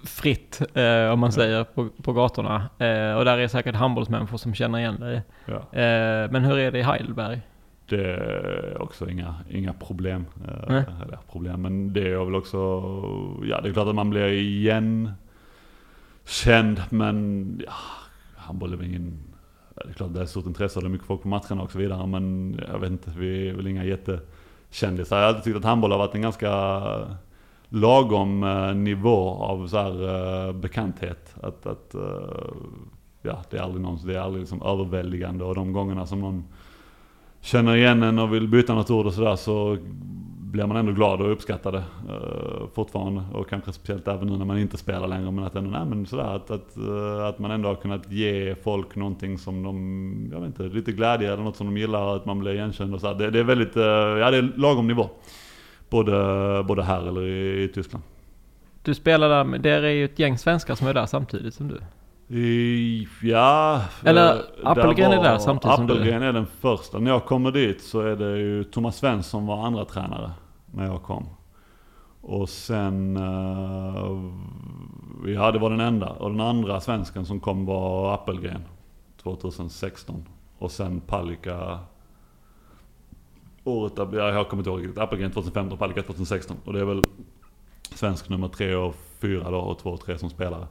fritt, 0.06 0.62
eh, 0.74 1.14
om 1.14 1.20
man 1.20 1.32
säger, 1.32 1.64
på, 1.64 1.90
på 2.04 2.14
gatorna. 2.14 2.56
Eh, 2.56 3.18
och 3.18 3.26
där 3.26 3.38
är 3.38 3.48
säkert 3.48 3.76
handbollsmänniskor 3.76 4.38
som 4.38 4.54
känner 4.54 4.80
igen 4.80 5.00
dig. 5.00 5.22
Ja. 5.46 5.56
Eh, 5.56 6.32
men 6.32 6.44
hur 6.44 6.58
är 6.58 6.72
det 6.72 6.80
i 6.80 6.82
Heidelberg? 6.82 7.42
Det 7.90 8.06
är 8.06 8.82
också 8.82 9.10
inga, 9.10 9.36
inga 9.50 9.74
problem. 9.74 10.26
Nej. 10.68 10.84
Eller 11.04 11.18
problem, 11.32 11.62
men 11.62 11.94
det 11.94 12.12
är 12.12 12.26
väl 12.26 12.36
också, 12.36 12.58
ja 13.44 13.62
det 13.62 13.70
är 13.70 13.74
klart 13.74 13.88
att 13.88 13.96
man 13.96 14.10
blir 14.10 14.28
igen 14.28 15.12
känd 16.26 16.82
men 16.90 17.62
ja, 17.66 17.74
handboll 18.36 18.74
är 18.74 18.78
väl 18.78 18.88
ingen, 18.88 19.20
ja, 19.76 19.82
det 19.86 19.90
är 19.90 19.94
klart 19.94 20.14
det 20.14 20.22
är 20.22 20.26
stort 20.26 20.46
intresse 20.46 20.80
och 20.80 20.84
det 20.84 20.88
är 20.88 20.92
mycket 20.92 21.08
folk 21.08 21.22
på 21.22 21.28
matcherna 21.28 21.62
och 21.62 21.72
så 21.72 21.78
vidare 21.78 22.08
men 22.08 22.56
jag 22.72 22.80
vet 22.80 22.92
inte, 22.92 23.12
vi 23.18 23.50
är 23.50 23.54
väl 23.54 23.68
inga 23.68 23.84
kändisar. 24.70 25.18
Jag 25.18 25.24
har 25.24 25.28
alltid 25.28 25.44
tyckt 25.44 25.58
att 25.58 25.64
handboll 25.64 25.92
har 25.92 25.98
varit 25.98 26.16
en 26.16 26.22
ganska 26.22 26.52
lagom 27.70 28.44
eh, 28.44 28.74
nivå 28.74 29.30
av 29.30 29.68
så 29.68 29.78
här, 29.78 30.48
eh, 30.48 30.54
bekanthet. 30.54 31.36
Att, 31.42 31.66
att 31.66 31.96
eh, 31.96 32.02
ja, 33.22 33.44
det 33.50 33.58
är 33.58 33.62
aldrig 33.62 33.82
någon, 33.82 34.00
det 34.08 34.16
är 34.16 34.20
aldrig 34.20 34.40
liksom 34.40 34.62
överväldigande 34.62 35.44
och 35.44 35.56
de 35.56 35.74
gångerna 35.74 36.06
som 36.06 36.22
någon 36.22 36.44
känner 37.42 37.76
igen 37.76 38.04
en 38.04 38.20
och 38.20 38.34
vill 38.34 38.48
byta 38.48 38.76
något 38.76 38.90
ord 38.90 39.06
och 39.06 39.14
sådär 39.14 39.36
så 39.36 39.78
blir 40.52 40.66
man 40.66 40.78
ändå 40.78 40.92
glad 40.92 41.22
och 41.22 41.32
uppskattar 41.32 41.72
det 41.72 41.84
uh, 42.10 42.68
fortfarande. 42.74 43.24
Och 43.34 43.50
kanske 43.50 43.74
speciellt 43.74 44.08
även 44.08 44.28
nu 44.28 44.38
när 44.38 44.46
man 44.46 44.58
inte 44.58 44.78
spelar 44.78 45.08
längre. 45.08 45.32
Men 45.32 45.44
att 45.44 45.56
ändå, 45.56 45.70
nej 45.70 45.86
men 45.86 46.06
sådär 46.06 46.36
att, 46.36 46.52
att, 46.52 46.78
eh, 46.78 47.26
att 47.26 47.40
man 47.40 47.52
ändå 47.52 47.70
har 47.70 47.76
kunnat 47.76 48.12
ge 48.12 48.56
folk 48.64 48.96
någonting 48.96 49.38
som 49.38 49.64
de, 49.64 50.30
jag 50.34 50.40
vet 50.40 50.48
inte, 50.48 50.64
lite 50.64 50.92
glädje 50.92 51.34
eller 51.34 51.44
något 51.44 51.56
som 51.56 51.68
de 51.68 51.78
gillar. 51.78 52.16
Att 52.16 52.26
man 52.26 52.40
blir 52.40 52.54
igenkänd 52.54 52.94
och 52.94 53.02
sådär. 53.02 53.16
Det, 53.16 53.32
det 53.32 53.40
är 53.40 53.44
väldigt, 53.44 53.76
eh, 53.76 53.84
ja 53.84 54.32
det 54.32 54.38
är 54.38 54.52
lagom 54.58 54.88
nivå. 54.88 55.10
Både, 55.90 56.64
både 56.64 56.84
här 56.84 57.08
eller 57.08 57.26
i, 57.26 57.64
i 57.64 57.68
Tyskland. 57.68 58.04
Du 58.84 58.94
spelar 58.96 59.30
där, 59.30 59.58
det 59.60 59.70
är 59.70 59.90
ju 59.90 60.06
ett 60.06 60.20
gäng 60.20 60.38
svenskar 60.38 60.76
som 60.76 60.88
är 60.88 60.94
där 60.94 61.06
samtidigt 61.06 61.54
som 61.54 61.68
du. 61.68 61.80
Ja... 63.22 63.82
Eller, 64.06 64.36
eh, 64.36 64.42
Appelgren 64.64 65.12
där 65.12 65.18
är 65.18 65.24
där 65.24 65.38
samtidigt 65.38 65.76
som 65.76 65.88
du. 65.88 65.94
Appelgren 65.94 66.24
är 66.24 66.34
den 66.34 66.46
första. 66.46 67.00
När 67.00 67.12
jag 67.12 67.26
kommer 67.26 67.52
dit 67.52 67.82
så 67.82 68.02
är 68.02 68.16
det 68.16 68.38
ju 68.38 68.64
Thomas 68.64 68.98
Svensson 68.98 69.24
som 69.24 69.48
var 69.48 69.66
andra 69.66 69.86
tränare 69.86 70.32
när 70.66 70.86
jag 70.86 71.04
kom. 71.04 71.26
Och 72.22 72.50
sen... 72.50 73.16
Ja, 75.26 75.52
det 75.52 75.60
var 75.60 75.70
den 75.70 75.80
enda. 75.80 76.10
Och 76.10 76.32
den 76.32 76.42
andra 76.42 76.80
svensken 76.82 77.26
som 77.26 77.40
kom 77.40 77.66
var 77.66 78.14
Appelgren 78.14 78.62
2016. 79.24 80.26
Och 80.58 80.72
sen 80.72 81.02
Palicka 81.02 81.80
året 83.64 83.96
där, 83.96 84.18
ja, 84.18 84.30
jag 84.30 84.50
kommer 84.50 84.62
inte 84.62 84.70
ihåg 84.70 84.80
riktigt. 84.80 84.98
Appelgren 84.98 85.32
2015 85.32 85.74
och 85.74 85.80
Palicka 85.80 86.02
2016. 86.02 86.58
Och 86.66 86.74
det 86.74 86.80
är 86.80 86.86
väl 86.86 87.04
svensk 87.96 88.30
nummer 88.30 88.48
tre 88.48 88.76
och 88.76 88.96
fyra 89.22 89.52
då 89.52 89.58
och 89.58 89.80
två 89.80 89.90
och 89.90 90.02
tre 90.02 90.18
som 90.18 90.30
spelare. 90.30 90.68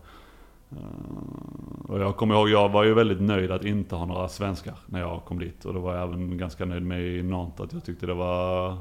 Eh, 0.71 1.91
och 1.91 2.01
jag 2.01 2.17
kommer 2.17 2.35
ihåg, 2.35 2.49
jag 2.49 2.69
var 2.69 2.85
ju 2.85 2.95
väldigt 2.95 3.21
nöjd 3.21 3.51
att 3.51 3.65
inte 3.65 3.95
ha 3.95 4.07
några 4.07 4.29
svenskar 4.29 4.75
när 4.87 5.01
jag 5.01 5.25
kom 5.25 5.39
dit. 5.39 5.65
Och 5.65 5.75
det 5.75 5.81
var 5.81 5.95
jag 5.95 6.05
även 6.05 6.39
ganska 6.39 6.65
nöjd 6.65 6.83
med 6.83 7.03
i 7.03 7.23
Nantes. 7.23 7.61
Att 7.61 7.73
jag 7.73 7.85
tyckte 7.85 8.07
det 8.07 8.15
var, 8.15 8.77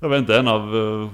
jag 0.00 0.08
vet 0.08 0.18
inte, 0.18 0.38
en 0.38 0.48
av, 0.48 0.76
eh, 0.76 1.08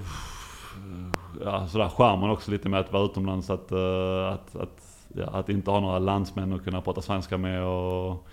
ja 1.44 1.66
sådär 1.66 1.88
charmen 1.88 2.30
också 2.30 2.50
lite 2.50 2.68
med 2.68 2.80
att 2.80 2.92
vara 2.92 3.04
utomlands. 3.04 3.50
Att, 3.50 3.72
eh, 3.72 4.28
att, 4.28 4.56
att, 4.56 5.06
ja, 5.08 5.24
att 5.24 5.48
inte 5.48 5.70
ha 5.70 5.80
några 5.80 5.98
landsmän 5.98 6.52
att 6.52 6.64
kunna 6.64 6.80
prata 6.80 7.02
svenska 7.02 7.38
med. 7.38 7.64
Och, 7.64 8.26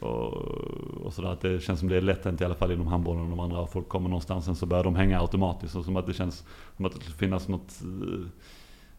och, 0.00 0.32
och 1.04 1.12
sådär 1.12 1.28
att 1.28 1.40
det 1.40 1.60
känns 1.60 1.80
som 1.80 1.88
det 1.88 1.96
är 1.96 2.00
lätt 2.00 2.24
hänt 2.24 2.40
i 2.40 2.44
alla 2.44 2.54
fall 2.54 2.72
inom 2.72 2.86
handbollen. 2.86 3.30
De 3.30 3.40
andra 3.40 3.66
folk 3.66 3.88
kommer 3.88 4.08
någonstans 4.08 4.44
sen 4.44 4.56
så 4.56 4.66
börjar 4.66 4.84
de 4.84 4.94
hänga 4.94 5.20
automatiskt. 5.20 5.76
Och 5.76 5.84
som 5.84 5.96
att 5.96 6.06
det 6.06 6.12
känns 6.12 6.44
som 6.76 6.84
att 6.84 6.92
det 6.92 6.98
skulle 7.00 7.16
finnas 7.16 7.48
något 7.48 7.82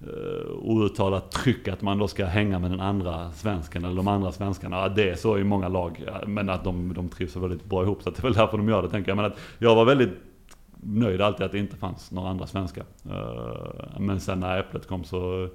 eh, 0.02 0.52
outtalat 0.52 1.32
tryck 1.32 1.68
att 1.68 1.82
man 1.82 1.98
då 1.98 2.08
ska 2.08 2.26
hänga 2.26 2.60
med 2.60 2.72
den 2.72 2.80
andra 2.80 3.32
svensken 3.32 3.86
eller 3.86 3.96
de 3.96 4.08
andra 4.08 4.32
svenskarna. 4.32 4.78
Ja, 4.78 4.90
det 4.90 5.10
är 5.10 5.16
så 5.16 5.38
i 5.38 5.44
många 5.44 5.68
lag. 5.68 6.10
Men 6.28 6.50
att 6.50 6.64
de, 6.64 6.94
de 6.94 7.10
trivs 7.10 7.36
väldigt 7.36 7.66
bra 7.66 7.84
ihop 7.84 8.04
så 8.04 8.10
att 8.10 8.16
det 8.16 8.20
är 8.20 8.24
väl 8.24 8.34
därför 8.34 8.58
de 8.58 8.70
gör 8.70 8.82
det 8.82 8.90
tänker 8.90 9.12
jag. 9.12 9.16
Men 9.16 9.26
att 9.26 9.40
jag 9.58 9.76
var 9.76 9.86
väldigt 9.86 10.14
nöjd 10.82 11.22
alltid 11.22 11.46
att 11.46 11.52
det 11.52 11.60
inte 11.60 11.78
fanns 11.78 12.12
några 12.12 12.30
andra 12.30 12.48
svenskar. 12.48 12.86
Eh, 13.10 14.00
men 14.00 14.20
sen 14.20 14.40
när 14.40 14.60
Äpplet 14.60 14.88
kom 14.88 15.04
så 15.04 15.50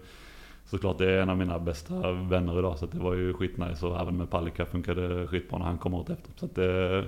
Såklart 0.71 0.99
det 0.99 1.13
är 1.13 1.23
en 1.23 1.31
av 1.31 1.37
mina 1.37 1.59
bästa 1.59 2.13
vänner 2.13 2.59
idag 2.59 2.79
så 2.79 2.85
att 2.85 2.93
det 2.93 2.99
var 2.99 3.15
ju 3.15 3.33
skitnice 3.33 3.87
och 3.87 4.01
även 4.01 4.17
med 4.17 4.31
Palicka 4.31 4.67
funkade 4.67 5.27
skitbra 5.27 5.59
när 5.59 5.67
han 5.67 5.79
kom 5.79 5.95
åt 5.95 6.11
efter. 6.11 6.33
Så 6.37 6.47
att 6.47 6.55
det, 6.55 7.05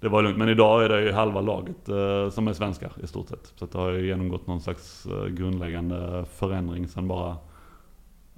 det 0.00 0.08
var 0.08 0.22
lugnt. 0.22 0.38
Men 0.38 0.48
idag 0.48 0.84
är 0.84 0.88
det 0.88 1.02
ju 1.02 1.12
halva 1.12 1.40
laget 1.40 1.88
eh, 1.88 2.30
som 2.30 2.48
är 2.48 2.52
svenskar 2.52 2.92
i 3.02 3.06
stort 3.06 3.28
sett. 3.28 3.52
Så 3.56 3.66
det 3.66 3.78
har 3.78 3.90
ju 3.90 4.06
genomgått 4.06 4.46
någon 4.46 4.60
slags 4.60 5.06
eh, 5.06 5.26
grundläggande 5.26 6.24
förändring 6.34 6.88
sen 6.88 7.08
bara 7.08 7.36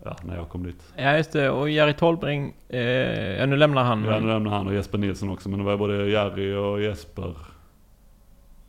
ja, 0.04 0.16
när 0.24 0.36
jag 0.36 0.48
kom 0.48 0.62
dit. 0.62 0.92
Ja 0.96 1.16
just 1.16 1.32
det, 1.32 1.50
och 1.50 1.70
Jerry 1.70 1.92
Tolbring, 1.94 2.54
eh, 2.68 2.80
ja 3.38 3.46
nu 3.46 3.56
lämnar 3.56 3.84
han 3.84 4.04
Ja, 4.04 4.20
nu 4.20 4.26
lämnar 4.26 4.50
han 4.50 4.66
och 4.66 4.74
Jesper 4.74 4.98
Nilsson 4.98 5.30
också. 5.30 5.48
Men 5.48 5.58
det 5.58 5.64
var 5.64 5.76
både 5.76 6.10
Jerry 6.10 6.54
och 6.54 6.80
Jesper, 6.82 7.34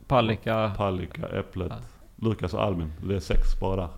Palicka. 0.06 0.72
Palicka, 0.76 1.26
Äpplet, 1.26 1.72
Lukas 2.16 2.54
och 2.54 2.62
Albin. 2.62 2.92
Det 3.08 3.14
är 3.14 3.20
sex 3.20 3.60
bara 3.60 3.76
där. 3.76 3.88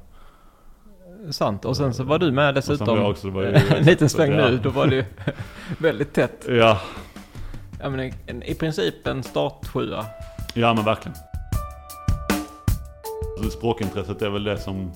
Sant, 1.33 1.65
och 1.65 1.77
sen 1.77 1.95
så 1.95 2.05
var 2.05 2.19
du 2.19 2.33
med 2.33 2.57
Och 2.57 2.65
sen 2.65 2.77
var 2.77 2.79
dessutom. 2.79 2.99
jag 2.99 3.11
också, 3.11 3.27
det 3.27 3.33
var 3.35 3.43
ju- 3.43 3.49
en 3.79 3.85
liten 3.85 4.09
sväng 4.09 4.31
nu, 4.31 4.61
då 4.63 4.71
var 4.71 4.87
det 4.87 4.95
ju 4.97 5.05
väldigt 5.79 6.13
tätt. 6.13 6.47
Ja, 6.49 6.81
Ja 7.83 7.91
men 7.91 8.13
en, 8.27 8.43
i 8.43 8.55
princip 8.55 9.07
en 9.07 9.23
startsjua. 9.23 10.07
Ja 10.55 10.75
men 10.75 10.85
verkligen. 10.85 11.17
Alltså, 13.37 13.59
Språkintresset 13.59 14.23
är 14.23 14.31
väl 14.31 14.45
det 14.45 14.59
som, 14.59 14.93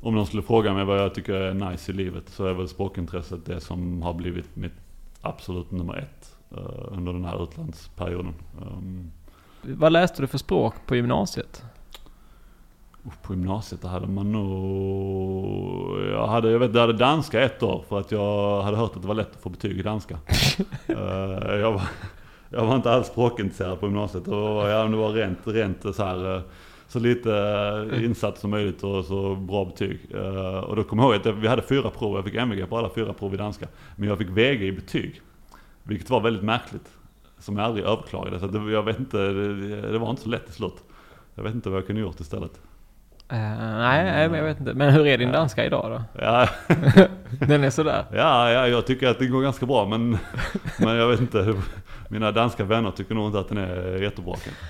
om 0.00 0.14
någon 0.14 0.26
skulle 0.26 0.42
fråga 0.42 0.72
mig 0.72 0.84
vad 0.84 0.98
jag 0.98 1.14
tycker 1.14 1.34
är 1.34 1.54
nice 1.54 1.92
i 1.92 1.94
livet, 1.94 2.24
så 2.28 2.46
är 2.46 2.52
väl 2.52 2.68
språkintresset 2.68 3.46
det 3.46 3.60
som 3.60 4.02
har 4.02 4.14
blivit 4.14 4.56
mitt 4.56 4.72
absolut 5.22 5.70
nummer 5.70 5.96
ett 5.98 6.36
eh, 6.50 6.92
under 6.98 7.12
den 7.12 7.24
här 7.24 7.42
utlandsperioden. 7.42 8.34
Um, 8.62 9.10
Vad 9.62 9.92
läste 9.92 10.22
du 10.22 10.26
för 10.26 10.38
språk 10.38 10.74
på 10.86 10.96
gymnasiet? 10.96 11.64
På 13.22 13.34
gymnasiet 13.34 13.82
där 13.82 13.88
hade 13.88 14.06
man 14.06 14.32
nog... 14.32 15.98
Jag 16.10 16.26
hade, 16.26 16.50
jag 16.50 16.58
vet, 16.58 16.74
jag 16.74 16.80
hade 16.80 16.92
danska 16.92 17.40
ett 17.40 17.62
år 17.62 17.84
för 17.88 18.00
att 18.00 18.12
jag 18.12 18.62
hade 18.62 18.76
hört 18.76 18.96
att 18.96 19.02
det 19.02 19.08
var 19.08 19.14
lätt 19.14 19.36
att 19.36 19.42
få 19.42 19.48
betyg 19.48 19.78
i 19.78 19.82
danska. 19.82 20.18
Eh, 20.86 21.54
jag, 21.54 21.72
var, 21.72 21.82
jag 22.50 22.66
var 22.66 22.76
inte 22.76 22.90
alls 22.90 23.06
språkintresserad 23.06 23.80
på 23.80 23.86
gymnasiet. 23.86 24.28
Och 24.28 24.34
ja, 24.68 24.84
det 24.84 24.96
var 24.96 25.10
rent, 25.12 25.38
rent 25.44 25.94
så 25.96 26.04
här... 26.04 26.36
eh, 26.36 26.42
Så 26.88 26.98
lite 27.00 27.32
eh, 27.92 28.04
insatt 28.04 28.38
som 28.38 28.50
möjligt 28.50 28.82
och 28.84 29.04
så 29.04 29.34
bra 29.34 29.64
betyg. 29.64 29.98
Och 30.66 30.76
då 30.76 30.84
kommer 30.84 31.02
jag 31.02 31.14
ihåg 31.16 31.28
att 31.28 31.36
vi 31.38 31.48
hade 31.48 31.62
fyra 31.62 31.90
prov. 31.90 32.14
Jag 32.16 32.24
fick 32.24 32.34
MVG 32.34 32.68
på 32.68 32.78
alla 32.78 32.90
fyra 32.94 33.12
prov 33.12 33.34
i 33.34 33.36
danska. 33.36 33.66
Men 33.96 34.08
jag 34.08 34.18
fick 34.18 34.28
VG 34.28 34.66
i 34.66 34.72
betyg. 34.72 35.20
Vilket 35.82 36.10
var 36.10 36.20
väldigt 36.20 36.42
märkligt. 36.42 36.88
Som 37.38 37.56
jag 37.56 37.64
aldrig 37.66 37.84
överklagade. 37.86 38.40
Så 38.40 38.46
det, 38.46 38.72
jag 38.72 38.82
vet 38.82 38.98
inte, 38.98 39.16
det, 39.18 39.92
det 39.92 39.98
var 39.98 40.10
inte 40.10 40.22
så 40.22 40.28
lätt 40.28 40.44
till 40.46 40.54
slut. 40.54 40.82
Jag 41.34 41.42
vet 41.42 41.54
inte 41.54 41.70
vad 41.70 41.78
jag 41.78 41.86
kunde 41.86 42.02
gjort 42.02 42.20
istället. 42.20 42.60
Eh, 43.32 43.38
nej, 43.78 44.28
men 44.28 44.38
jag 44.38 44.44
vet 44.44 44.60
inte. 44.60 44.74
Men 44.74 44.94
hur 44.94 45.06
är 45.06 45.18
din 45.18 45.32
danska 45.32 45.64
idag 45.64 45.90
då? 45.90 46.22
Ja, 46.22 46.48
Den 47.46 47.64
är 47.64 47.70
sådär? 47.70 48.04
ja, 48.12 48.50
ja, 48.50 48.68
jag 48.68 48.86
tycker 48.86 49.08
att 49.08 49.18
det 49.18 49.26
går 49.26 49.42
ganska 49.42 49.66
bra 49.66 49.86
men, 49.86 50.10
men 50.78 50.96
jag 50.96 51.08
vet 51.08 51.20
inte. 51.20 51.54
Mina 52.08 52.32
danska 52.32 52.64
vänner 52.64 52.90
tycker 52.90 53.14
nog 53.14 53.26
inte 53.26 53.38
att 53.38 53.48
den 53.48 53.58
är 53.58 54.02
jättebra. 54.02 54.32
kanske. 54.32 54.64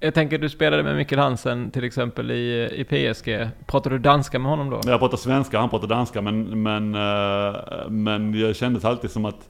Jag 0.00 0.14
tänker 0.14 0.38
du 0.38 0.48
spelade 0.48 0.82
med 0.82 0.96
Mikkel 0.96 1.18
Hansen 1.18 1.70
till 1.70 1.84
exempel 1.84 2.30
i, 2.30 2.68
i 2.72 2.84
PSG. 2.84 3.48
Pratade 3.66 3.94
du 3.94 3.98
danska 3.98 4.38
med 4.38 4.50
honom 4.50 4.70
då? 4.70 4.80
Jag 4.86 5.00
pratar 5.00 5.16
svenska, 5.16 5.58
han 5.58 5.70
pratar 5.70 5.86
danska 5.86 6.22
men, 6.22 6.62
men, 6.62 6.94
eh, 6.94 7.60
men 7.88 8.40
jag 8.40 8.56
kändes 8.56 8.84
alltid 8.84 9.10
som 9.10 9.24
att 9.24 9.48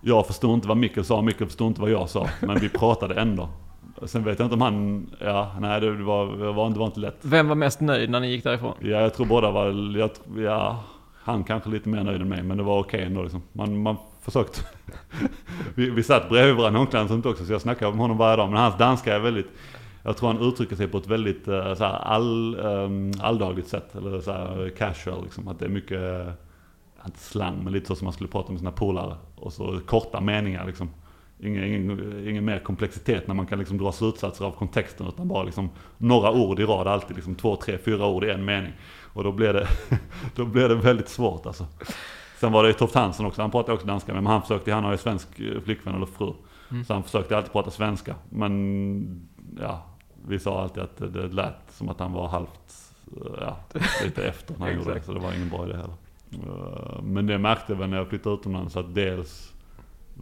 jag 0.00 0.26
förstod 0.26 0.54
inte 0.54 0.68
vad 0.68 0.76
Mikkel 0.76 1.04
sa, 1.04 1.22
Mikkel 1.22 1.46
förstod 1.46 1.66
inte 1.66 1.80
vad 1.80 1.90
jag 1.90 2.08
sa. 2.08 2.28
Men 2.40 2.58
vi 2.58 2.68
pratade 2.68 3.20
ändå. 3.20 3.48
Sen 4.06 4.24
vet 4.24 4.38
jag 4.38 4.46
inte 4.46 4.54
om 4.54 4.60
han, 4.60 5.06
ja, 5.20 5.52
nej 5.60 5.80
det 5.80 5.90
var, 5.90 6.26
det 6.26 6.52
var, 6.52 6.70
det 6.70 6.78
var 6.78 6.86
inte 6.86 7.00
lätt. 7.00 7.16
Vem 7.22 7.48
var 7.48 7.54
mest 7.54 7.80
nöjd 7.80 8.10
när 8.10 8.20
ni 8.20 8.30
gick 8.30 8.44
därifrån? 8.44 8.74
Ja, 8.80 8.88
jag 8.88 9.14
tror 9.14 9.26
båda 9.26 9.50
var, 9.50 9.96
jag, 9.98 10.10
ja, 10.36 10.84
han 11.14 11.44
kanske 11.44 11.70
lite 11.70 11.88
mer 11.88 12.04
nöjd 12.04 12.20
än 12.20 12.28
mig, 12.28 12.42
men 12.42 12.56
det 12.56 12.62
var 12.62 12.80
okej 12.80 13.02
ändå 13.02 13.22
liksom. 13.22 13.42
Man, 13.52 13.82
man 13.82 13.96
försökte. 14.20 14.60
vi, 15.74 15.90
vi 15.90 16.02
satt 16.02 16.28
bredvid 16.28 16.54
varandra 16.56 16.80
i 16.80 16.82
omklädningsrummet 16.82 17.26
också, 17.26 17.44
så 17.44 17.52
jag 17.52 17.60
snackade 17.60 17.90
med 17.90 18.00
honom 18.00 18.16
varje 18.16 18.36
dag. 18.36 18.48
Men 18.50 18.58
hans 18.58 18.78
danska 18.78 19.14
är 19.14 19.20
väldigt, 19.20 19.46
jag 20.02 20.16
tror 20.16 20.32
han 20.32 20.48
uttrycker 20.48 20.76
sig 20.76 20.88
på 20.88 20.98
ett 20.98 21.06
väldigt 21.06 21.48
uh, 21.48 21.74
så 21.74 21.84
här, 21.84 21.92
all, 21.92 22.56
um, 22.60 23.12
alldagligt 23.20 23.68
sätt. 23.68 23.94
Eller 23.96 24.20
så 24.20 24.32
här, 24.32 24.72
casual 24.78 25.22
liksom. 25.22 25.48
Att 25.48 25.58
det 25.58 25.64
är 25.64 25.68
mycket, 25.68 26.26
inte 27.06 27.18
slang, 27.18 27.64
men 27.64 27.72
lite 27.72 27.86
så 27.86 27.94
som 27.94 28.04
man 28.04 28.12
skulle 28.12 28.30
prata 28.30 28.52
med 28.52 28.58
sina 28.58 28.72
polare. 28.72 29.16
Och 29.36 29.52
så 29.52 29.80
korta 29.86 30.20
meningar 30.20 30.66
liksom. 30.66 30.90
Ingen, 31.40 31.64
ingen, 31.64 32.28
ingen 32.28 32.44
mer 32.44 32.58
komplexitet 32.58 33.26
när 33.26 33.34
man 33.34 33.46
kan 33.46 33.58
liksom 33.58 33.78
dra 33.78 33.92
slutsatser 33.92 34.44
av 34.44 34.50
kontexten 34.50 35.06
utan 35.06 35.28
bara 35.28 35.42
liksom 35.42 35.70
några 35.98 36.32
ord 36.32 36.60
i 36.60 36.64
rad 36.64 36.86
alltid. 36.86 37.16
Liksom 37.16 37.34
två, 37.34 37.56
tre, 37.56 37.78
fyra 37.78 38.06
ord 38.06 38.24
i 38.24 38.30
en 38.30 38.44
mening. 38.44 38.72
Och 39.12 39.24
då 39.24 39.32
blev 39.32 39.54
det, 39.54 39.68
då 40.34 40.44
blev 40.44 40.68
det 40.68 40.74
väldigt 40.74 41.08
svårt 41.08 41.46
alltså. 41.46 41.66
Sen 42.40 42.52
var 42.52 42.62
det 42.62 42.68
ju 42.68 42.74
Toft 42.74 42.94
Hansen 42.94 43.26
också, 43.26 43.42
han 43.42 43.50
pratade 43.50 43.72
också 43.72 43.86
danska 43.86 44.14
men 44.14 44.26
han 44.26 44.42
försökte, 44.42 44.72
han 44.72 44.84
har 44.84 44.92
ju 44.92 44.98
svensk 44.98 45.40
eh, 45.40 45.60
flickvän 45.60 45.94
eller 45.94 46.06
fru. 46.06 46.32
Så 46.86 46.92
han 46.92 47.02
försökte 47.02 47.36
alltid 47.36 47.52
prata 47.52 47.70
svenska. 47.70 48.14
Men 48.30 49.28
ja, 49.60 49.86
vi 50.26 50.38
sa 50.38 50.62
alltid 50.62 50.82
att 50.82 50.96
det, 50.96 51.08
det 51.08 51.28
lät 51.28 51.54
som 51.70 51.88
att 51.88 52.00
han 52.00 52.12
var 52.12 52.28
halvt, 52.28 52.74
eh, 53.16 53.32
ja, 53.40 53.56
lite 54.04 54.28
efter 54.28 54.54
när 54.58 54.66
han 54.66 54.76
gjorde 54.76 54.94
det. 54.94 55.02
Så 55.02 55.12
det 55.12 55.20
var 55.20 55.32
ingen 55.32 55.48
bra 55.48 55.66
idé 55.66 55.76
heller. 55.76 55.94
Eh, 56.32 57.02
Men 57.02 57.26
det 57.26 57.38
märkte 57.38 57.72
jag 57.72 57.90
när 57.90 57.96
jag 57.96 58.08
flyttade 58.08 58.34
utomlands 58.34 58.76
att 58.76 58.94
dels 58.94 59.52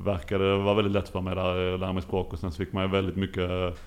verkade 0.04 0.56
vara 0.56 0.74
väldigt 0.74 0.92
lätt 0.92 1.08
för 1.08 1.20
mig 1.20 1.34
där 1.34 1.78
lära 1.78 1.92
mig 1.92 2.02
språk 2.02 2.32
och 2.32 2.38
sen 2.38 2.52
så 2.52 2.56
fick 2.56 2.72
man 2.72 2.82
ju 2.82 2.90
väldigt 2.90 3.16
mycket 3.16 3.78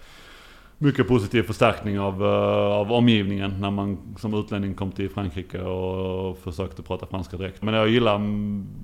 mycket 0.82 1.08
positiv 1.08 1.44
förstärkning 1.44 2.00
av, 2.00 2.24
eh, 2.24 2.78
av 2.78 2.92
omgivningen 2.92 3.56
när 3.60 3.72
man 3.72 4.16
som 4.18 4.34
utlänning 4.34 4.74
kom 4.74 4.92
till 4.92 5.10
Frankrike 5.10 5.62
och 5.62 6.38
försökte 6.38 6.82
prata 6.82 7.06
franska 7.06 7.38
direkt. 7.38 7.62
Men 7.62 7.74
jag 7.74 7.90
gillar 7.90 8.18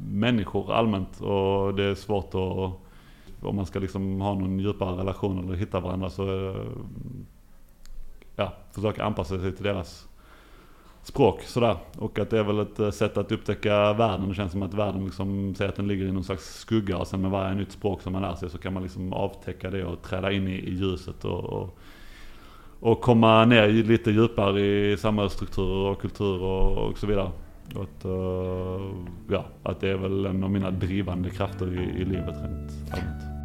människor 0.10 0.74
allmänt 0.74 1.22
och 1.22 1.76
det 1.76 1.84
är 1.84 1.96
svårt 1.96 2.28
att, 2.28 3.46
om 3.48 3.56
man 3.56 3.66
ska 3.66 3.80
liksom 3.80 4.22
ha 4.22 4.34
någon 4.34 4.60
djupare 4.60 4.98
relation 4.98 5.40
eller 5.40 5.56
hitta 5.56 5.80
varandra 5.80 6.10
så, 6.10 6.50
eh, 6.50 6.56
ja, 8.36 8.54
försöka 8.72 9.04
anpassa 9.04 9.40
sig 9.40 9.52
till 9.56 9.64
deras 9.64 10.08
språk 11.06 11.42
sådär. 11.42 11.78
Och 11.98 12.20
att 12.20 12.30
det 12.30 12.40
är 12.40 12.44
väl 12.44 12.60
ett 12.60 12.80
eh, 12.80 12.92
sätt 12.92 13.18
att 13.18 13.32
upptäcka 13.32 13.94
världen. 13.94 14.30
Det 14.30 14.36
känns 14.36 14.52
som 14.52 14.64
att 14.64 14.74
världen 14.74 15.06
liksom, 15.06 15.56
säger 15.56 15.70
att 15.70 15.76
den 15.76 15.88
ligger 15.88 16.06
i 16.06 16.12
någon 16.12 16.24
slags 16.24 16.60
skugga 16.60 16.98
och 16.98 17.08
sen 17.08 17.22
med 17.22 17.32
varje 17.32 17.56
nytt 17.56 17.72
språk 17.72 18.02
som 18.02 18.14
man 18.14 18.22
lär 18.22 18.36
sig 18.36 18.50
så 18.50 18.58
kan 18.58 18.74
man 18.74 18.84
liksom 18.84 19.14
avtäcka 19.14 19.70
det 19.70 19.86
och 19.86 20.02
träda 20.02 20.32
in 20.32 20.48
i, 20.48 20.52
i 20.52 20.74
ljuset 20.74 21.26
och, 21.26 21.44
och, 21.44 21.78
och 22.80 23.02
komma 23.02 23.46
ner 23.46 23.68
lite 23.68 24.12
djupare 24.12 24.62
i 24.62 24.98
samhällsstrukturer 24.98 25.92
och 25.92 26.02
kultur 26.02 26.42
och, 26.42 26.78
och 26.78 26.98
så 26.98 27.08
vidare. 27.08 27.32
Och 27.76 27.84
att, 27.84 28.06
eh, 28.06 28.82
ja, 29.30 29.46
att 29.64 29.82
det 29.82 29.90
är 29.90 29.98
väl 29.98 30.26
en 30.26 30.44
av 30.44 30.52
mina 30.52 30.72
drivande 30.72 31.30
krafter 31.30 31.68
i, 31.68 32.02
i 32.02 32.06
livet 32.06 32.36
rent 32.36 32.72
allmänt. 32.92 33.36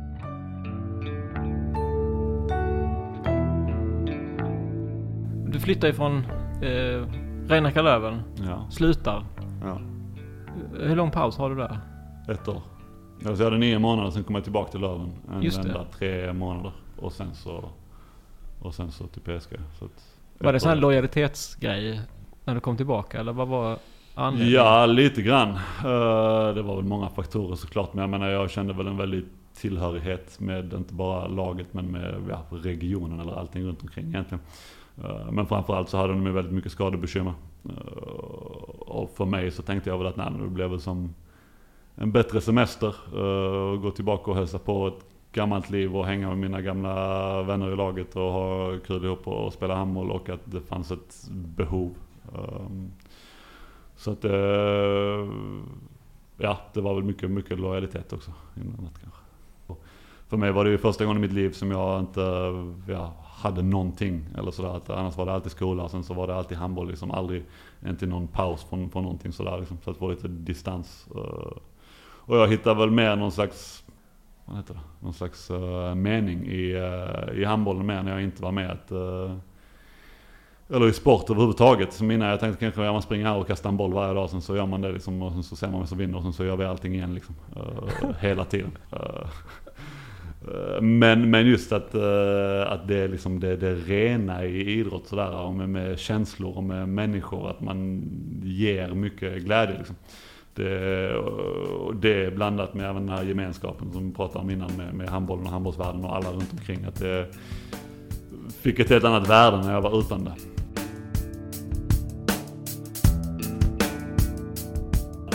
Du 5.52 5.60
flyttar 5.60 5.88
ifrån 5.88 6.24
eh, 6.62 7.29
Reinhard 7.50 7.84
Löven, 7.84 8.22
Ja, 8.46 8.66
slutar. 8.70 9.24
ja. 9.62 9.78
Hur 10.80 10.96
lång 10.96 11.10
paus 11.10 11.38
har 11.38 11.50
du 11.50 11.56
där? 11.56 11.78
Ett 12.28 12.48
år. 12.48 12.62
Alltså 13.26 13.42
jag 13.42 13.44
hade 13.50 13.58
nio 13.58 13.78
månader, 13.78 14.10
sen 14.10 14.24
kom 14.24 14.34
jag 14.34 14.44
tillbaka 14.44 14.70
till 14.70 14.80
Löven. 14.80 15.12
En 15.32 15.42
Just 15.42 15.58
vända, 15.58 15.84
tre 15.98 16.32
månader. 16.32 16.72
Och 16.98 17.12
sen 17.12 17.34
så, 17.34 17.64
och 18.62 18.74
sen 18.74 18.90
så 18.92 19.06
till 19.06 19.22
PSG. 19.22 19.56
Så 19.78 19.88
Var 20.38 20.52
det 20.52 20.56
ett 20.56 20.62
sån 20.62 20.68
här 20.68 20.76
lojalitetsgrej 20.76 22.00
när 22.44 22.54
du 22.54 22.60
kom 22.60 22.76
tillbaka 22.76 23.20
eller 23.20 23.32
vad 23.32 23.48
var 23.48 23.78
anledningen? 24.14 24.54
Ja, 24.54 24.86
lite 24.86 25.22
grann. 25.22 25.48
Eh, 25.84 26.54
det 26.54 26.62
var 26.62 26.76
väl 26.76 26.84
många 26.84 27.08
faktorer 27.08 27.56
såklart. 27.56 27.94
Men 27.94 28.00
jag 28.00 28.10
menar, 28.10 28.28
jag 28.28 28.50
kände 28.50 28.72
väl 28.72 28.86
en 28.86 28.96
väldig 28.96 29.24
tillhörighet 29.54 30.40
med 30.40 30.72
inte 30.72 30.94
bara 30.94 31.26
laget 31.28 31.66
men 31.74 31.86
med 31.86 32.14
ja, 32.30 32.42
regionen 32.50 33.20
eller 33.20 33.32
allting 33.32 33.64
runt 33.64 33.82
omkring 33.82 34.08
egentligen. 34.08 34.40
Eh, 35.04 35.32
men 35.32 35.46
framförallt 35.46 35.88
så 35.88 35.96
hade 35.96 36.12
de 36.12 36.26
ju 36.26 36.32
väldigt 36.32 36.52
mycket 36.54 36.72
skadebekymmer. 36.72 37.32
Eh, 37.64 38.02
och 38.78 39.10
för 39.10 39.24
mig 39.24 39.50
så 39.50 39.62
tänkte 39.62 39.90
jag 39.90 39.98
väl 39.98 40.06
att 40.06 40.16
nej, 40.16 40.30
men 40.30 40.42
det 40.42 40.48
blev 40.48 40.70
väl 40.70 40.80
som 40.80 41.14
en 41.94 42.12
bättre 42.12 42.40
semester. 42.40 42.94
Eh, 43.14 43.72
och 43.72 43.82
gå 43.82 43.90
tillbaka 43.90 44.30
och 44.30 44.36
hälsa 44.36 44.58
på 44.58 44.88
ett 44.88 45.04
gammalt 45.32 45.70
liv 45.70 45.96
och 45.96 46.06
hänga 46.06 46.28
med 46.28 46.38
mina 46.38 46.60
gamla 46.60 47.42
vänner 47.42 47.72
i 47.72 47.76
laget 47.76 48.16
och 48.16 48.32
ha 48.32 48.78
kul 48.86 49.04
ihop 49.04 49.28
och 49.28 49.52
spela 49.52 49.74
handboll 49.74 50.10
och 50.10 50.28
att 50.28 50.40
det 50.44 50.60
fanns 50.60 50.90
ett 50.90 51.28
behov. 51.30 51.94
Ehm, 52.34 52.90
så 53.96 54.10
att 54.10 54.24
ja, 56.36 56.58
det 56.72 56.80
var 56.80 56.94
väl 56.94 57.04
mycket, 57.04 57.30
mycket 57.30 57.58
lojalitet 57.58 58.12
också 58.12 58.32
innan 58.56 58.88
kanske. 59.02 59.20
För 60.28 60.36
mig 60.36 60.52
var 60.52 60.64
det 60.64 60.70
ju 60.70 60.78
första 60.78 61.04
gången 61.04 61.24
i 61.24 61.26
mitt 61.26 61.36
liv 61.36 61.50
som 61.50 61.70
jag 61.70 62.00
inte 62.00 62.20
ja, 62.88 63.14
hade 63.40 63.62
någonting 63.62 64.26
eller 64.38 64.50
sådär. 64.50 64.76
Att 64.76 64.90
Annars 64.90 65.16
var 65.16 65.26
det 65.26 65.32
alltid 65.32 65.52
skola 65.52 65.82
och 65.82 65.90
sen 65.90 66.04
så 66.04 66.14
var 66.14 66.26
det 66.26 66.34
alltid 66.34 66.58
handboll 66.58 66.88
liksom. 66.88 67.10
Aldrig, 67.10 67.44
inte 67.86 68.06
någon 68.06 68.26
paus 68.28 68.64
från, 68.64 68.90
från 68.90 69.02
någonting 69.02 69.32
sådär 69.32 69.58
liksom. 69.58 69.78
Så 69.84 69.90
att 69.90 69.98
det 69.98 70.04
var 70.04 70.10
lite 70.10 70.28
distans. 70.28 71.08
Eh. 71.14 71.52
Och 72.02 72.36
jag 72.36 72.48
hittade 72.48 72.80
väl 72.80 72.90
mer 72.90 73.16
någon 73.16 73.32
slags, 73.32 73.84
vad 74.44 74.56
heter 74.56 74.74
det? 74.74 74.80
Någon 75.00 75.14
slags 75.14 75.50
eh, 75.50 75.94
mening 75.94 76.46
i, 76.46 76.74
uh, 76.74 77.40
i 77.40 77.44
handbollen 77.44 77.86
mer 77.86 78.02
när 78.02 78.12
jag 78.12 78.22
inte 78.22 78.42
var 78.42 78.52
med. 78.52 78.70
Att, 78.70 78.92
eller 80.74 80.88
i 80.88 80.92
sport 80.92 81.30
överhuvudtaget. 81.30 81.92
Som 81.92 82.10
innan 82.10 82.28
jag 82.28 82.40
tänkte 82.40 82.60
kanske 82.60 82.82
ja, 82.82 82.92
man 82.92 83.02
springer 83.02 83.26
här 83.26 83.36
och 83.36 83.46
kastar 83.46 83.70
en 83.70 83.76
boll 83.76 83.92
varje 83.92 84.14
dag. 84.14 84.30
Sen 84.30 84.42
så 84.42 84.56
gör 84.56 84.66
man 84.66 84.80
det 84.80 84.92
liksom, 84.92 85.22
och 85.22 85.32
sen 85.32 85.42
så 85.42 85.56
ser 85.56 85.68
man 85.68 85.78
vem 85.78 85.86
som 85.86 85.98
vinner 85.98 86.16
och 86.16 86.22
sen 86.22 86.32
så 86.32 86.44
gör 86.44 86.56
vi 86.56 86.64
allting 86.64 86.94
igen 86.94 87.14
liksom. 87.14 87.34
Uh, 87.56 88.12
hela 88.20 88.44
tiden. 88.44 88.70
Uh, 88.92 89.26
Eh, 90.48 90.80
men, 90.80 91.30
men 91.30 91.46
just 91.46 91.72
att, 91.72 91.94
eh, 91.94 92.72
att 92.72 92.88
det 92.88 92.96
är 92.96 93.08
liksom 93.08 93.40
det, 93.40 93.56
det 93.56 93.74
rena 93.74 94.44
i 94.44 94.78
idrott 94.78 95.06
sådär. 95.06 95.36
Och 95.36 95.54
med, 95.54 95.68
med 95.68 95.98
känslor 95.98 96.56
och 96.56 96.64
med 96.64 96.88
människor. 96.88 97.50
Att 97.50 97.60
man 97.60 98.02
ger 98.42 98.88
mycket 98.88 99.42
glädje 99.42 99.78
liksom. 99.78 99.96
Det, 100.54 101.14
och 101.14 101.96
det 101.96 102.24
är 102.24 102.30
blandat 102.30 102.74
med 102.74 102.90
även 102.90 103.06
den 103.06 103.16
här 103.16 103.24
gemenskapen 103.24 103.92
som 103.92 104.08
vi 104.08 104.14
pratade 104.14 104.44
om 104.44 104.50
innan 104.50 104.70
med, 104.76 104.94
med 104.94 105.08
handbollen 105.08 105.44
och 105.44 105.52
handbollsvärlden 105.52 106.04
och 106.04 106.16
alla 106.16 106.30
runt 106.30 106.52
omkring. 106.52 106.84
Att 106.84 107.00
det 107.00 107.26
fick 108.62 108.78
ett 108.78 108.90
helt 108.90 109.04
annat 109.04 109.28
värde 109.28 109.56
när 109.56 109.72
jag 109.72 109.80
var 109.80 110.00
utan 110.00 110.24
det. 110.24 110.59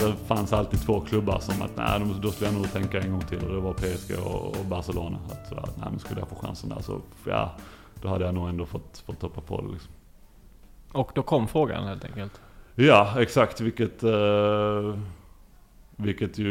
Det 0.06 0.16
fanns 0.26 0.52
alltid 0.52 0.80
två 0.80 1.00
klubbar 1.00 1.38
som 1.40 1.62
att 1.62 1.76
nej, 1.76 2.16
då- 2.22 2.30
skulle 2.30 2.50
jag 2.50 2.54
nog 2.58 2.72
tänka 2.72 3.00
en 3.00 3.10
gång 3.12 3.20
till 3.20 3.38
och 3.44 3.54
det 3.54 3.60
var 3.60 3.72
PSG 3.72 4.18
och, 4.26 4.46
och 4.60 4.64
Barcelona. 4.66 5.18
Att, 5.30 5.50
nej, 5.78 5.88
men 5.90 5.98
skulle 5.98 6.20
jag 6.20 6.28
få 6.28 6.34
chansen 6.34 6.68
där 6.70 6.80
så 6.82 7.00
ja, 7.26 7.52
då 8.02 8.08
hade 8.08 8.24
jag 8.24 8.34
nog 8.34 8.48
ändå 8.48 8.66
fått, 8.66 9.02
fått 9.06 9.22
hoppa 9.22 9.40
på 9.40 9.60
det 9.60 9.68
liksom. 9.72 9.92
Och 10.92 11.10
då 11.14 11.22
kom 11.22 11.48
frågan 11.48 11.84
helt 11.86 12.04
enkelt. 12.04 12.40
Ja, 12.74 13.14
exakt. 13.20 13.60
Vilket, 13.60 14.02
eh, 14.02 14.94
vilket 15.96 16.38
ju 16.38 16.50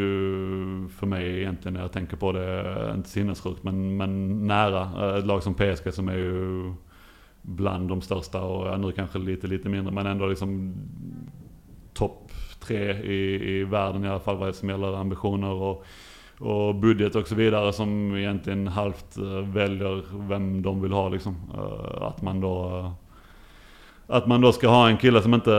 för 0.99 1.05
mig 1.05 1.39
egentligen 1.39 1.73
när 1.73 1.81
jag 1.81 1.91
tänker 1.91 2.17
på 2.17 2.31
det, 2.31 2.91
inte 2.95 3.09
sinnessjukt 3.09 3.63
men, 3.63 3.97
men 3.97 4.47
nära. 4.47 5.09
Eh, 5.09 5.15
Ett 5.19 5.25
lag 5.25 5.43
som 5.43 5.53
PSG 5.53 5.93
som 5.93 6.09
är 6.09 6.17
ju 6.17 6.73
bland 7.41 7.89
de 7.89 8.01
största 8.01 8.41
och 8.41 8.79
nu 8.79 8.91
kanske 8.91 9.19
lite, 9.19 9.47
lite 9.47 9.69
mindre 9.69 9.93
men 9.93 10.05
ändå 10.07 10.25
liksom 10.27 10.75
topp 11.93 12.31
tre 12.67 12.93
i, 12.93 13.49
i 13.59 13.63
världen 13.63 14.05
i 14.05 14.09
alla 14.09 14.19
fall 14.19 14.37
vad 14.37 14.49
det 14.49 14.53
som 14.53 14.69
gäller 14.69 14.95
ambitioner 14.95 15.51
och, 15.51 15.85
och 16.39 16.75
budget 16.75 17.15
och 17.15 17.27
så 17.27 17.35
vidare 17.35 17.73
som 17.73 18.15
egentligen 18.15 18.67
halvt 18.67 19.17
eh, 19.17 19.53
väljer 19.53 20.03
vem 20.29 20.61
de 20.61 20.81
vill 20.81 20.91
ha 20.91 21.09
liksom. 21.09 21.35
Eh, 21.53 22.07
att 22.07 22.21
man 22.21 22.41
då 22.41 22.77
eh, 22.79 22.91
att 24.07 24.27
man 24.27 24.41
då 24.41 24.51
ska 24.51 24.67
ha 24.67 24.89
en 24.89 24.97
kille 24.97 25.21
som 25.21 25.33
inte, 25.33 25.51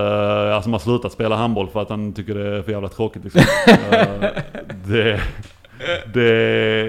alltså 0.54 0.62
som 0.62 0.72
har 0.72 0.80
slutat 0.80 1.12
spela 1.12 1.36
handboll 1.36 1.68
för 1.68 1.82
att 1.82 1.90
han 1.90 2.12
tycker 2.12 2.34
det 2.34 2.56
är 2.56 2.62
för 2.62 2.72
jävla 2.72 2.88
tråkigt 2.88 3.24
liksom. 3.24 3.42
Det, 4.86 5.20
det, 6.14 6.30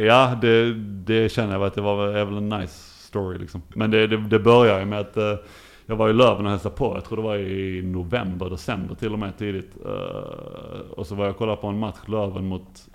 ja 0.06 0.38
det, 0.42 0.74
det 1.06 1.32
känner 1.32 1.54
jag 1.54 1.64
att 1.64 1.74
det 1.74 1.82
var 1.82 2.08
är 2.08 2.26
väl 2.26 2.38
en 2.38 2.50
nice 2.50 2.74
story 3.08 3.38
liksom. 3.38 3.62
Men 3.70 3.92
det, 3.92 4.08
det, 4.08 4.18
det 4.18 4.40
börjar 4.40 4.80
ju 4.80 4.86
med 4.86 5.00
att 5.00 5.18
jag 5.90 5.96
var 5.96 6.10
i 6.10 6.14
Löven 6.14 6.46
och 6.46 6.52
hälsade 6.52 6.76
på, 6.76 6.96
jag 6.96 7.06
tror 7.06 7.18
det 7.18 7.24
var 7.24 7.38
i 7.38 7.82
november, 7.82 8.50
december 8.50 8.96
till 8.96 9.14
och 9.14 9.20
med 9.20 9.38
tidigt. 9.38 9.72
Eh, 9.86 10.92
och 10.92 11.08
så 11.08 11.16
var 11.16 11.26
jag 11.26 11.32
och 11.32 11.38
kollade 11.38 11.62
på 11.62 11.68
en 11.68 11.80
match, 11.80 11.98
Löven 12.06 12.48
mot 12.48 12.88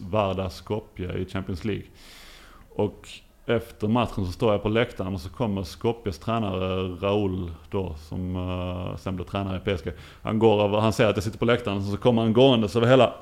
Varda 0.00 0.50
Skopje 0.50 1.12
i 1.12 1.26
Champions 1.26 1.64
League. 1.64 1.84
Och 2.74 3.08
efter 3.46 3.88
matchen 3.88 4.26
så 4.26 4.32
står 4.32 4.52
jag 4.52 4.62
på 4.62 4.68
läktaren 4.68 5.14
och 5.14 5.20
så 5.20 5.28
kommer 5.28 5.62
Skopjes 5.62 6.18
tränare 6.18 6.88
Raul 6.88 7.50
då 7.70 7.94
som 7.94 8.36
uh, 8.36 8.96
sen 8.96 9.16
blev 9.16 9.24
tränare 9.24 9.56
i 9.56 9.76
PSG. 9.76 9.88
Han 10.22 10.38
går 10.38 10.62
över, 10.62 10.78
han 10.78 10.92
ser 10.92 11.06
att 11.06 11.16
jag 11.16 11.24
sitter 11.24 11.38
på 11.38 11.44
läktaren 11.44 11.76
och 11.76 11.82
så 11.82 11.96
kommer 11.96 12.22
han 12.22 12.32
gåendes 12.32 12.76
över 12.76 12.86
hela, 12.86 13.12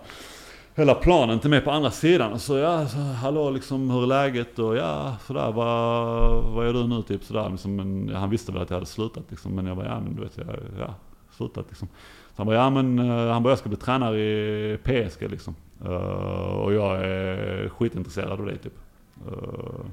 hela 0.75 0.95
planen 0.95 1.39
till 1.39 1.51
mig 1.51 1.61
på 1.61 1.71
andra 1.71 1.91
sidan. 1.91 2.33
Och 2.33 2.41
så 2.41 2.59
ja, 2.59 2.87
så, 2.87 2.99
hallå 2.99 3.51
liksom 3.51 3.91
hur 3.91 4.03
är 4.03 4.07
läget 4.07 4.59
och 4.59 4.77
ja 4.77 5.17
sådär 5.27 5.53
vad, 5.53 6.45
vad 6.45 6.67
gör 6.67 6.73
du 6.73 6.87
nu 6.87 7.03
typ 7.03 7.25
sådär. 7.25 7.51
Liksom, 7.51 7.77
men, 7.77 8.09
ja, 8.09 8.19
han 8.19 8.31
visste 8.31 8.53
väl 8.53 8.63
att 8.63 8.71
jag 8.71 8.77
hade 8.77 8.87
slutat 8.87 9.25
liksom 9.29 9.55
men 9.55 9.67
jag 9.67 9.77
bara 9.77 9.87
ja 9.87 10.01
men 10.01 10.17
du 10.17 10.23
vet 10.23 10.39
jag 10.39 10.47
ja, 10.79 10.95
slutat 11.31 11.67
liksom. 11.69 11.89
Så 12.29 12.35
han 12.37 12.47
bara 12.47 12.57
ja 12.57 12.71
men 12.71 12.99
uh, 12.99 13.33
han 13.33 13.43
bara 13.43 13.51
jag 13.51 13.59
ska 13.59 13.69
bli 13.69 13.79
tränare 13.79 14.21
i 14.21 14.79
PSG 14.85 15.31
liksom. 15.31 15.55
Uh, 15.85 15.93
och 15.93 16.75
jag 16.75 17.05
är 17.05 17.69
skitintresserad 17.69 18.41
av 18.41 18.47
det 18.47 18.57
typ. 18.57 18.79
Uh, 19.27 19.87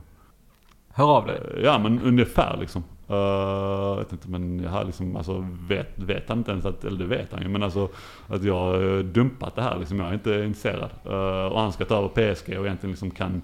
Hör 0.93 1.17
av 1.17 1.25
dig. 1.25 1.41
Ja 1.63 1.79
men 1.79 2.01
ungefär 2.01 2.57
liksom. 2.57 2.83
Uh, 3.09 3.97
jag 3.97 4.09
tänkte 4.09 4.29
men 4.29 4.59
jag 4.63 4.69
har 4.69 4.85
liksom, 4.85 5.15
alltså 5.15 5.47
vet, 5.67 5.99
vet 5.99 6.29
han 6.29 6.37
inte 6.37 6.51
ens 6.51 6.65
att, 6.65 6.85
eller 6.85 6.97
det 6.99 7.05
vet 7.05 7.33
han 7.33 7.41
ju 7.41 7.47
men 7.47 7.63
alltså 7.63 7.89
att 8.27 8.43
jag 8.43 8.55
har 8.55 8.97
eh, 8.97 9.03
dumpat 9.03 9.55
det 9.55 9.61
här 9.61 9.79
liksom. 9.79 9.99
Jag 9.99 10.09
är 10.09 10.13
inte 10.13 10.43
intresserad. 10.45 10.89
Uh, 11.05 11.53
och 11.53 11.61
han 11.61 11.71
ska 11.71 11.85
ta 11.85 11.97
över 11.97 12.07
PSG 12.07 12.59
och 12.59 12.65
egentligen 12.65 12.91
liksom 12.91 13.11
kan 13.11 13.41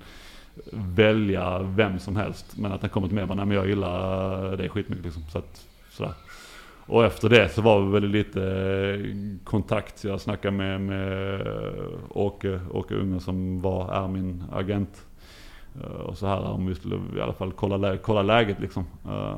välja 0.71 1.59
vem 1.59 1.99
som 1.99 2.15
helst. 2.15 2.57
Men 2.57 2.71
att 2.71 2.81
han 2.81 2.89
kommer 2.89 3.07
till 3.07 3.15
mig 3.15 3.21
och 3.21 3.27
bara, 3.27 3.35
nej 3.35 3.45
men 3.45 3.57
jag 3.57 3.67
gillar 3.67 4.57
det 4.57 4.69
skitmycket 4.69 5.05
liksom. 5.05 5.23
Så 5.29 5.37
att, 5.37 5.65
sådär. 5.91 6.13
Och 6.87 7.05
efter 7.05 7.29
det 7.29 7.49
så 7.49 7.61
var 7.61 7.81
vi 7.81 7.91
väl 7.91 8.09
lite 8.09 9.13
kontakt. 9.43 10.03
Jag 10.03 10.21
snackade 10.21 10.57
med, 10.57 10.81
med 10.81 11.47
Åke, 12.09 12.59
Åke 12.71 12.95
Unger 12.95 13.19
som 13.19 13.61
var, 13.61 13.93
är 13.93 14.07
min 14.07 14.43
agent. 14.51 15.05
Eh, 15.83 16.01
och 16.01 16.17
så 16.17 16.27
här 16.27 16.43
om 16.43 16.65
vi 16.65 16.75
skulle 16.75 16.95
i 17.17 17.21
alla 17.21 17.33
fall 17.33 17.51
kolla, 17.51 17.77
lä 17.77 17.97
kolla 17.97 18.21
läget 18.21 18.59
liksom. 18.59 18.85
Eh, 19.05 19.35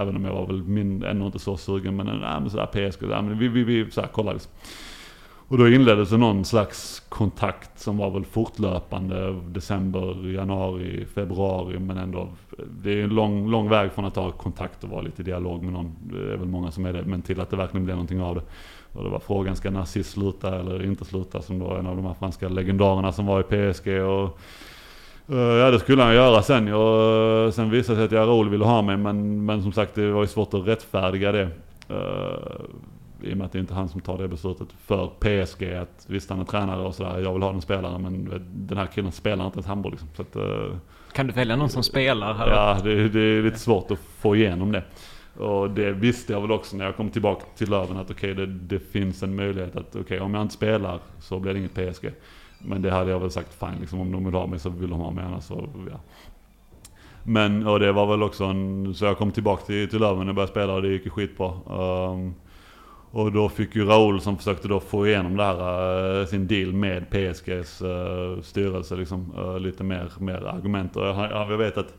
även 0.00 0.16
om 0.16 0.24
jag 0.24 0.32
var 0.32 0.46
väl 0.46 0.62
min, 0.62 1.02
ändå 1.02 1.26
inte 1.26 1.38
så 1.38 1.56
sugen 1.56 1.96
men, 1.96 2.08
eh, 2.08 2.14
nej, 2.14 2.40
men 2.40 2.50
sådär 2.50 2.66
PSG, 2.66 3.02
nej, 3.08 3.22
men 3.22 3.38
vi, 3.38 3.48
vi, 3.48 3.64
vi 3.64 3.90
så 3.90 4.00
här, 4.00 4.08
kolla 4.12 4.32
liksom. 4.32 4.52
Och 5.50 5.58
då 5.58 5.68
inleddes 5.68 6.10
det 6.10 6.16
någon 6.16 6.44
slags 6.44 7.00
kontakt 7.08 7.78
som 7.78 7.96
var 7.96 8.10
väl 8.10 8.24
fortlöpande 8.24 9.40
december, 9.48 10.32
januari, 10.32 11.06
februari 11.14 11.78
men 11.78 11.98
ändå. 11.98 12.28
Det 12.82 13.00
är 13.00 13.04
en 13.04 13.14
lång, 13.14 13.50
lång 13.50 13.68
väg 13.68 13.92
från 13.92 14.04
att 14.04 14.16
ha 14.16 14.32
kontakt 14.32 14.84
och 14.84 14.90
vara 14.90 15.00
lite 15.00 15.22
i 15.22 15.24
dialog 15.24 15.62
med 15.62 15.72
någon. 15.72 15.96
Det 16.00 16.32
är 16.32 16.36
väl 16.36 16.48
många 16.48 16.70
som 16.70 16.86
är 16.86 16.92
det. 16.92 17.02
Men 17.02 17.22
till 17.22 17.40
att 17.40 17.50
det 17.50 17.56
verkligen 17.56 17.84
blir 17.84 17.94
någonting 17.94 18.20
av 18.20 18.34
det. 18.34 18.42
Och 18.92 19.04
det 19.04 19.10
var 19.10 19.18
frågan, 19.18 19.56
ska 19.56 19.70
Narciss 19.70 20.10
sluta 20.10 20.60
eller 20.60 20.84
inte 20.84 21.04
sluta? 21.04 21.42
Som 21.42 21.58
då 21.58 21.74
en 21.74 21.86
av 21.86 21.96
de 21.96 22.04
här 22.04 22.14
franska 22.14 22.48
legendarerna 22.48 23.12
som 23.12 23.26
var 23.26 23.40
i 23.40 23.72
PSG. 23.72 23.88
Och, 23.88 24.38
Ja 25.30 25.70
det 25.70 25.78
skulle 25.78 26.02
han 26.02 26.14
göra 26.14 26.42
sen. 26.42 26.72
Och 26.72 27.54
sen 27.54 27.70
visade 27.70 28.02
det 28.02 28.08
sig 28.08 28.18
att 28.18 28.26
Raoul 28.26 28.48
ville 28.48 28.64
ha 28.64 28.82
mig 28.82 28.96
men, 28.96 29.44
men 29.44 29.62
som 29.62 29.72
sagt 29.72 29.94
det 29.94 30.10
var 30.10 30.20
ju 30.20 30.26
svårt 30.26 30.54
att 30.54 30.66
rättfärdiga 30.66 31.32
det. 31.32 31.48
Uh, 31.90 32.60
i 33.22 33.32
och 33.32 33.36
med 33.36 33.44
att 33.44 33.52
det 33.52 33.58
inte 33.58 33.74
är 33.74 33.76
han 33.76 33.88
som 33.88 34.00
tar 34.00 34.18
det 34.18 34.28
beslutet 34.28 34.68
för 34.86 35.06
PSG. 35.06 35.74
Att 35.74 36.04
visst 36.06 36.30
han 36.30 36.40
är 36.40 36.44
tränare 36.44 36.82
och 36.82 36.94
sådär, 36.94 37.18
jag 37.18 37.32
vill 37.32 37.42
ha 37.42 37.52
den 37.52 37.60
spelaren 37.60 38.02
men 38.02 38.42
den 38.52 38.78
här 38.78 38.86
killen 38.86 39.12
spelar 39.12 39.46
inte 39.46 39.56
ens 39.56 39.66
handboll 39.66 39.92
liksom. 39.92 40.08
Så 40.16 40.22
att, 40.22 40.36
uh, 40.36 40.76
kan 41.12 41.26
du 41.26 41.32
välja 41.32 41.56
någon 41.56 41.68
som 41.68 41.82
spelar? 41.82 42.34
Här? 42.34 42.48
Ja, 42.48 42.78
det, 42.84 43.08
det, 43.08 43.20
är 43.20 43.42
lite 43.42 43.58
svårt 43.58 43.90
att 43.90 43.98
få 43.98 44.36
igenom 44.36 44.72
det. 44.72 44.82
Och 45.38 45.70
det 45.70 45.92
visste 45.92 46.32
jag 46.32 46.40
väl 46.40 46.52
också 46.52 46.76
när 46.76 46.84
jag 46.84 46.96
kom 46.96 47.10
tillbaka 47.10 47.44
till 47.56 47.70
Löven 47.70 47.96
att 47.96 48.10
okej, 48.10 48.32
okay, 48.32 48.46
det, 48.46 48.52
det, 48.52 48.78
finns 48.78 49.22
en 49.22 49.36
möjlighet 49.36 49.76
att 49.76 49.88
okej, 49.88 50.00
okay, 50.00 50.18
om 50.18 50.34
jag 50.34 50.42
inte 50.42 50.54
spelar 50.54 50.98
så 51.20 51.38
blir 51.38 51.52
det 51.52 51.58
inget 51.58 51.74
PSG. 51.74 52.10
Men 52.62 52.82
det 52.82 52.90
hade 52.90 53.10
jag 53.10 53.20
väl 53.20 53.30
sagt 53.30 53.54
fine 53.54 53.80
liksom, 53.80 54.00
om 54.00 54.12
de 54.12 54.24
vill 54.24 54.34
ha 54.34 54.46
mig 54.46 54.58
så 54.58 54.70
vill 54.70 54.90
de 54.90 55.00
ha 55.00 55.10
mig 55.10 55.24
annars 55.24 55.44
så 55.44 55.68
ja. 55.90 56.00
Men, 57.22 57.66
och 57.66 57.80
det 57.80 57.92
var 57.92 58.06
väl 58.06 58.22
också 58.22 58.44
en, 58.44 58.94
så 58.94 59.04
jag 59.04 59.18
kom 59.18 59.30
tillbaka 59.30 59.64
till, 59.64 59.88
till 59.88 60.00
Löven 60.00 60.28
och 60.28 60.34
började 60.34 60.52
spela 60.52 60.74
och 60.74 60.82
det 60.82 60.88
gick 60.88 61.04
ju 61.04 61.10
skitbra. 61.10 61.52
Um, 61.66 62.34
och 63.12 63.32
då 63.32 63.48
fick 63.48 63.76
ju 63.76 63.84
Raoul 63.84 64.20
som 64.20 64.36
försökte 64.36 64.68
då 64.68 64.80
få 64.80 65.06
igenom 65.06 65.36
det 65.36 65.44
här, 65.44 66.20
uh, 66.20 66.26
sin 66.26 66.46
deal 66.46 66.72
med 66.72 67.10
PSGs 67.10 67.82
uh, 67.82 67.90
eh, 67.90 68.40
styrelse 68.42 68.96
liksom, 68.96 69.32
uh, 69.38 69.58
lite 69.58 69.84
mer, 69.84 70.12
mer 70.18 70.46
argument. 70.46 70.96
Och 70.96 71.06
jag, 71.06 71.50
jag 71.50 71.58
vet 71.58 71.78
att 71.78 71.94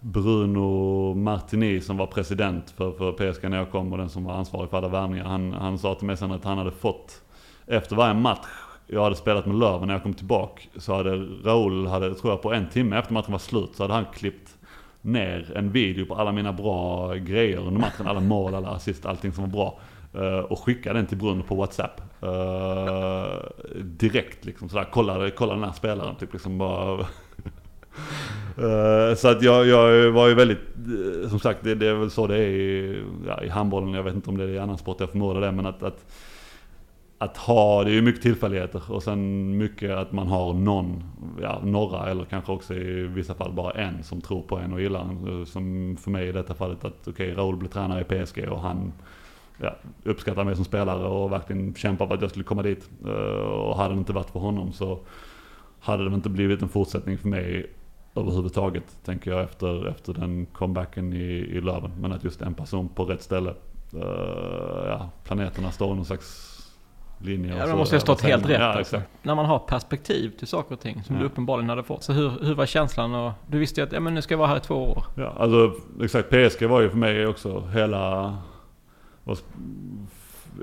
Bruno 0.00 1.14
Martini 1.14 1.80
som 1.80 1.96
var 1.96 2.06
president 2.06 2.70
för, 2.70 2.92
för 2.92 3.12
PSG 3.12 3.50
när 3.50 3.56
jag 3.56 3.70
kom 3.70 3.92
och 3.92 3.98
den 3.98 4.08
som 4.08 4.24
var 4.24 4.34
ansvarig 4.34 4.70
för 4.70 4.76
alla 4.76 4.88
värvningar. 4.88 5.24
Han, 5.24 5.52
han 5.52 5.78
sa 5.78 5.94
till 5.94 6.06
mig 6.06 6.16
sen 6.16 6.32
att 6.32 6.44
han 6.44 6.58
hade 6.58 6.70
fått, 6.70 7.22
efter 7.66 7.96
varje 7.96 8.14
match 8.14 8.46
jag 8.86 9.02
hade 9.02 9.16
spelat 9.16 9.46
med 9.46 9.58
Löven 9.58 9.86
när 9.86 9.94
jag 9.94 10.02
kom 10.02 10.14
tillbaka, 10.14 10.62
så 10.76 10.94
hade 10.94 11.16
Raoul, 11.44 11.86
hade, 11.86 12.14
tror 12.14 12.32
jag 12.32 12.42
på 12.42 12.52
en 12.52 12.68
timme 12.68 12.98
efter 12.98 13.12
matchen 13.12 13.32
var 13.32 13.38
slut, 13.38 13.70
så 13.74 13.82
hade 13.82 13.94
han 13.94 14.04
klippt 14.14 14.56
ner 15.06 15.52
en 15.54 15.72
video 15.72 16.06
på 16.06 16.14
alla 16.14 16.32
mina 16.32 16.52
bra 16.52 17.14
grejer 17.14 17.58
under 17.58 17.80
matchen. 17.80 18.06
Alla 18.06 18.20
mål, 18.20 18.54
alla 18.54 18.68
assist, 18.68 19.06
allting 19.06 19.32
som 19.32 19.44
var 19.44 19.50
bra. 19.50 19.78
Eh, 20.22 20.38
och 20.38 20.58
skickade 20.58 20.98
den 20.98 21.06
till 21.06 21.18
Brunn 21.18 21.42
på 21.42 21.54
WhatsApp. 21.54 22.00
Eh, 22.22 23.34
direkt 23.82 24.44
liksom 24.44 24.68
sådär, 24.68 24.86
kolla, 24.92 25.30
kolla 25.30 25.54
den 25.54 25.64
här 25.64 25.72
spelaren. 25.72 26.16
Typ 26.16 26.32
liksom 26.32 26.58
bara 26.58 27.00
eh, 28.56 29.14
så 29.16 29.28
att 29.28 29.42
jag, 29.42 29.66
jag 29.66 30.10
var 30.10 30.28
ju 30.28 30.34
väldigt, 30.34 30.60
som 31.28 31.40
sagt 31.40 31.58
det, 31.62 31.74
det, 31.74 31.86
är 31.86 31.94
väl 31.94 32.10
så 32.10 32.26
det 32.26 32.36
är 32.36 32.48
i, 32.48 33.02
ja, 33.26 33.42
i 33.42 33.48
handbollen, 33.48 33.94
jag 33.94 34.02
vet 34.02 34.14
inte 34.14 34.30
om 34.30 34.38
det 34.38 34.44
är 34.44 34.48
i 34.48 34.58
annan 34.58 34.78
sport, 34.78 35.00
jag 35.00 35.10
förmodar 35.10 35.40
det, 35.40 35.52
men 35.52 35.66
att, 35.66 35.82
att, 35.82 36.04
att 37.18 37.36
ha, 37.36 37.84
det 37.84 37.90
är 37.90 37.94
ju 37.94 38.02
mycket 38.02 38.22
tillfälligheter 38.22 38.92
och 38.92 39.02
sen 39.02 39.56
mycket 39.56 39.90
att 39.90 40.12
man 40.12 40.26
har 40.26 40.54
någon, 40.54 41.02
ja 41.42 41.60
några 41.64 42.10
eller 42.10 42.24
kanske 42.24 42.52
också 42.52 42.74
i 42.74 43.02
vissa 43.02 43.34
fall 43.34 43.52
bara 43.52 43.70
en 43.70 44.02
som 44.02 44.20
tror 44.20 44.42
på 44.42 44.58
en 44.58 44.72
och 44.72 44.80
gillar 44.80 45.00
en. 45.00 45.46
Som 45.46 45.96
för 46.00 46.10
mig 46.10 46.28
i 46.28 46.32
detta 46.32 46.54
fallet 46.54 46.84
att 46.84 47.08
okej, 47.08 47.12
okay, 47.12 47.34
Raul 47.34 47.56
blir 47.56 47.68
tränare 47.68 48.00
i 48.00 48.24
PSG 48.24 48.48
och 48.48 48.60
han 48.60 48.92
ja, 49.60 49.74
uppskattar 50.04 50.44
mig 50.44 50.56
som 50.56 50.64
spelare 50.64 51.06
och 51.08 51.32
verkligen 51.32 51.74
kämpar 51.74 52.06
för 52.06 52.14
att 52.14 52.20
jag 52.20 52.30
skulle 52.30 52.44
komma 52.44 52.62
dit. 52.62 52.90
Eh, 53.04 53.10
och 53.46 53.76
hade 53.76 53.94
det 53.94 53.98
inte 53.98 54.12
varit 54.12 54.30
för 54.30 54.40
honom 54.40 54.72
så 54.72 54.98
hade 55.80 56.08
det 56.08 56.14
inte 56.14 56.28
blivit 56.28 56.62
en 56.62 56.68
fortsättning 56.68 57.18
för 57.18 57.28
mig 57.28 57.70
överhuvudtaget, 58.14 58.98
tänker 59.04 59.30
jag 59.30 59.42
efter, 59.42 59.86
efter 59.88 60.14
den 60.14 60.46
comebacken 60.46 61.12
i, 61.12 61.26
i 61.26 61.60
Löven. 61.60 61.90
Men 62.00 62.12
att 62.12 62.24
just 62.24 62.42
en 62.42 62.54
person 62.54 62.88
på 62.88 63.04
rätt 63.04 63.22
ställe, 63.22 63.54
eh, 63.92 64.86
ja, 64.86 65.10
planeterna 65.24 65.72
står 65.72 65.92
i 65.92 65.94
någon 65.94 66.04
slags 66.04 66.55
linje. 67.18 67.56
Ja, 67.58 67.66
de 67.66 67.78
måste 67.78 67.96
ha 67.96 68.00
stått 68.00 68.22
helt 68.22 68.48
rätt 68.48 68.60
ja, 68.60 68.80
också. 68.80 69.02
När 69.22 69.34
man 69.34 69.46
har 69.46 69.58
perspektiv 69.58 70.30
till 70.30 70.46
saker 70.46 70.74
och 70.74 70.80
ting, 70.80 71.02
som 71.02 71.16
ja. 71.16 71.20
du 71.20 71.26
uppenbarligen 71.26 71.68
hade 71.68 71.82
fått. 71.82 72.02
Så 72.02 72.12
hur, 72.12 72.30
hur 72.42 72.54
var 72.54 72.66
känslan? 72.66 73.14
Och 73.14 73.32
du 73.46 73.58
visste 73.58 73.80
ju 73.80 73.86
att 73.86 73.92
ja, 73.92 74.00
men 74.00 74.14
nu 74.14 74.22
ska 74.22 74.34
jag 74.34 74.38
vara 74.38 74.48
här 74.48 74.56
i 74.56 74.60
två 74.60 74.74
år. 74.74 75.04
Ja, 75.16 75.34
alltså 75.38 75.72
exakt. 76.02 76.30
PSG 76.30 76.62
var 76.62 76.80
ju 76.80 76.90
för 76.90 76.96
mig 76.96 77.26
också 77.26 77.68
hela 77.72 78.36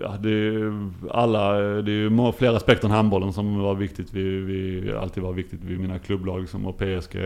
ja, 0.02 0.18
det 0.20 0.30
är 0.30 0.90
alla, 1.12 1.54
det 1.60 1.92
är 1.92 1.96
ju 1.96 2.32
flera 2.32 2.58
aspekter 2.58 2.88
än 2.88 2.94
handbollen 2.94 3.34
som 3.34 3.60
var 3.60 3.76
viktigt. 3.76 4.14
Vi, 4.14 4.40
vi, 4.40 4.94
alltid 4.94 5.24
var 5.24 5.34
viktigt 5.34 5.64
vid 5.64 5.80
mina 5.80 6.00
klubblag 6.00 6.50
som 6.50 6.66
och 6.66 6.78
PSG 6.78 7.20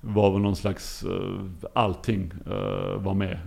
var 0.00 0.30
väl 0.30 0.40
någon 0.40 0.56
slags, 0.56 1.04
uh, 1.04 1.44
allting 1.72 2.32
uh, 2.46 3.02
var 3.02 3.14
med. 3.14 3.38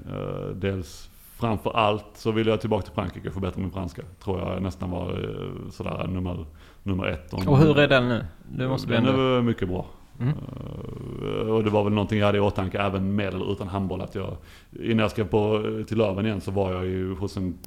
Dels 0.55 1.09
framför 1.41 1.71
allt 1.71 2.05
så 2.13 2.31
ville 2.31 2.49
jag 2.49 2.61
tillbaka 2.61 2.83
till 2.83 2.93
Frankrike 2.93 3.27
och 3.27 3.33
förbättra 3.33 3.61
min 3.61 3.71
franska. 3.71 4.01
Tror 4.23 4.39
jag 4.39 4.61
nästan 4.61 4.91
var 4.91 5.29
sådär 5.71 6.07
nummer, 6.07 6.45
nummer 6.83 7.07
ett. 7.07 7.33
Och, 7.33 7.47
och 7.47 7.57
hur 7.57 7.79
är 7.79 7.87
den 7.87 8.09
nu? 8.09 8.25
Det 8.49 8.67
måste 8.67 8.89
den 8.89 9.05
är 9.05 9.41
mycket 9.41 9.67
bra. 9.67 9.85
Mm. 10.19 10.33
Uh, 11.23 11.51
och 11.51 11.63
det 11.63 11.69
var 11.69 11.83
väl 11.83 11.93
någonting 11.93 12.19
jag 12.19 12.25
hade 12.25 12.37
i 12.37 12.41
åtanke 12.41 12.79
även 12.79 13.15
med 13.15 13.27
eller 13.27 13.51
utan 13.51 13.67
handboll. 13.67 14.01
Att 14.01 14.15
jag, 14.15 14.37
innan 14.83 14.99
jag 14.99 15.11
skrev 15.11 15.27
på 15.27 15.63
till 15.87 15.97
Löven 15.97 16.25
igen 16.25 16.41
så 16.41 16.51
var 16.51 16.73
jag 16.73 16.85
ju 16.85 17.15
hos 17.15 17.37
en 17.37 17.57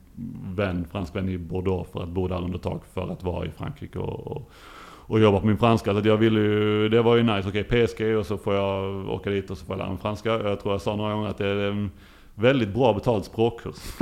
vän, 0.54 0.86
fransk 0.92 1.16
vän 1.16 1.28
i 1.28 1.38
Bordeaux 1.38 1.90
för 1.92 2.02
att 2.02 2.08
bo 2.08 2.28
där 2.28 2.44
under 2.44 2.58
tag 2.58 2.80
för 2.94 3.12
att 3.12 3.22
vara 3.22 3.46
i 3.46 3.50
Frankrike 3.50 3.98
och, 3.98 4.26
och, 4.26 4.50
och 5.06 5.20
jobba 5.20 5.40
på 5.40 5.46
min 5.46 5.58
franska. 5.58 5.94
Så 5.94 6.08
jag 6.08 6.16
ville 6.16 6.40
ju, 6.40 6.88
det 6.88 7.02
var 7.02 7.16
ju 7.16 7.22
nice. 7.22 7.48
Okej, 7.48 7.60
okay, 7.60 7.86
PSG 7.86 8.16
och 8.18 8.26
så 8.26 8.38
får 8.38 8.54
jag 8.54 9.08
åka 9.08 9.30
dit 9.30 9.50
och 9.50 9.58
så 9.58 9.66
får 9.66 9.74
jag 9.74 9.78
lära 9.78 9.88
mig 9.88 9.98
franska. 9.98 10.30
Jag 10.30 10.60
tror 10.60 10.74
jag 10.74 10.80
sa 10.80 10.96
några 10.96 11.14
gånger 11.14 11.28
att 11.28 11.38
det 11.38 11.46
är 11.46 11.88
väldigt 12.34 12.74
bra 12.74 12.94
betald 12.94 13.24
språkkurs. 13.24 14.00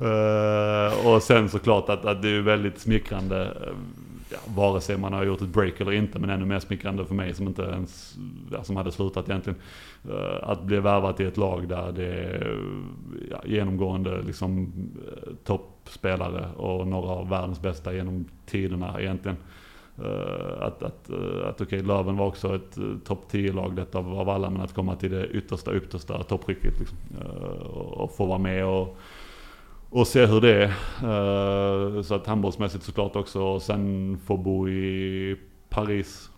uh, 0.00 1.06
och 1.06 1.22
sen 1.22 1.48
såklart 1.48 1.88
att, 1.88 2.04
att 2.04 2.22
det 2.22 2.28
är 2.28 2.40
väldigt 2.40 2.78
smickrande 2.78 3.56
ja, 4.30 4.38
vare 4.46 4.80
sig 4.80 4.96
man 4.98 5.12
har 5.12 5.24
gjort 5.24 5.42
ett 5.42 5.48
break 5.48 5.80
eller 5.80 5.92
inte, 5.92 6.18
men 6.18 6.30
ännu 6.30 6.44
mer 6.44 6.58
smickrande 6.58 7.04
för 7.04 7.14
mig 7.14 7.34
som 7.34 7.46
inte 7.46 7.62
ens, 7.62 8.14
ja, 8.52 8.64
som 8.64 8.76
hade 8.76 8.92
slutat 8.92 9.28
egentligen. 9.28 9.58
Att 10.42 10.62
bli 10.62 10.80
värvad 10.80 11.16
till 11.16 11.26
ett 11.26 11.36
lag 11.36 11.68
där 11.68 11.92
det 11.92 12.06
är 12.06 12.58
ja, 13.30 13.42
genomgående 13.44 14.22
liksom 14.22 14.72
toppspelare 15.44 16.48
och 16.56 16.86
några 16.86 17.08
av 17.08 17.28
världens 17.28 17.62
bästa 17.62 17.94
genom 17.94 18.24
tiderna 18.46 19.00
egentligen. 19.00 19.36
Uh, 19.36 19.59
Eh, 20.04 20.62
att, 20.62 20.82
att, 20.82 21.10
eh, 21.10 21.48
att 21.48 21.60
okej, 21.60 21.78
okay, 21.78 21.82
Löven 21.82 22.16
var 22.16 22.26
också 22.26 22.54
ett 22.54 22.78
eh, 22.78 22.84
topp 23.04 23.24
10-lag 23.30 23.76
detta 23.76 23.98
av, 23.98 24.28
alla, 24.28 24.50
men 24.50 24.60
att 24.60 24.74
komma 24.74 24.96
till 24.96 25.10
det 25.10 25.26
yttersta, 25.26 25.74
yttersta 25.76 26.22
toppskicket 26.22 26.78
liksom. 26.78 26.98
och, 27.72 28.16
få 28.16 28.26
vara 28.26 28.38
med 28.38 28.66
och 28.66 28.96
och 29.92 30.06
se 30.06 30.26
hur 30.26 30.40
det 30.40 30.64
är. 30.64 32.02
Så 32.02 32.14
att 32.14 32.26
handbollsmässigt 32.26 32.84
såklart 32.84 33.16
också. 33.16 33.42
Och 33.42 33.62
sen 33.62 34.18
få 34.24 34.36
bo 34.36 34.68
i 34.68 35.36
Paris. 35.68 36.30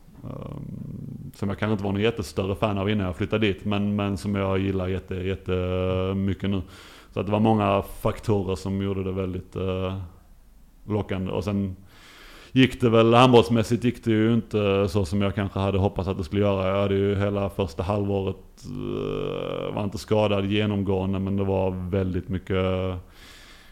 Som 1.35 1.49
jag 1.49 1.59
kanske 1.59 1.73
inte 1.73 1.85
var 1.85 1.93
någon 1.93 2.01
jättestörre 2.01 2.55
fan 2.55 2.79
av 2.79 2.91
innan 2.91 3.07
jag 3.07 3.17
flyttade 3.17 3.47
dit. 3.47 3.65
Men, 3.65 3.97
men 3.97 4.17
som 4.17 4.35
jag 4.35 4.59
gillar 4.59 4.89
jätte, 4.89 5.15
jättemycket 5.15 6.51
nu. 6.51 6.63
Så 7.11 7.21
att 7.21 7.27
det 7.27 7.33
var 7.33 7.41
många 7.41 7.83
faktorer 7.83 8.55
som 8.55 8.83
gjorde 8.83 9.05
det 9.05 9.13
väldigt 9.13 9.57
lockande. 10.85 11.33
Och 11.33 11.45
sen 11.45 11.77
gick 12.53 12.81
det 12.81 12.91
väl, 12.91 13.15
handbollsmässigt 13.15 13.85
gick 13.85 14.05
det 14.05 14.11
ju 14.11 14.35
inte 14.35 14.89
så 14.89 15.05
som 15.05 15.23
jag 15.23 15.35
kanske 15.35 15.59
hade 15.59 15.79
hoppats 15.79 16.09
att 16.09 16.19
det 16.19 16.25
skulle 16.25 16.43
göra. 16.43 16.69
Jag 16.69 16.83
hade 16.83 16.95
ju 16.95 17.15
hela 17.15 17.51
första 17.51 17.83
halvåret, 17.83 18.37
eh, 18.65 19.75
var 19.75 19.85
inte 19.85 19.99
skadad 19.99 20.47
genomgående 20.47 21.19
men 21.19 21.37
det 21.37 21.45
var 21.45 21.91
väldigt 21.91 22.29
mycket 22.29 22.57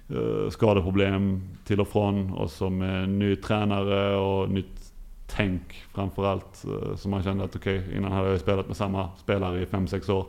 eh, 0.09 0.51
skadeproblem 0.51 1.49
till 1.64 1.81
och 1.81 1.89
från. 1.89 2.33
Och 2.33 2.51
som 2.51 2.78
ny 3.18 3.37
tränare 3.37 4.16
och 4.16 4.51
nytt 4.51 4.93
tänk 5.26 5.85
framförallt. 5.95 6.64
Eh, 6.64 6.97
så 6.97 7.09
man 7.09 7.22
kände 7.22 7.45
att 7.45 7.57
okej, 7.57 7.78
okay, 7.78 7.97
innan 7.97 8.12
hade 8.12 8.31
jag 8.31 8.41
spelat 8.41 8.66
med 8.66 8.76
samma 8.76 9.09
spelare 9.16 9.62
i 9.62 9.64
5-6 9.64 10.11
år. 10.11 10.26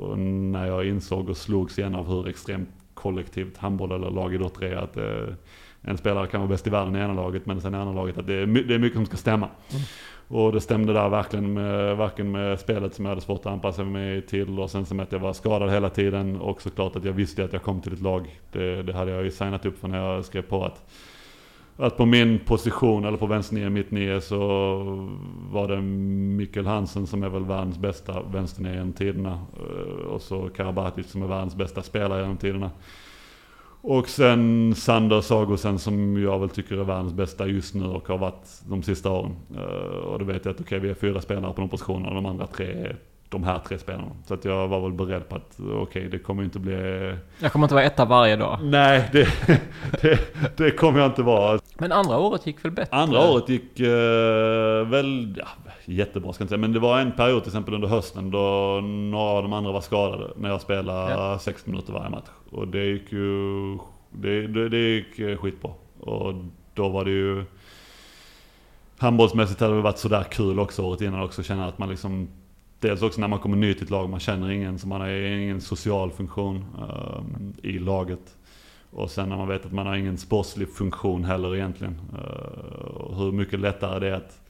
Och 0.00 0.18
när 0.18 0.66
jag 0.66 0.86
insåg 0.86 1.28
och 1.28 1.36
slogs 1.36 1.78
igen 1.78 1.94
av 1.94 2.08
hur 2.08 2.28
extremt 2.28 2.68
kollektivt 2.94 3.56
handboll 3.56 3.92
eller 3.92 4.10
lagidrott 4.10 4.62
är. 4.62 4.76
Att 4.76 4.96
en 5.82 5.98
spelare 5.98 6.26
kan 6.26 6.40
vara 6.40 6.48
bäst 6.48 6.66
i 6.66 6.70
världen 6.70 6.96
i 6.96 6.98
ena 6.98 7.14
laget 7.14 7.46
men 7.46 7.60
sen 7.60 7.74
i 7.74 7.76
andra 7.76 7.94
laget 7.94 8.18
att 8.18 8.26
det 8.26 8.34
är, 8.34 8.46
det 8.46 8.74
är 8.74 8.78
mycket 8.78 8.96
som 8.96 9.06
ska 9.06 9.16
stämma. 9.16 9.48
Mm. 9.70 9.82
Och 10.28 10.52
det 10.52 10.60
stämde 10.60 10.92
där 10.92 11.08
verkligen 11.08 11.52
med, 11.52 11.96
varken 11.96 12.30
med 12.30 12.60
spelet 12.60 12.94
som 12.94 13.04
jag 13.04 13.10
hade 13.10 13.20
svårt 13.20 13.40
att 13.40 13.52
anpassa 13.52 13.84
mig 13.84 14.22
till 14.22 14.60
och 14.60 14.70
sen 14.70 14.86
som 14.86 15.00
att 15.00 15.12
jag 15.12 15.18
var 15.18 15.32
skadad 15.32 15.70
hela 15.70 15.90
tiden 15.90 16.40
och 16.40 16.62
såklart 16.62 16.96
att 16.96 17.04
jag 17.04 17.12
visste 17.12 17.44
att 17.44 17.52
jag 17.52 17.62
kom 17.62 17.80
till 17.80 17.92
ett 17.92 18.00
lag. 18.00 18.40
Det, 18.52 18.82
det 18.82 18.92
hade 18.92 19.10
jag 19.10 19.24
ju 19.24 19.30
signat 19.30 19.66
upp 19.66 19.78
för 19.78 19.88
när 19.88 19.98
jag 19.98 20.24
skrev 20.24 20.42
på 20.42 20.64
att 20.64 20.84
att 21.76 21.96
på 21.96 22.06
min 22.06 22.38
position, 22.38 23.04
eller 23.04 23.18
på 23.18 23.26
vänster 23.26 23.54
nio, 23.54 23.70
mitt 23.70 23.90
nio, 23.90 24.20
så 24.20 24.38
var 25.50 25.68
det 25.68 25.80
Mikkel 26.36 26.66
Hansen 26.66 27.06
som 27.06 27.22
är 27.22 27.28
väl 27.28 27.44
världens 27.44 27.78
bästa 27.78 28.22
vänsternio 28.22 28.72
genom 28.72 28.92
tiderna. 28.92 29.38
Eh, 29.56 30.06
och 30.06 30.22
så 30.22 30.48
Karabatic 30.48 31.10
som 31.10 31.22
är 31.22 31.26
världens 31.26 31.54
bästa 31.54 31.82
spelare 31.82 32.20
genom 32.20 32.36
tiderna. 32.36 32.70
Och 33.84 34.08
sen 34.08 34.74
Sander 34.74 35.20
Sagosen 35.20 35.78
som 35.78 36.22
jag 36.22 36.38
väl 36.38 36.48
tycker 36.48 36.76
är 36.76 36.84
världens 36.84 37.12
bästa 37.12 37.46
just 37.46 37.74
nu 37.74 37.84
och 37.84 38.08
har 38.08 38.18
varit 38.18 38.62
de 38.68 38.82
sista 38.82 39.10
åren. 39.10 39.36
Uh, 39.56 39.96
och 39.96 40.18
då 40.18 40.24
vet 40.24 40.44
jag 40.44 40.54
att 40.54 40.60
okej, 40.60 40.78
okay, 40.78 40.78
vi 40.78 40.90
är 40.90 40.94
fyra 40.94 41.20
spelare 41.20 41.52
på 41.52 41.60
de 41.60 41.68
positionerna 41.68 42.08
och 42.08 42.14
de 42.14 42.26
andra 42.26 42.46
tre 42.46 42.66
är 42.66 42.96
de 43.28 43.44
här 43.44 43.58
tre 43.58 43.78
spelarna. 43.78 44.12
Så 44.26 44.34
att 44.34 44.44
jag 44.44 44.68
var 44.68 44.80
väl 44.80 44.92
beredd 44.92 45.28
på 45.28 45.36
att 45.36 45.56
okej, 45.60 45.76
okay, 45.76 46.08
det 46.08 46.18
kommer 46.18 46.42
inte 46.42 46.58
bli... 46.58 47.14
Jag 47.38 47.52
kommer 47.52 47.64
inte 47.64 47.74
vara 47.74 47.84
etta 47.84 48.04
varje 48.04 48.36
dag. 48.36 48.58
Nej, 48.62 49.08
det, 49.12 49.28
det, 50.02 50.18
det 50.56 50.70
kommer 50.70 51.00
jag 51.00 51.08
inte 51.08 51.22
vara. 51.22 51.58
Men 51.78 51.92
andra 51.92 52.18
året 52.18 52.46
gick 52.46 52.64
väl 52.64 52.72
bättre? 52.72 52.96
Andra 52.96 53.30
året 53.30 53.48
gick 53.48 53.80
uh, 53.80 53.86
väl, 54.90 55.34
ja, 55.38 55.48
jättebra 55.84 56.32
ska 56.32 56.42
jag 56.42 56.44
inte 56.44 56.50
säga. 56.52 56.60
Men 56.60 56.72
det 56.72 56.80
var 56.80 57.00
en 57.00 57.12
period 57.12 57.42
till 57.42 57.50
exempel 57.50 57.74
under 57.74 57.88
hösten 57.88 58.30
då 58.30 58.80
några 58.82 59.24
av 59.24 59.42
de 59.42 59.52
andra 59.52 59.72
var 59.72 59.80
skadade. 59.80 60.30
När 60.36 60.48
jag 60.48 60.60
spelade 60.60 61.10
ja. 61.10 61.38
60 61.38 61.70
minuter 61.70 61.92
varje 61.92 62.10
match. 62.10 62.28
Och 62.50 62.68
det 62.68 62.84
gick 62.84 63.12
ju, 63.12 63.78
det, 64.10 64.46
det, 64.46 64.68
det 64.68 64.78
gick 64.78 65.38
skitbra. 65.40 65.70
Och 66.00 66.34
då 66.74 66.88
var 66.88 67.04
det 67.04 67.10
ju 67.10 67.44
handbollsmässigt 68.98 69.60
hade 69.60 69.74
det 69.74 69.82
varit 69.82 69.98
sådär 69.98 70.24
kul 70.30 70.60
också 70.60 70.82
året 70.82 71.00
innan 71.00 71.22
också. 71.22 71.42
Känna 71.42 71.66
att 71.66 71.78
man 71.78 71.88
liksom 71.88 72.28
Dels 72.82 73.02
också 73.02 73.20
när 73.20 73.28
man 73.28 73.38
kommer 73.38 73.56
ny 73.56 73.74
till 73.74 73.82
ett 73.82 73.90
lag, 73.90 74.10
man 74.10 74.20
känner 74.20 74.50
ingen, 74.50 74.78
så 74.78 74.88
man 74.88 75.00
har 75.00 75.08
ingen 75.08 75.60
social 75.60 76.10
funktion 76.10 76.64
um, 76.90 77.54
i 77.62 77.78
laget. 77.78 78.36
Och 78.90 79.10
sen 79.10 79.28
när 79.28 79.36
man 79.36 79.48
vet 79.48 79.66
att 79.66 79.72
man 79.72 79.86
har 79.86 79.96
ingen 79.96 80.18
sportslig 80.18 80.68
funktion 80.68 81.24
heller 81.24 81.56
egentligen. 81.56 82.00
Uh, 82.12 83.18
hur 83.18 83.32
mycket 83.32 83.60
lättare 83.60 83.98
det 83.98 84.08
är 84.08 84.12
att, 84.12 84.40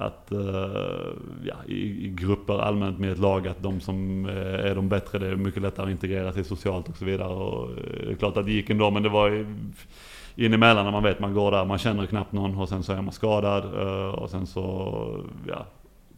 att 0.00 0.32
uh, 0.32 1.12
ja, 1.44 1.54
i, 1.66 2.08
grupper 2.14 2.58
allmänt 2.58 2.98
med 2.98 3.12
ett 3.12 3.18
lag, 3.18 3.48
att 3.48 3.62
de 3.62 3.80
som 3.80 4.26
uh, 4.26 4.70
är 4.70 4.74
de 4.74 4.88
bättre, 4.88 5.18
det 5.18 5.26
är 5.26 5.36
mycket 5.36 5.62
lättare 5.62 5.86
att 5.86 5.90
integrera 5.90 6.32
sig 6.32 6.44
socialt 6.44 6.88
och 6.88 6.96
så 6.96 7.04
vidare. 7.04 7.28
Och, 7.28 7.68
det 8.06 8.10
är 8.10 8.14
klart 8.14 8.36
att 8.36 8.44
det 8.44 8.52
gick 8.52 8.70
ändå, 8.70 8.90
men 8.90 9.02
det 9.02 9.08
var 9.08 9.46
in 10.36 10.54
emellan 10.54 10.84
när 10.84 10.92
man 10.92 11.02
vet 11.02 11.20
man 11.20 11.34
går 11.34 11.50
där, 11.50 11.64
man 11.64 11.78
känner 11.78 12.06
knappt 12.06 12.32
någon 12.32 12.58
och 12.58 12.68
sen 12.68 12.82
så 12.82 12.92
är 12.92 13.02
man 13.02 13.12
skadad 13.12 13.64
och 14.14 14.30
sen 14.30 14.46
så, 14.46 15.24
ja, 15.48 15.66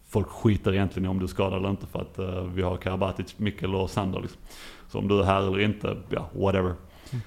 folk 0.09 0.29
skiter 0.29 0.73
egentligen 0.73 1.07
i 1.07 1.09
om 1.09 1.19
du 1.19 1.25
är 1.25 1.29
skadad 1.29 1.59
eller 1.59 1.71
inte 1.71 1.87
för 1.87 2.01
att 2.01 2.19
vi 2.55 2.63
har 2.63 2.77
Karabatic, 2.77 3.39
Mikkel 3.39 3.75
och 3.75 3.91
Sander 3.91 4.21
liksom. 4.21 4.41
Så 4.89 4.99
om 4.99 5.09
du 5.09 5.21
är 5.21 5.25
här 5.25 5.43
eller 5.43 5.61
inte, 5.61 5.97
ja, 6.09 6.29
whatever. 6.33 6.75
Mm. 7.11 7.23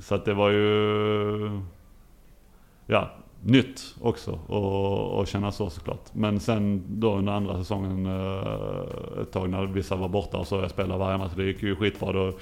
Så 0.00 0.14
att 0.14 0.24
det 0.24 0.34
var 0.34 0.50
ju, 0.50 1.60
ja, 2.86 3.10
nytt 3.42 3.94
också 4.00 4.32
och 4.32 5.26
känna 5.26 5.52
så 5.52 5.70
såklart. 5.70 6.04
Men 6.12 6.40
sen 6.40 6.82
då 6.88 7.16
under 7.16 7.32
andra 7.32 7.58
säsongen, 7.58 8.06
eh, 8.06 9.22
ett 9.22 9.32
tag 9.32 9.50
när 9.50 9.66
vissa 9.66 9.96
var 9.96 10.08
borta 10.08 10.36
och 10.36 10.46
så 10.46 10.56
jag 10.56 10.70
spelade 10.70 10.98
varje 10.98 11.18
match, 11.18 11.32
det 11.36 11.44
gick 11.44 11.62
ju 11.62 11.76
skitbra. 11.76 12.12
Då 12.12 12.32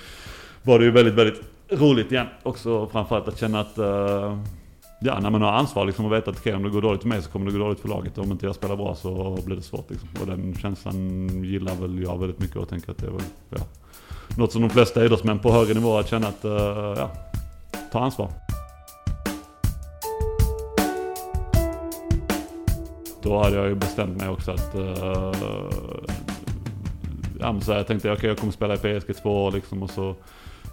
var 0.62 0.78
det 0.78 0.84
ju 0.84 0.90
väldigt, 0.90 1.14
väldigt 1.14 1.42
roligt 1.70 2.12
igen. 2.12 2.26
Också 2.42 2.86
framförallt 2.86 3.28
att 3.28 3.40
känna 3.40 3.61
att 3.61 3.78
eh, 3.78 4.38
Ja, 5.01 5.20
när 5.20 5.30
man 5.30 5.42
har 5.42 5.53
ansvar 5.53 5.84
liksom 5.84 6.05
och 6.05 6.12
vet 6.12 6.28
att 6.28 6.38
okay, 6.38 6.55
om 6.55 6.62
det 6.62 6.70
går 6.70 6.82
dåligt 6.82 7.03
för 7.03 7.09
mig 7.09 7.22
så 7.22 7.30
kommer 7.30 7.46
det 7.46 7.53
gå 7.53 7.59
dåligt 7.59 7.80
för 7.80 7.88
laget. 7.88 8.18
Om 8.18 8.32
inte 8.32 8.46
jag 8.46 8.55
spelar 8.55 8.76
bra 8.76 8.94
så 8.94 9.38
blir 9.44 9.57
det 9.57 9.62
svårt 9.62 9.90
liksom. 9.90 10.09
Och 10.20 10.26
den 10.26 10.55
känslan 10.55 11.28
gillar 11.44 11.74
väl 11.74 12.03
jag 12.03 12.18
väldigt 12.18 12.38
mycket 12.38 12.57
och 12.57 12.68
tänker 12.68 12.90
att 12.90 12.99
det 12.99 13.07
är 13.07 13.11
väl, 13.11 13.22
ja, 13.51 13.59
något 14.36 14.53
som 14.53 14.62
de 14.62 14.70
flesta 14.70 15.05
idrottsmän 15.05 15.38
på 15.38 15.53
högre 15.53 15.74
nivå 15.74 15.99
att 15.99 16.09
känna 16.09 16.28
att, 16.28 16.44
ja, 16.99 17.11
ta 17.92 18.01
ansvar. 18.01 18.30
Då 23.29 23.43
hade 23.43 23.57
jag 23.57 23.68
ju 23.68 23.74
bestämt 23.74 24.20
mig 24.20 24.29
också 24.29 24.51
att, 24.51 24.74
uh, 24.74 25.33
ja, 27.41 27.61
så 27.61 27.72
jag 27.72 27.87
tänkte 27.87 28.09
okej 28.09 28.18
okay, 28.18 28.29
jag 28.29 28.39
kommer 28.39 28.53
spela 28.53 28.74
i 28.74 28.76
PSG 28.76 29.16
två 29.22 29.45
år 29.45 29.53
liksom 29.53 29.83
och 29.83 29.91
så, 29.91 30.14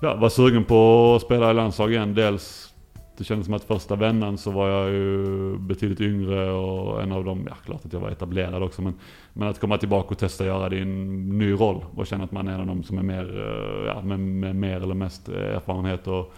ja, 0.01 0.15
var 0.15 0.29
sugen 0.29 0.63
på 0.63 1.13
att 1.15 1.21
spela 1.21 1.51
i 1.51 1.53
landslag 1.53 1.91
igen. 1.91 2.13
Dels 2.13 2.73
det 3.17 3.23
kändes 3.23 3.45
som 3.45 3.53
att 3.53 3.63
första 3.63 3.95
vändan 3.95 4.37
så 4.37 4.51
var 4.51 4.69
jag 4.69 4.89
ju 4.89 5.57
betydligt 5.57 6.01
yngre 6.01 6.51
och 6.51 7.01
en 7.01 7.11
av 7.11 7.25
dem, 7.25 7.45
ja 7.49 7.55
klart 7.65 7.85
att 7.85 7.93
jag 7.93 7.99
var 7.99 8.09
etablerad 8.09 8.63
också 8.63 8.81
men, 8.81 8.93
men 9.33 9.47
att 9.47 9.59
komma 9.59 9.77
tillbaka 9.77 10.09
och 10.09 10.17
testa 10.17 10.45
göra 10.45 10.69
det 10.69 10.75
i 10.75 10.81
en 10.81 11.29
ny 11.37 11.53
roll 11.53 11.85
och 11.95 12.07
känna 12.07 12.23
att 12.23 12.31
man 12.31 12.47
är 12.47 12.53
en 12.53 12.59
av 12.59 12.67
dem 12.67 12.83
som 12.83 12.97
är 12.97 13.03
mer, 13.03 13.37
eh, 13.37 13.87
ja, 13.87 14.01
med, 14.01 14.19
med 14.19 14.55
mer 14.55 14.81
eller 14.81 14.95
mest 14.95 15.27
erfarenhet 15.27 16.07
och, 16.07 16.33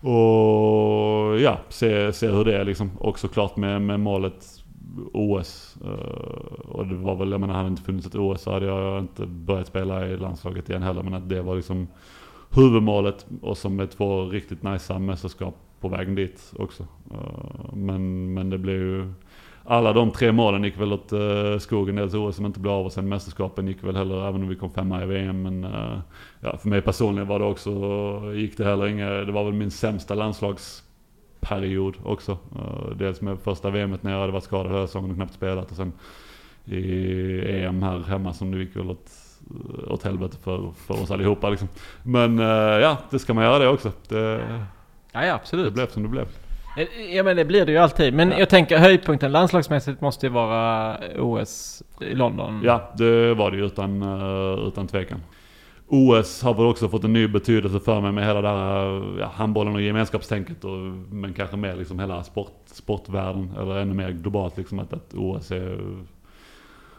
och 0.00 1.40
ja, 1.40 1.58
se, 1.68 2.12
se 2.12 2.28
hur 2.28 2.44
det 2.44 2.56
är 2.56 2.64
liksom. 2.64 2.90
Och 2.98 3.18
såklart 3.18 3.56
med, 3.56 3.82
med 3.82 4.00
målet 4.00 4.57
OS. 5.12 5.76
Eh, 5.84 6.68
och 6.68 6.86
det 6.86 6.94
var 6.94 7.16
väl, 7.16 7.30
jag 7.30 7.40
menar 7.40 7.54
hade 7.54 7.68
det 7.68 7.70
inte 7.70 7.82
funnits 7.82 8.06
ett 8.06 8.14
OS 8.14 8.42
så 8.42 8.52
hade 8.52 8.66
jag 8.66 8.98
inte 8.98 9.26
börjat 9.26 9.66
spela 9.66 10.06
i 10.06 10.16
landslaget 10.16 10.70
igen 10.70 10.82
heller 10.82 11.02
men 11.02 11.14
att 11.14 11.28
det 11.28 11.42
var 11.42 11.56
liksom 11.56 11.88
huvudmålet 12.50 13.26
och 13.42 13.58
som 13.58 13.80
är 13.80 13.86
två 13.86 14.24
riktigt 14.24 14.62
nice 14.62 14.98
mästerskap 14.98 15.54
på 15.80 15.88
vägen 15.88 16.14
dit 16.14 16.52
också. 16.58 16.82
Eh, 17.10 17.74
men, 17.74 18.34
men 18.34 18.50
det 18.50 18.58
blev 18.58 18.76
ju... 18.76 19.12
Alla 19.70 19.92
de 19.92 20.10
tre 20.10 20.32
målen 20.32 20.64
gick 20.64 20.80
väl 20.80 20.92
åt 20.92 21.12
eh, 21.12 21.58
skogen. 21.58 21.96
Dels 21.96 22.14
OS 22.14 22.36
som 22.36 22.46
inte 22.46 22.60
blev 22.60 22.72
av 22.72 22.86
och 22.86 22.92
sen 22.92 23.08
mästerskapen 23.08 23.66
gick 23.66 23.84
väl 23.84 23.96
heller, 23.96 24.28
även 24.28 24.42
om 24.42 24.48
vi 24.48 24.56
kom 24.56 24.70
femma 24.70 25.02
i 25.02 25.06
VM. 25.06 25.42
Men 25.42 25.66
ja, 26.40 26.56
för 26.56 26.68
mig 26.68 26.82
personligen 26.82 27.28
var 27.28 27.38
det 27.38 27.44
också, 27.44 27.70
gick 28.34 28.56
det 28.56 28.64
heller 28.64 28.86
inget, 28.86 29.26
det 29.26 29.32
var 29.32 29.44
väl 29.44 29.52
min 29.52 29.70
sämsta 29.70 30.14
landslags 30.14 30.87
landslagsperiod 31.40 31.96
också. 32.04 32.32
Uh, 32.32 32.96
dels 32.96 33.20
med 33.20 33.38
första 33.38 33.70
VMet 33.70 34.02
när 34.02 34.12
jag 34.12 34.20
hade 34.20 34.32
varit 34.32 34.44
skadad 34.44 34.72
hela 34.72 34.86
säsongen 34.86 35.10
och 35.10 35.16
knappt 35.16 35.34
spelat 35.34 35.70
och 35.70 35.76
sen 35.76 35.92
i 36.64 37.64
EM 37.64 37.82
här 37.82 37.98
hemma 37.98 38.32
som 38.32 38.50
det 38.50 38.58
gick 38.58 38.76
väl 38.76 38.90
åt, 38.90 39.10
åt 39.86 40.02
helvete 40.02 40.36
för, 40.42 40.72
för 40.86 41.02
oss 41.02 41.10
allihopa 41.10 41.50
liksom. 41.50 41.68
Men 42.02 42.38
ja, 42.38 42.96
det 43.10 43.18
ska 43.18 43.34
man 43.34 43.44
göra 43.44 43.58
det 43.58 43.68
också. 43.68 43.92
Det, 44.08 44.40
Ja, 45.12 45.26
ja, 45.26 45.34
absolut. 45.34 45.66
Det 45.66 45.70
blev 45.70 45.86
som 45.86 46.02
det 46.02 46.08
blev. 46.08 46.28
Eh, 46.76 47.14
ja 47.16 47.22
men 47.22 47.36
det 47.36 47.44
blir 47.44 47.66
det 47.66 47.72
ju 47.72 47.78
alltid. 47.78 48.14
Men 48.14 48.30
ja. 48.30 48.38
jag 48.38 48.48
tänker 48.48 48.78
höjdpunkten 48.78 49.32
landslagsmässigt 49.32 50.00
måste 50.00 50.26
ju 50.26 50.32
vara 50.32 50.96
OS 51.18 51.82
i 52.00 52.14
London. 52.14 52.60
Ja, 52.64 52.92
det 52.98 53.34
var 53.34 53.50
det 53.50 53.56
ju 53.56 53.66
utan, 53.66 54.02
eh, 54.02 54.68
utan 54.68 54.86
tvekan. 54.86 55.20
OS 55.88 56.42
har 56.42 56.54
väl 56.54 56.66
också 56.66 56.88
fått 56.88 57.04
en 57.04 57.12
ny 57.12 57.28
betydelse 57.28 57.80
för 57.80 58.00
mig 58.00 58.12
med 58.12 58.26
hela 58.26 58.40
det 58.40 58.48
här 58.48 59.18
ja, 59.20 59.30
handbollen 59.34 59.74
och 59.74 59.82
gemenskapstänket. 59.82 60.64
Och, 60.64 60.78
men 61.10 61.32
kanske 61.32 61.56
mer 61.56 61.76
liksom 61.76 61.98
hela 61.98 62.24
sport, 62.24 62.62
sportvärlden. 62.66 63.50
Eller 63.60 63.78
ännu 63.78 63.94
mer 63.94 64.10
globalt 64.10 64.56
liksom 64.56 64.78
att, 64.78 64.92
att 64.92 65.14
OS 65.14 65.50
är 65.50 65.78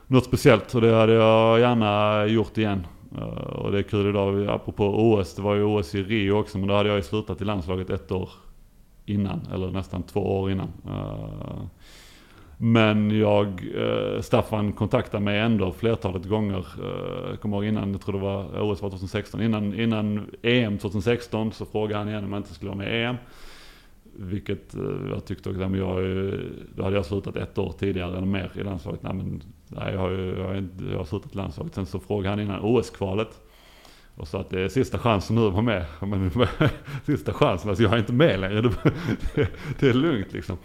något 0.07 0.25
speciellt. 0.25 0.75
Och 0.75 0.81
det 0.81 0.95
hade 0.95 1.13
jag 1.13 1.59
gärna 1.59 2.25
gjort 2.25 2.57
igen. 2.57 2.87
Eh, 3.17 3.23
och 3.43 3.71
det 3.71 3.77
är 3.79 3.83
kul 3.83 4.09
idag, 4.09 4.47
apropå 4.47 4.85
OS, 4.85 5.35
det 5.35 5.41
var 5.41 5.55
ju 5.55 5.63
OS 5.63 5.95
i 5.95 6.03
Rio 6.03 6.31
också, 6.31 6.57
men 6.57 6.67
då 6.67 6.75
hade 6.75 6.89
jag 6.89 6.95
ju 6.95 7.03
slutat 7.03 7.41
i 7.41 7.45
landslaget 7.45 7.89
ett 7.89 8.11
år 8.11 8.29
innan, 9.05 9.47
eller 9.53 9.71
nästan 9.71 10.03
två 10.03 10.39
år 10.39 10.51
innan. 10.51 10.67
Eh, 10.87 11.61
men 12.62 13.20
jag, 13.20 13.47
eh, 13.76 14.22
Staffan 14.22 14.74
kontaktade 14.74 15.24
mig 15.24 15.39
ändå 15.39 15.72
flertalet 15.72 16.26
gånger. 16.26 16.66
Jag 17.30 17.41
kommer 17.41 17.57
ihåg 17.57 17.66
innan, 17.66 17.91
jag 17.91 18.01
tror 18.01 18.14
det 18.14 18.22
var 18.22 18.62
OS 18.62 18.82
var 18.82 18.89
2016, 18.89 19.41
innan, 19.41 19.80
innan 19.80 20.30
EM 20.41 20.78
2016 20.78 21.51
så 21.51 21.66
frågade 21.66 21.99
han 21.99 22.10
igen 22.10 22.24
om 22.24 22.34
jag 22.34 22.39
inte 22.39 22.53
skulle 22.53 22.70
vara 22.70 22.78
med 22.78 22.99
i 22.99 23.03
EM. 23.03 23.16
Vilket 24.16 24.76
eh, 24.76 24.82
jag 25.10 25.26
tyckte 25.26 25.49
också, 25.49 25.70
men 25.70 25.80
jag, 25.80 25.97
då 26.76 26.84
hade 26.84 26.95
jag 26.95 27.05
slutat 27.05 27.36
ett 27.36 27.57
år 27.57 27.74
tidigare 27.80 28.18
eller 28.18 28.28
mer 28.28 28.51
i 28.55 28.64
landslaget. 28.64 29.03
Nej, 29.03 29.14
men 29.14 29.41
Nej, 29.72 29.93
jag 29.93 29.99
har 29.99 30.10
ju 30.10 30.36
jag 30.38 30.47
har, 30.47 30.68
jag 30.91 30.97
har 30.97 31.05
slutat 31.05 31.34
i 31.34 31.38
landslaget. 31.38 31.76
Sen 31.76 31.86
så 31.86 31.99
frågade 31.99 32.30
han 32.30 32.39
innan 32.39 32.60
OS-kvalet. 32.60 33.39
Och 34.16 34.28
sa 34.28 34.39
att 34.39 34.49
det 34.49 34.62
är 34.62 34.70
sista 34.70 34.97
chansen 34.99 35.36
nu 35.36 35.47
att 35.47 35.53
vara 35.53 35.62
med. 35.62 35.86
Men, 36.01 36.32
sista 37.05 37.34
chansen, 37.34 37.70
alltså 37.70 37.84
jag 37.84 37.93
är 37.93 37.97
inte 37.97 38.14
med 38.14 38.39
längre. 38.39 38.62
Det, 39.36 39.47
det 39.80 39.89
är 39.89 39.93
lugnt 39.93 40.34
liksom. 40.34 40.57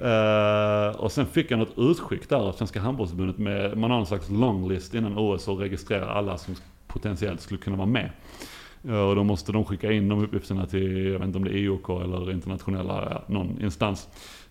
Uh, 0.00 0.96
och 0.96 1.12
sen 1.12 1.26
fick 1.26 1.50
jag 1.50 1.58
något 1.58 1.78
utskick 1.78 2.28
där 2.28 2.36
av 2.36 2.52
Svenska 2.52 2.80
Handbollsförbundet 2.80 3.38
med, 3.38 3.78
man 3.78 3.90
har 3.90 3.98
en 3.98 4.06
slags 4.06 4.30
longlist 4.30 4.94
innan 4.94 5.18
OS 5.18 5.48
och 5.48 5.58
registrerar 5.58 6.06
alla 6.06 6.38
som 6.38 6.54
potentiellt 6.86 7.40
skulle 7.40 7.60
kunna 7.60 7.76
vara 7.76 7.86
med. 7.86 8.10
Uh, 8.88 9.00
och 9.00 9.14
då 9.16 9.24
måste 9.24 9.52
de 9.52 9.64
skicka 9.64 9.92
in 9.92 10.08
de 10.08 10.24
uppgifterna 10.24 10.66
till, 10.66 11.06
jag 11.06 11.18
vet 11.18 11.26
inte 11.26 11.38
om 11.38 11.44
det 11.44 11.50
är 11.50 11.56
IOK 11.56 11.88
eller 11.88 12.30
internationella, 12.30 13.22
någon 13.26 13.62
instans 13.62 14.08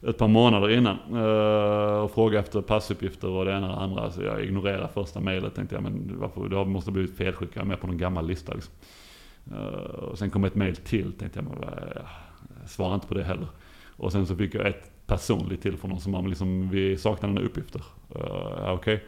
ett 0.08 0.18
par 0.18 0.28
månader 0.28 0.70
innan 0.70 0.98
uh, 1.14 2.04
och 2.04 2.12
fråga 2.12 2.39
efter 2.39 2.62
passuppgifter 2.62 3.30
och 3.30 3.46
det 3.46 3.52
ena 3.52 3.70
och 3.70 3.76
det 3.76 3.82
andra. 3.82 4.12
Så 4.12 4.22
jag 4.22 4.44
ignorerade 4.44 4.88
första 4.94 5.20
mejlet 5.20 5.56
tänkte 5.56 5.76
jag, 5.76 5.84
men 5.84 6.16
varför, 6.20 6.50
det 6.50 6.66
måste 6.66 6.91
ha 6.91 6.94
blivit 6.94 7.18
felskickat, 7.18 7.56
jag 7.56 7.64
är 7.64 7.68
med 7.68 7.80
på 7.80 7.88
någon 7.88 7.98
gammal 7.98 8.28
lista 8.28 8.54
liksom. 8.54 8.74
Uh, 9.52 9.58
och 10.10 10.18
sen 10.18 10.30
kom 10.30 10.44
ett 10.44 10.56
mejl 10.56 10.76
till, 10.76 11.14
tänkte 11.14 11.39
jag, 11.39 11.46
men, 11.46 11.64
uh, 11.64 12.06
svara 12.66 12.96
inte 12.96 13.08
på 13.08 13.14
det 13.14 13.24
heller. 13.24 13.48
Och 13.98 14.12
sen 14.12 14.26
så 14.26 14.36
fick 14.36 14.56
jag 14.56 14.68
ett 14.68 14.93
personligt 15.08 15.62
till 15.62 15.78
för 15.78 15.88
någon 15.88 15.99
som 15.99 16.12
man 16.12 16.30
liksom, 16.30 16.70
vi 16.70 16.97
saknar 16.97 17.30
dina 17.30 17.41
uppgifter. 17.41 17.82
Uh, 18.16 18.74
Okej, 18.74 18.74
okay. 18.74 18.99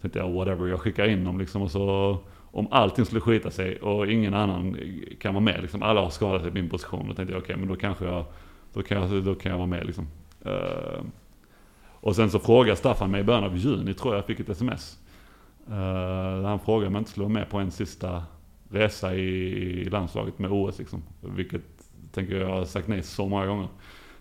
tänkte 0.00 0.18
jag, 0.18 0.30
whatever, 0.30 0.66
jag 0.66 0.80
skickar 0.80 1.08
in 1.08 1.24
dem 1.24 1.38
liksom 1.38 1.62
och 1.62 1.70
så 1.70 2.18
om 2.54 2.68
allting 2.70 3.04
skulle 3.04 3.20
skita 3.20 3.50
sig 3.50 3.80
och 3.80 4.06
ingen 4.06 4.34
annan 4.34 4.76
kan 5.20 5.34
vara 5.34 5.44
med, 5.44 5.62
liksom 5.62 5.82
alla 5.82 6.00
har 6.00 6.10
skadat 6.10 6.42
sig 6.42 6.50
i 6.50 6.54
min 6.54 6.68
position. 6.68 7.08
Då 7.08 7.14
tänkte 7.14 7.34
jag, 7.34 7.42
okej 7.42 7.54
okay, 7.54 7.56
men 7.56 7.68
då 7.68 7.76
kanske 7.76 8.04
jag 8.04 8.24
Då 8.72 8.82
kan 8.82 9.02
jag, 9.02 9.24
då 9.24 9.34
kan 9.34 9.50
jag 9.50 9.58
vara 9.58 9.66
med 9.66 9.86
liksom. 9.86 10.06
Uh, 10.46 11.04
och 12.00 12.16
sen 12.16 12.30
så 12.30 12.38
frågade 12.38 12.76
Staffan 12.76 13.10
mig 13.10 13.20
i 13.20 13.24
början 13.24 13.44
av 13.44 13.56
juni, 13.56 13.94
tror 13.94 14.14
jag, 14.14 14.18
jag 14.18 14.26
fick 14.26 14.40
ett 14.40 14.48
sms. 14.48 14.98
Uh, 15.68 16.44
han 16.44 16.60
frågade 16.60 16.86
om 16.86 16.94
jag 16.94 17.00
inte 17.00 17.10
skulle 17.10 17.24
vara 17.24 17.32
med 17.32 17.50
på 17.50 17.58
en 17.58 17.70
sista 17.70 18.24
resa 18.70 19.14
i 19.14 19.84
landslaget 19.84 20.38
med 20.38 20.50
OS 20.50 20.78
liksom. 20.78 21.02
Vilket 21.20 21.62
tänker 22.12 22.40
jag 22.40 22.48
har 22.48 22.64
sagt 22.64 22.88
nej 22.88 23.02
så 23.02 23.28
många 23.28 23.46
gånger. 23.46 23.68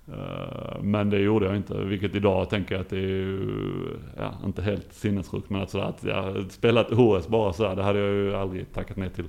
Eh, 0.08 0.82
men 0.82 1.10
det 1.10 1.20
gjorde 1.20 1.46
jag 1.46 1.56
inte, 1.56 1.84
vilket 1.84 2.16
idag 2.16 2.50
tänker 2.50 2.76
jag 2.76 2.82
att 2.82 2.90
det 2.90 2.98
är 2.98 3.02
ju... 3.02 3.50
ja, 4.18 4.34
inte 4.46 4.62
helt 4.62 4.94
sinnessjukt. 4.94 5.50
Men 5.50 5.62
att, 5.62 5.70
sådär, 5.70 5.86
att 5.86 6.04
jag 6.04 6.52
spelat 6.52 6.92
OS 6.92 7.28
bara 7.28 7.54
sådär, 7.54 7.76
det 7.76 7.84
hade 7.84 8.00
jag 8.00 8.14
ju 8.14 8.36
aldrig 8.36 8.74
tackat 8.74 8.98
nej 8.98 9.10
till 9.10 9.28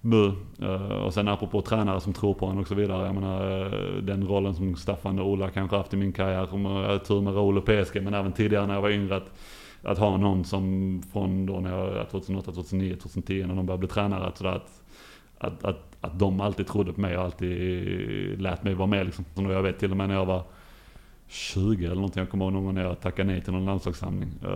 nu. 0.00 0.32
Eh, 0.62 0.92
och 0.92 1.14
sen 1.14 1.28
apropå 1.28 1.62
tränare 1.62 2.00
som 2.00 2.12
tror 2.12 2.34
på 2.34 2.46
en 2.46 2.58
och 2.58 2.66
så 2.66 2.74
vidare. 2.74 3.06
Jag 3.06 3.14
menar 3.14 3.64
eh, 3.64 4.02
den 4.02 4.28
rollen 4.28 4.54
som 4.54 4.76
Staffan 4.76 5.18
och 5.18 5.28
Ola 5.28 5.50
kanske 5.50 5.76
haft 5.76 5.94
i 5.94 5.96
min 5.96 6.12
karriär. 6.12 6.38
Jag 6.38 6.46
har 6.46 6.98
tur 6.98 7.20
med 7.20 7.34
Raoul 7.34 7.58
och 7.58 7.64
PSG 7.64 8.02
men 8.02 8.14
även 8.14 8.32
tidigare 8.32 8.66
när 8.66 8.74
jag 8.74 8.82
var 8.82 8.90
yngre. 8.90 9.16
Att, 9.16 9.30
att 9.82 9.98
ha 9.98 10.16
någon 10.16 10.44
som 10.44 11.02
från 11.12 11.46
då 11.46 11.60
när 11.60 11.78
jag, 11.78 12.10
2008, 12.10 12.52
2009, 12.52 12.96
2010 12.96 13.46
när 13.46 13.54
de 13.54 13.66
började 13.66 13.80
bli 13.80 13.88
tränare. 13.88 14.26
Att, 14.26 14.38
sådär, 14.38 14.50
att, 14.52 14.82
att, 15.38 15.64
att, 15.64 15.89
att 16.00 16.18
de 16.18 16.40
alltid 16.40 16.66
trodde 16.66 16.92
på 16.92 17.00
mig 17.00 17.16
och 17.16 17.24
alltid 17.24 18.42
lät 18.42 18.64
mig 18.64 18.74
vara 18.74 18.86
med 18.86 19.06
liksom. 19.06 19.24
Jag 19.34 19.62
vet 19.62 19.78
till 19.78 19.90
och 19.90 19.96
med 19.96 20.08
när 20.08 20.14
jag 20.14 20.26
var 20.26 20.42
20 21.28 21.84
eller 21.84 21.94
någonting. 21.94 22.20
Jag 22.20 22.30
kommer 22.30 22.44
ihåg 22.44 22.52
någon 22.52 22.64
gång 22.64 22.74
när 22.74 22.82
jag 22.82 23.00
tackade 23.00 23.32
nej 23.32 23.40
till 23.40 23.52
någon 23.52 23.64
landslagssamling. 23.64 24.30
Eh, 24.42 24.50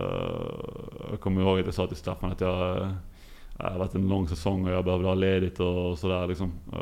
jag 1.09 1.19
kommer 1.19 1.41
ihåg 1.41 1.59
att 1.59 1.65
jag 1.65 1.73
sa 1.73 1.87
till 1.87 1.97
Staffan 1.97 2.31
att 2.31 2.41
jag 2.41 2.77
eh, 2.77 2.91
det 3.57 3.63
har 3.63 3.79
varit 3.79 3.95
en 3.95 4.07
lång 4.07 4.27
säsong 4.27 4.65
och 4.65 4.71
jag 4.71 4.85
behövde 4.85 5.07
ha 5.07 5.15
ledigt 5.15 5.59
och 5.59 5.99
sådär 5.99 6.27
liksom. 6.27 6.51
Eh, 6.73 6.79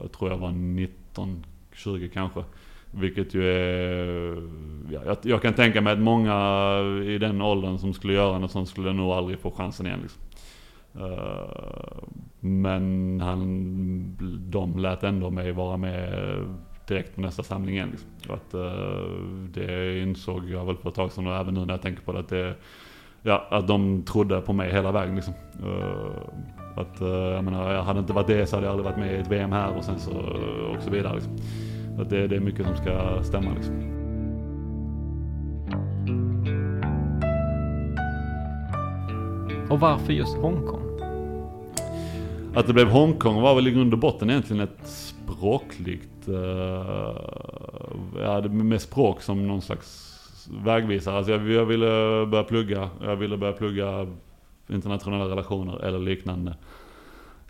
jag 0.00 0.12
tror 0.12 0.30
jag 0.30 0.38
var 0.38 0.50
19, 0.50 1.44
20 1.74 2.08
kanske. 2.08 2.44
Vilket 2.90 3.34
ju 3.34 3.48
är... 3.48 4.42
Ja, 4.90 5.00
jag, 5.06 5.16
jag, 5.22 5.42
kan 5.42 5.54
tänka 5.54 5.80
mig 5.80 5.92
att 5.92 5.98
många 5.98 6.34
i 7.04 7.18
den 7.18 7.42
åldern 7.42 7.78
som 7.78 7.94
skulle 7.94 8.12
göra 8.12 8.38
något 8.38 8.50
sånt 8.50 8.68
skulle 8.68 8.92
nog 8.92 9.12
aldrig 9.12 9.38
få 9.38 9.50
chansen 9.50 9.86
igen 9.86 10.00
liksom. 10.02 10.22
Eh, 11.00 12.08
men 12.40 13.20
han, 13.20 14.16
de 14.50 14.78
lät 14.78 15.02
ändå 15.02 15.30
mig 15.30 15.52
vara 15.52 15.76
med 15.76 16.34
direkt 16.88 17.14
på 17.14 17.20
nästa 17.20 17.42
samling 17.42 17.74
igen. 17.74 17.90
Liksom. 17.90 18.10
Och 18.28 18.34
att, 18.34 18.54
eh, 18.54 19.12
det 19.54 19.98
insåg 20.02 20.50
jag 20.50 20.64
väl 20.64 20.76
för 20.76 20.88
ett 20.88 20.94
tag 20.94 21.12
sedan 21.12 21.26
och 21.26 21.36
även 21.36 21.54
nu 21.54 21.60
när 21.64 21.74
jag 21.74 21.82
tänker 21.82 22.02
på 22.02 22.12
det 22.12 22.18
att 22.18 22.28
det 22.28 22.54
ja, 23.22 23.46
att 23.50 23.66
de 23.66 24.02
trodde 24.02 24.40
på 24.40 24.52
mig 24.52 24.72
hela 24.72 24.92
vägen 24.92 25.14
liksom. 25.14 25.34
Uh, 25.64 26.10
att, 26.76 27.02
uh, 27.02 27.08
jag 27.08 27.44
menar, 27.44 27.72
jag 27.72 27.82
hade 27.82 28.00
inte 28.00 28.12
varit 28.12 28.26
det 28.26 28.46
så 28.46 28.56
hade 28.56 28.66
jag 28.66 28.72
aldrig 28.72 28.90
varit 28.90 28.98
med 28.98 29.14
i 29.14 29.20
ett 29.20 29.30
VM 29.30 29.52
här 29.52 29.76
och 29.76 29.84
sen 29.84 29.98
så, 29.98 30.10
och 30.76 30.82
så 30.82 30.90
vidare 30.90 31.14
liksom. 31.14 31.32
Att 32.00 32.10
det, 32.10 32.26
det 32.26 32.36
är 32.36 32.40
mycket 32.40 32.66
som 32.66 32.76
ska 32.76 33.22
stämma 33.22 33.54
liksom. 33.54 33.98
Och 39.70 39.80
varför 39.80 40.12
just 40.12 40.36
Hongkong? 40.36 40.87
Att 42.54 42.66
det 42.66 42.72
blev 42.72 42.88
Hongkong 42.88 43.40
var 43.40 43.54
väl 43.54 43.68
i 43.68 43.70
grund 43.70 43.92
och 43.92 43.98
botten 43.98 44.30
egentligen 44.30 44.62
ett 44.62 44.86
språkligt, 44.86 46.28
uh, 46.28 46.36
ja, 48.20 48.40
med 48.48 48.80
språk 48.80 49.22
som 49.22 49.46
någon 49.46 49.62
slags 49.62 50.14
vägvisare. 50.64 51.16
Alltså 51.16 51.32
jag, 51.32 51.50
jag 51.50 51.64
ville 51.64 52.26
börja 52.26 52.44
plugga. 52.44 52.90
Jag 53.02 53.16
ville 53.16 53.36
börja 53.36 53.52
plugga 53.52 54.06
internationella 54.68 55.24
relationer 55.24 55.84
eller 55.84 55.98
liknande. 55.98 56.56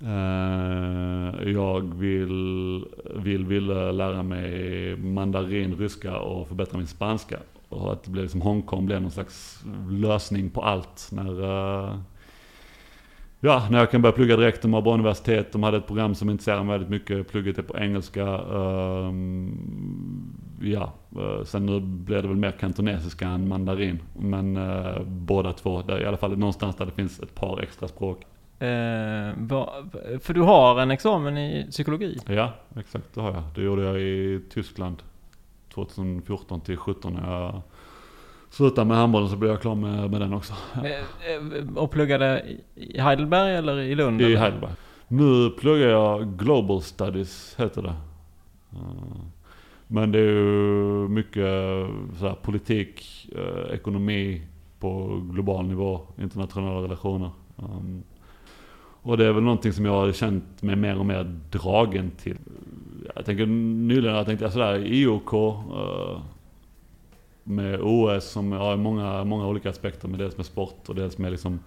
Uh, 0.03 1.53
jag 1.53 1.95
vill, 1.95 2.85
vill, 3.15 3.45
ville 3.45 3.93
lära 3.93 4.23
mig 4.23 4.97
mandarin, 4.97 5.77
ryska 5.77 6.19
och 6.19 6.49
förbättra 6.49 6.79
min 6.79 6.87
spanska. 6.87 7.39
Och 7.69 7.93
att 7.93 8.05
det 8.05 8.11
blev 8.11 8.25
liksom 8.25 8.41
Hongkong 8.41 8.87
blev 8.87 9.03
någon 9.03 9.11
slags 9.11 9.65
lösning 9.91 10.51
på 10.51 10.63
allt. 10.63 11.09
När, 11.13 11.43
uh, 11.43 11.99
Ja, 13.41 13.67
när 13.71 13.79
jag 13.79 13.91
kan 13.91 14.03
börja 14.03 14.13
plugga 14.13 14.37
direkt. 14.37 14.63
De 14.63 14.75
har 14.75 14.83
bra 14.83 14.95
universitet. 14.95 15.53
De 15.53 15.63
hade 15.63 15.77
ett 15.77 15.87
program 15.87 16.15
som 16.15 16.31
intresserade 16.31 16.65
mig 16.65 16.73
väldigt 16.73 16.91
mycket. 16.91 17.29
Plugget 17.29 17.59
är 17.59 17.63
på 17.63 17.79
engelska. 17.79 18.25
Um, 18.41 19.59
ja, 20.61 20.93
uh, 21.17 21.45
sen 21.45 21.67
nu 21.67 21.81
blir 21.81 22.23
det 22.23 22.29
väl 22.29 22.37
mer 22.37 22.51
kantonesiska 22.51 23.29
än 23.29 23.49
mandarin. 23.49 23.99
Men 24.19 24.57
uh, 24.57 25.03
båda 25.03 25.53
två. 25.53 25.83
Där, 25.83 26.03
I 26.03 26.07
alla 26.07 26.17
fall 26.17 26.39
någonstans 26.39 26.77
där 26.77 26.87
det 26.87 26.93
finns 26.93 27.21
ett 27.21 27.35
par 27.35 27.61
extra 27.61 27.89
språk. 27.89 28.27
Eh, 28.61 29.33
va, 29.37 29.73
för 30.21 30.35
du 30.35 30.41
har 30.41 30.81
en 30.81 30.91
examen 30.91 31.39
i 31.39 31.67
psykologi? 31.71 32.19
Ja, 32.27 32.53
exakt 32.77 33.15
det 33.15 33.21
har 33.21 33.33
jag. 33.33 33.43
Det 33.55 33.63
gjorde 33.63 33.83
jag 33.83 34.01
i 34.01 34.41
Tyskland 34.51 35.03
2014 35.75 36.61
till 36.61 36.77
2017 36.77 37.13
när 37.13 37.41
jag 37.41 37.63
slutar 38.51 38.85
med 38.85 38.97
handbollen 38.97 39.29
så 39.29 39.37
blir 39.37 39.51
jag 39.51 39.61
klar 39.61 39.75
med, 39.75 40.11
med 40.11 40.21
den 40.21 40.33
också. 40.33 40.55
Ja. 40.75 40.87
Eh, 40.87 40.97
eh, 41.35 41.77
och 41.77 41.91
pluggade 41.91 42.45
i 42.75 43.01
Heidelberg 43.01 43.57
eller 43.57 43.79
i 43.81 43.95
Lund? 43.95 44.21
I 44.21 44.25
eller? 44.25 44.37
Heidelberg. 44.37 44.73
Nu 45.09 45.51
pluggar 45.51 45.89
jag 45.89 46.39
Global 46.39 46.83
Studies, 46.83 47.55
heter 47.59 47.83
det. 47.83 47.95
Eh, 48.73 49.21
men 49.87 50.13
det 50.13 50.19
är 50.19 50.23
ju 50.23 51.09
mycket 51.09 51.47
så 52.21 52.35
politik, 52.43 53.27
ekonomi 53.73 54.43
på 54.81 55.23
global 55.33 55.67
nivå, 55.67 56.01
internationella 56.19 56.83
relationer. 56.83 57.31
Och 59.03 59.17
det 59.17 59.27
är 59.27 59.33
väl 59.33 59.43
någonting 59.43 59.73
som 59.73 59.85
jag 59.85 59.93
har 59.93 60.13
känt 60.13 60.63
mig 60.63 60.77
mer 60.77 60.99
och 60.99 61.07
mer 61.07 61.41
dragen 61.51 62.11
till. 62.11 62.37
Jag 63.15 63.25
tänker 63.25 63.47
nyligen, 63.47 64.17
jag 64.17 64.27
tänkte 64.27 64.51
sådär 64.51 64.87
IOK, 64.87 65.33
med 67.49 67.81
OS 67.81 68.25
som 68.25 68.53
har 68.53 68.77
många, 68.77 69.25
många 69.25 69.47
olika 69.47 69.71
aspekter. 69.71 70.09
Med 70.09 70.19
dels 70.19 70.37
med 70.37 70.47
sport 70.47 70.89
och 70.89 70.95
dels 70.95 71.19
med 71.19 71.31
liksom 71.31 71.61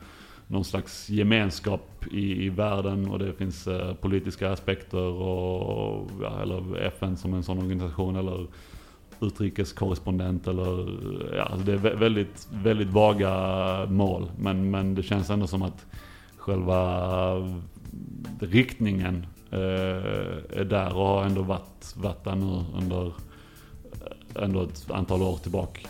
någon 0.47 0.65
slags 0.65 1.09
gemenskap 1.09 2.05
i, 2.11 2.45
i 2.45 2.49
världen 2.49 3.09
och 3.09 3.19
det 3.19 3.33
finns 3.33 3.67
eh, 3.67 3.93
politiska 3.93 4.51
aspekter 4.51 5.03
och, 5.03 6.11
ja, 6.21 6.41
eller 6.41 6.77
FN 6.77 7.17
som 7.17 7.33
en 7.33 7.43
sån 7.43 7.57
organisation 7.57 8.15
eller 8.15 8.47
utrikeskorrespondent 9.21 10.47
eller 10.47 10.89
ja, 11.35 11.43
alltså 11.43 11.65
det 11.65 11.73
är 11.73 11.95
väldigt, 11.95 12.47
väldigt 12.51 12.89
vaga 12.89 13.85
mål. 13.85 14.31
Men, 14.39 14.71
men 14.71 14.95
det 14.95 15.03
känns 15.03 15.29
ändå 15.29 15.47
som 15.47 15.61
att 15.61 15.85
själva 16.37 17.51
riktningen 18.39 19.25
eh, 19.51 20.59
är 20.59 20.65
där 20.65 20.95
och 20.95 21.07
har 21.07 21.23
ändå 21.23 21.41
varit, 21.41 21.95
varit 21.95 22.23
där 22.23 22.35
nu 22.35 22.63
under 22.77 23.13
ändå 24.35 24.63
ett 24.63 24.91
antal 24.91 25.21
år 25.21 25.37
tillbaka. 25.37 25.87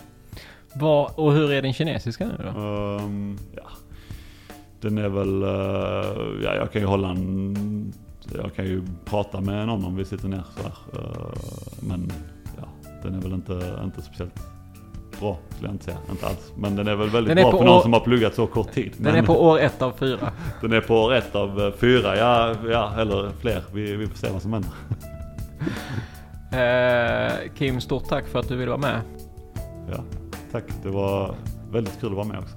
Vad, 0.74 1.10
och 1.14 1.32
hur 1.32 1.52
är 1.52 1.62
din 1.62 1.72
kinesiska 1.72 2.26
nu 2.26 2.52
då? 2.54 2.60
Um, 2.60 3.38
ja. 3.56 3.62
Den 4.80 4.98
är 4.98 5.08
väl, 5.08 5.42
uh, 5.42 6.44
ja 6.44 6.54
jag 6.54 6.72
kan 6.72 6.82
ju 6.82 6.86
hålla 6.86 7.08
en, 7.08 7.92
jag 8.42 8.54
kan 8.54 8.64
ju 8.64 8.82
prata 9.04 9.40
med 9.40 9.66
någon 9.66 9.84
om 9.84 9.96
vi 9.96 10.04
sitter 10.04 10.28
ner 10.28 10.42
sådär. 10.56 10.72
Uh, 10.94 11.32
men 11.80 12.12
ja, 12.60 12.90
den 13.02 13.14
är 13.14 13.20
väl 13.20 13.32
inte, 13.32 13.80
inte 13.84 14.02
speciellt 14.02 14.34
bra 15.22 15.38
skulle 15.50 15.68
jag 15.68 15.74
inte 15.74 15.84
säga. 15.84 15.96
Inte 16.10 16.26
alls. 16.26 16.52
Men 16.56 16.76
den 16.76 16.88
är 16.88 16.94
väl 16.94 17.10
väldigt 17.10 17.38
är 17.38 17.42
bra 17.42 17.50
för 17.50 17.58
år... 17.58 17.64
någon 17.64 17.82
som 17.82 17.92
har 17.92 18.00
pluggat 18.00 18.34
så 18.34 18.46
kort 18.46 18.72
tid. 18.72 18.92
Den 18.96 19.12
men... 19.12 19.22
är 19.22 19.26
på 19.26 19.44
år 19.44 19.60
ett 19.60 19.82
av 19.82 19.92
fyra. 19.98 20.32
den 20.60 20.72
är 20.72 20.80
på 20.80 20.96
år 20.96 21.14
ett 21.14 21.34
av 21.34 21.60
eh, 21.60 21.72
fyra, 21.72 22.16
ja, 22.16 22.54
ja 22.70 22.92
eller 22.98 23.30
fler. 23.40 23.62
Vi, 23.72 23.96
vi 23.96 24.06
får 24.06 24.16
se 24.16 24.30
vad 24.32 24.42
som 24.42 24.52
händer. 24.52 24.70
Eh, 26.52 27.52
Kim, 27.54 27.80
stort 27.80 28.08
tack 28.08 28.26
för 28.28 28.38
att 28.38 28.48
du 28.48 28.56
ville 28.56 28.70
vara 28.70 28.80
med. 28.80 29.00
Ja, 29.90 30.04
tack. 30.52 30.64
Det 30.82 30.88
var 30.88 31.34
väldigt 31.72 32.00
kul 32.00 32.10
att 32.10 32.16
vara 32.16 32.26
med 32.26 32.38
också. 32.38 32.56